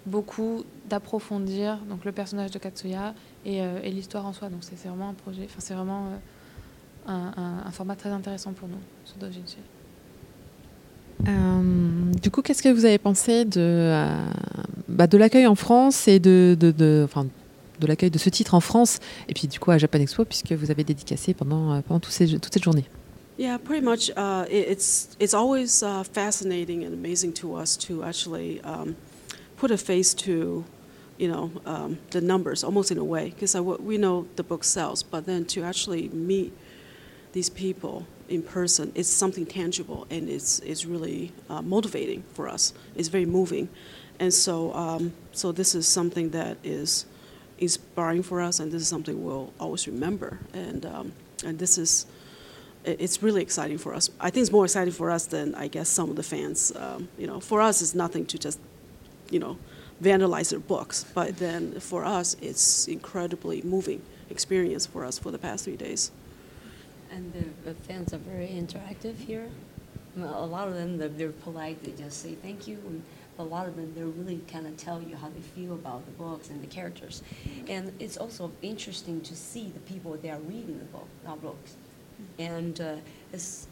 [0.07, 3.15] beaucoup d'approfondir donc le personnage de Katsuya
[3.47, 4.51] et, euh, l'histoire en soi.
[4.51, 6.09] Donc c'est vraiment un projet, enfin c'est vraiment
[7.09, 7.11] euh,
[7.67, 9.59] un, format très intéressant pour nous, ce doujinshi.
[11.29, 14.27] Euh, du coup, qu'est-ce que vous avez pensé de, euh,
[14.89, 17.07] bah, de l'accueil en France et de, de, de-
[17.87, 18.99] l'accueil de ce titre en France
[19.29, 22.65] et puis du coup à Japan Expo puisque vous avez dédicacé pendant, pendant toute cette
[22.65, 22.85] journée
[23.37, 24.11] Yeah, pretty much.
[24.17, 28.97] Uh, it, it's it's always uh, fascinating and amazing to us to actually um,
[29.57, 30.65] put a face to,
[31.19, 35.03] you know, um, the numbers almost in a way because we know the book sells,
[35.03, 36.53] but then to actually meet
[37.33, 42.73] these people in person, it's something tangible and it's it's really uh, motivating for us.
[42.95, 43.69] It's very moving,
[44.21, 47.07] and so um, so this is something that is
[47.59, 50.39] inspiring for us, and this is something we'll always remember.
[50.53, 51.13] And um,
[51.45, 52.07] and this is
[52.85, 54.11] it's really exciting for us.
[54.21, 56.73] I think it's more exciting for us than I guess some of the fans.
[56.77, 58.59] Um, you know, for us, it's nothing to just,
[59.31, 59.59] you know,
[60.03, 61.05] vandalize their books.
[61.15, 66.11] But then for us, it's incredibly moving experience for us for the past three days.
[67.11, 69.49] And the, the fans are very interactive here.
[70.17, 72.79] A lot of them, they're, they're polite, they just say thank you.
[72.87, 73.03] And
[73.39, 76.13] a lot of them, they really kind of tell you how they feel about the
[76.13, 77.23] books and the characters.
[77.69, 81.09] And it's also interesting to see the people that are reading the book,
[81.43, 81.77] books.
[82.39, 82.97] And uh,
[83.33, 83.67] it's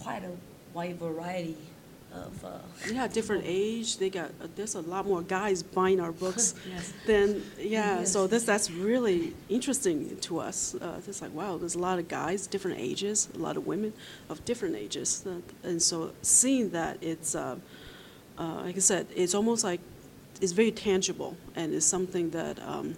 [0.00, 0.30] quite a
[0.74, 1.56] wide variety
[2.12, 2.44] of.
[2.44, 2.58] Uh,
[2.92, 3.98] Yeah, different age.
[3.98, 6.92] They got uh, there's a lot more guys buying our books Yes.
[7.06, 8.00] than yeah.
[8.00, 8.12] Yes.
[8.12, 10.74] So this that's really interesting to us.
[10.74, 13.92] Uh, it's like wow, there's a lot of guys, different ages, a lot of women
[14.28, 17.56] of different ages, Uh, and so seeing that it's uh,
[18.38, 19.80] uh, like I said, it's almost like
[20.40, 22.94] it's very tangible and it's something that um,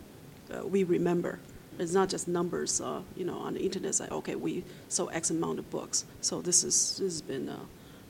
[0.51, 1.39] uh, we remember.
[1.79, 3.99] It's not just numbers, uh, you know, on the internet.
[4.01, 6.05] Like okay, we sold X amount of books.
[6.21, 7.59] So this is this has been uh,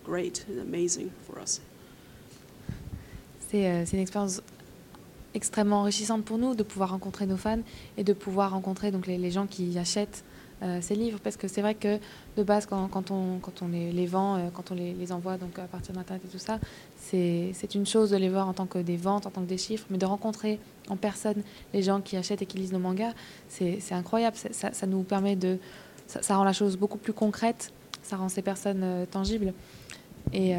[0.05, 1.61] great and amazing for us.
[3.49, 4.43] C'est euh, une expérience
[5.35, 7.61] extrêmement enrichissante pour nous de pouvoir rencontrer nos fans
[7.97, 10.25] et de pouvoir rencontrer donc les, les gens qui achètent
[10.63, 11.99] euh, ces livres parce que c'est vrai que
[12.37, 15.59] de base quand, quand on, quand on les, vend, euh, quand on les, envoie donc
[15.59, 16.59] à partir d'internet et tout ça,
[17.01, 19.59] c'est une chose de les voir en tant que des ventes, en tant que des
[19.59, 23.13] chiffres, mais de rencontrer en personne les gens qui achètent et qui lisent nos mangas,
[23.49, 24.37] c'est incroyable.
[24.37, 25.59] Ça, nous permet de,
[26.07, 27.73] ça, rend la chose beaucoup plus concrète,
[28.03, 29.53] ça rend ces personnes euh, tangibles
[30.33, 30.55] et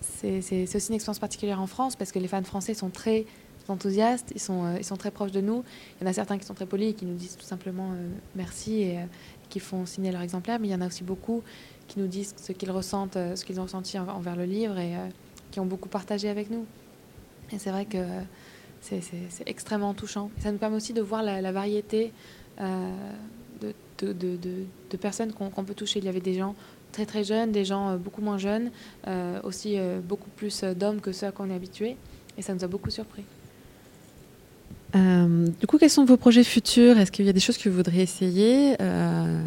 [0.00, 3.26] c'est aussi une expérience particulière en France parce que les fans français sont très
[3.70, 5.64] enthousiastes, ils sont, euh, ils sont très proches de nous.
[5.98, 7.92] Il y en a certains qui sont très polis et qui nous disent tout simplement
[7.92, 9.02] euh, merci et euh,
[9.48, 11.42] qui font signer leur exemplaire, mais il y en a aussi beaucoup
[11.88, 14.94] qui nous disent ce qu'ils ressentent, ce qu'ils ont ressenti en- envers le livre et
[15.52, 16.66] qui ont beaucoup partagé avec nous.
[17.52, 18.04] Et c'est vrai que
[18.80, 19.00] c'est
[19.46, 20.30] extrêmement touchant.
[20.40, 22.12] Ça nous permet aussi de voir la, variété
[22.58, 22.92] de,
[25.00, 26.00] personnes qu'on peut toucher.
[26.00, 26.56] Il y avait des gens
[26.90, 28.72] très très jeunes, des gens beaucoup moins jeunes,
[29.44, 31.96] aussi beaucoup plus d'hommes que ceux à quoi on est habitué.
[32.36, 33.22] Et ça nous a beaucoup surpris.
[34.96, 36.98] Euh, du coup, quels sont vos projets futurs?
[36.98, 38.76] Est-ce qu'il y a des choses que vous voudriez essayer?
[38.80, 39.42] Euh,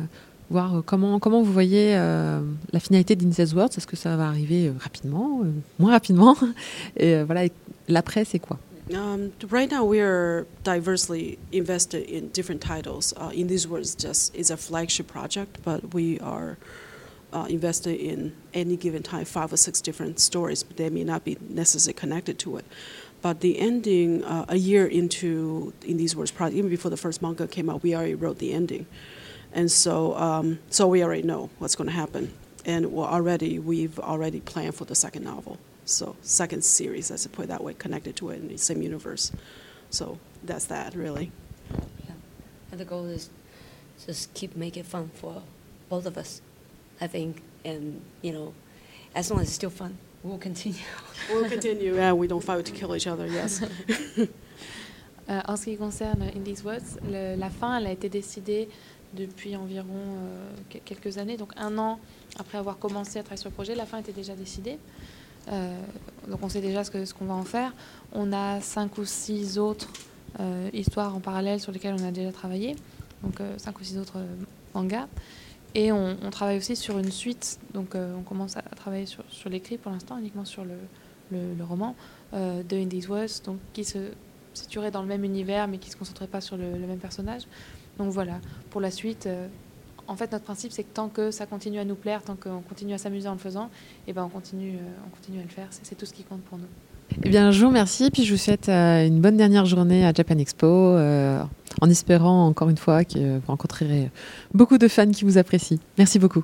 [0.49, 2.41] Voir euh, comment, comment vous voyez euh,
[2.73, 5.41] la finalité d'Incest Words Est-ce que ça va arriver euh, rapidement,
[5.77, 6.35] moins rapidement?
[6.97, 7.47] Et voilà,
[7.87, 8.57] l'après, c'est quoi?
[8.91, 13.13] Um, right now, we are diversely invested in different titles.
[13.15, 16.57] Uh, in these words, just is a flagship project, but we are
[17.31, 21.23] uh, invested in any given time five or six different stories, but they may not
[21.23, 22.65] be necessarily connected to it.
[23.21, 27.21] But the ending, uh, a year into in these words project, even before the first
[27.21, 28.85] manga came out, we already wrote the ending,
[29.51, 32.33] and so um, so we already know what's going to happen,
[32.65, 35.57] and we're already we've already planned for the second novel.
[35.85, 39.31] So second series, let's put it that way, connected to it in the same universe.
[39.89, 41.31] So that's that really.
[42.05, 42.13] Yeah.
[42.71, 43.29] And the goal is
[44.05, 45.41] just keep making fun for
[45.89, 46.41] both of us,
[47.01, 47.41] I think.
[47.65, 48.53] And, you know,
[49.15, 50.75] as long as it's still fun, we'll continue.
[51.31, 51.95] We'll continue.
[51.95, 53.27] Yeah, we don't fight to kill each other.
[53.27, 53.61] Yes.
[55.29, 58.67] Euh, en ce qui concerne In These Words, le- la fin, elle a été décidée
[59.13, 61.99] depuis environ euh, que- quelques années, donc un an
[62.39, 64.79] après avoir commencé à travailler sur le projet, la fin était déjà décidée.
[65.51, 65.77] Euh,
[66.27, 67.73] donc on sait déjà ce que- ce qu'on va en faire.
[68.11, 69.89] On a cinq ou six autres
[70.39, 72.75] euh, histoires en parallèle sur lesquelles on a déjà travaillé,
[73.21, 74.25] donc euh, cinq ou six autres euh,
[74.73, 75.07] mangas.
[75.75, 79.77] Et on, travaille aussi sur une suite, donc euh, on commence à travailler sur, l'écrit
[79.77, 80.75] pour l'instant, uniquement sur le,
[81.63, 81.95] roman
[82.33, 84.11] euh, de In These Words, donc qui se
[84.53, 87.43] situerait dans le même univers mais qui ne se concentrerait pas sur le, même personnage.
[87.97, 88.39] Donc voilà,
[88.69, 89.47] pour la suite, euh,
[90.07, 92.61] en fait notre principe c'est que tant que ça continue à nous plaire, tant qu'on
[92.61, 93.69] continue à s'amuser en le faisant,
[94.07, 96.41] et ben on continue, euh, on continue à le faire, c'est tout ce qui compte
[96.43, 96.67] pour nous.
[97.23, 100.13] Eh bien, je vous remercie, puis je vous souhaite euh, une bonne dernière journée à
[100.13, 101.41] Japan Expo, euh,
[101.81, 104.09] en espérant encore une fois que vous rencontrerez
[104.53, 105.79] beaucoup de fans qui vous apprécient.
[105.97, 106.43] Merci beaucoup.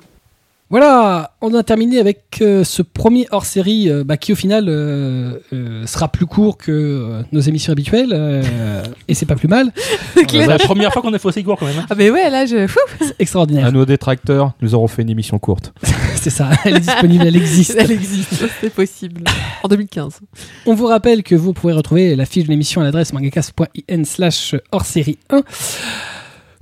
[0.68, 5.38] Voilà, on a terminé avec euh, ce premier hors-série euh, bah, qui au final euh,
[5.52, 9.70] euh, sera plus court que euh, nos émissions habituelles euh, et c'est pas plus mal.
[10.28, 11.78] C'est la première fois qu'on a fait aussi court quand même.
[11.78, 11.86] hein.
[11.88, 12.66] Ah, mais ouais, là, je.
[13.00, 13.66] C'est extraordinaire.
[13.66, 15.72] À nos détracteurs, nous aurons fait une émission courte.
[16.16, 17.76] c'est ça, elle est disponible, elle existe.
[17.78, 19.22] Elle existe, c'est possible.
[19.62, 20.18] En 2015.
[20.66, 24.56] On vous rappelle que vous pourrez retrouver la fiche de l'émission à l'adresse mangacast.in slash
[24.72, 25.42] hors série 1.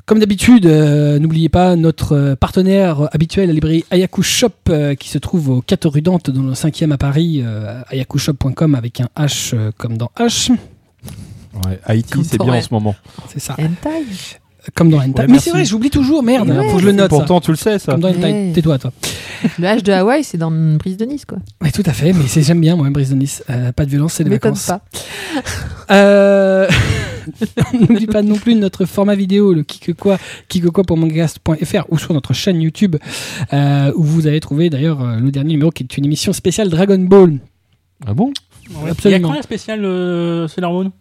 [0.06, 5.09] Comme d'habitude, euh, n'oubliez pas notre euh, partenaire habituel, la librairie Ayaku Shop, euh, qui
[5.09, 9.09] se trouve au 4 rue Dante, dans le 5e à Paris, euh, ayakushop.com avec un
[9.16, 10.51] H euh, comme dans H.
[11.64, 12.94] Ouais, Haïti, c'est bien en ce moment.
[13.28, 13.55] C'est ça.
[13.59, 14.05] Hentai.
[14.74, 15.23] Comme dans Hentai.
[15.23, 16.69] Ouais, Mais c'est vrai, j'oublie toujours, merde, Ouais.
[16.70, 17.11] faut que je le note.
[17.11, 17.16] ça.
[17.19, 17.93] Pourtant, tu le sais, ça.
[17.93, 18.20] Comme dans Hentai.
[18.32, 18.53] Ouais.
[18.55, 18.93] Tais-toi, toi.
[19.59, 21.39] Le H de Hawaï, c'est dans une brise de Nice, quoi.
[21.61, 23.45] Oui, tout à fait, mais c'est j'aime bien, moi, Brise de Nice.
[23.51, 24.66] Euh, pas de violence, c'est des vacances.
[24.66, 24.81] pas.
[25.91, 26.66] Euh,
[27.78, 30.19] N'oublie pas non plus notre format vidéo, le Kikekwa,
[30.49, 32.97] kikekwa pour mangacast.fr ou sur notre chaîne YouTube,
[33.53, 36.69] euh, où vous allez trouver d'ailleurs euh, le dernier numéro qui est une émission spéciale
[36.69, 37.39] Dragon Ball.
[38.07, 38.32] Ah bon?
[38.70, 39.28] Il y a Absolument.
[39.28, 40.93] quand la spéciale euh, Sailor Moon?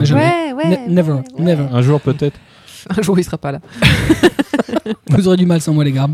[0.00, 0.52] Jamais.
[0.52, 1.64] Ouais, ouais, Ne- never, never.
[1.72, 2.38] Un jour peut-être.
[2.96, 3.60] Un jour, il sera pas là.
[5.08, 6.08] Vous aurez du mal sans moi, les gars.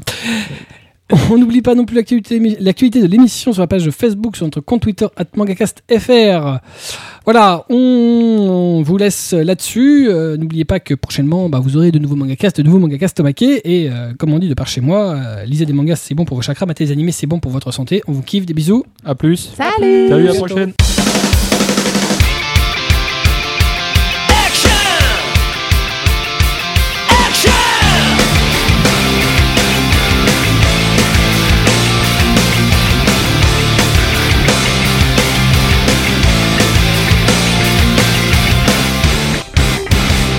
[1.30, 4.82] On n'oublie pas non plus l'actualité de l'émission sur la page Facebook, sur notre compte
[4.82, 5.06] Twitter,
[5.36, 6.58] mangacastfr.
[7.24, 10.08] Voilà, on vous laisse là-dessus.
[10.08, 13.60] Euh, N'oubliez pas que prochainement, bah, vous aurez de nouveaux mangacasts, de nouveaux mangacasts tomaqués.
[13.64, 16.24] Et euh, comme on dit de par chez moi, euh, lisez des mangas, c'est bon
[16.24, 18.02] pour vos chakras, matez des animés, c'est bon pour votre santé.
[18.08, 18.84] On vous kiffe, des bisous.
[19.04, 19.52] À plus.
[19.56, 20.38] Salut Salut, à la Bientôt.
[20.46, 20.72] prochaine.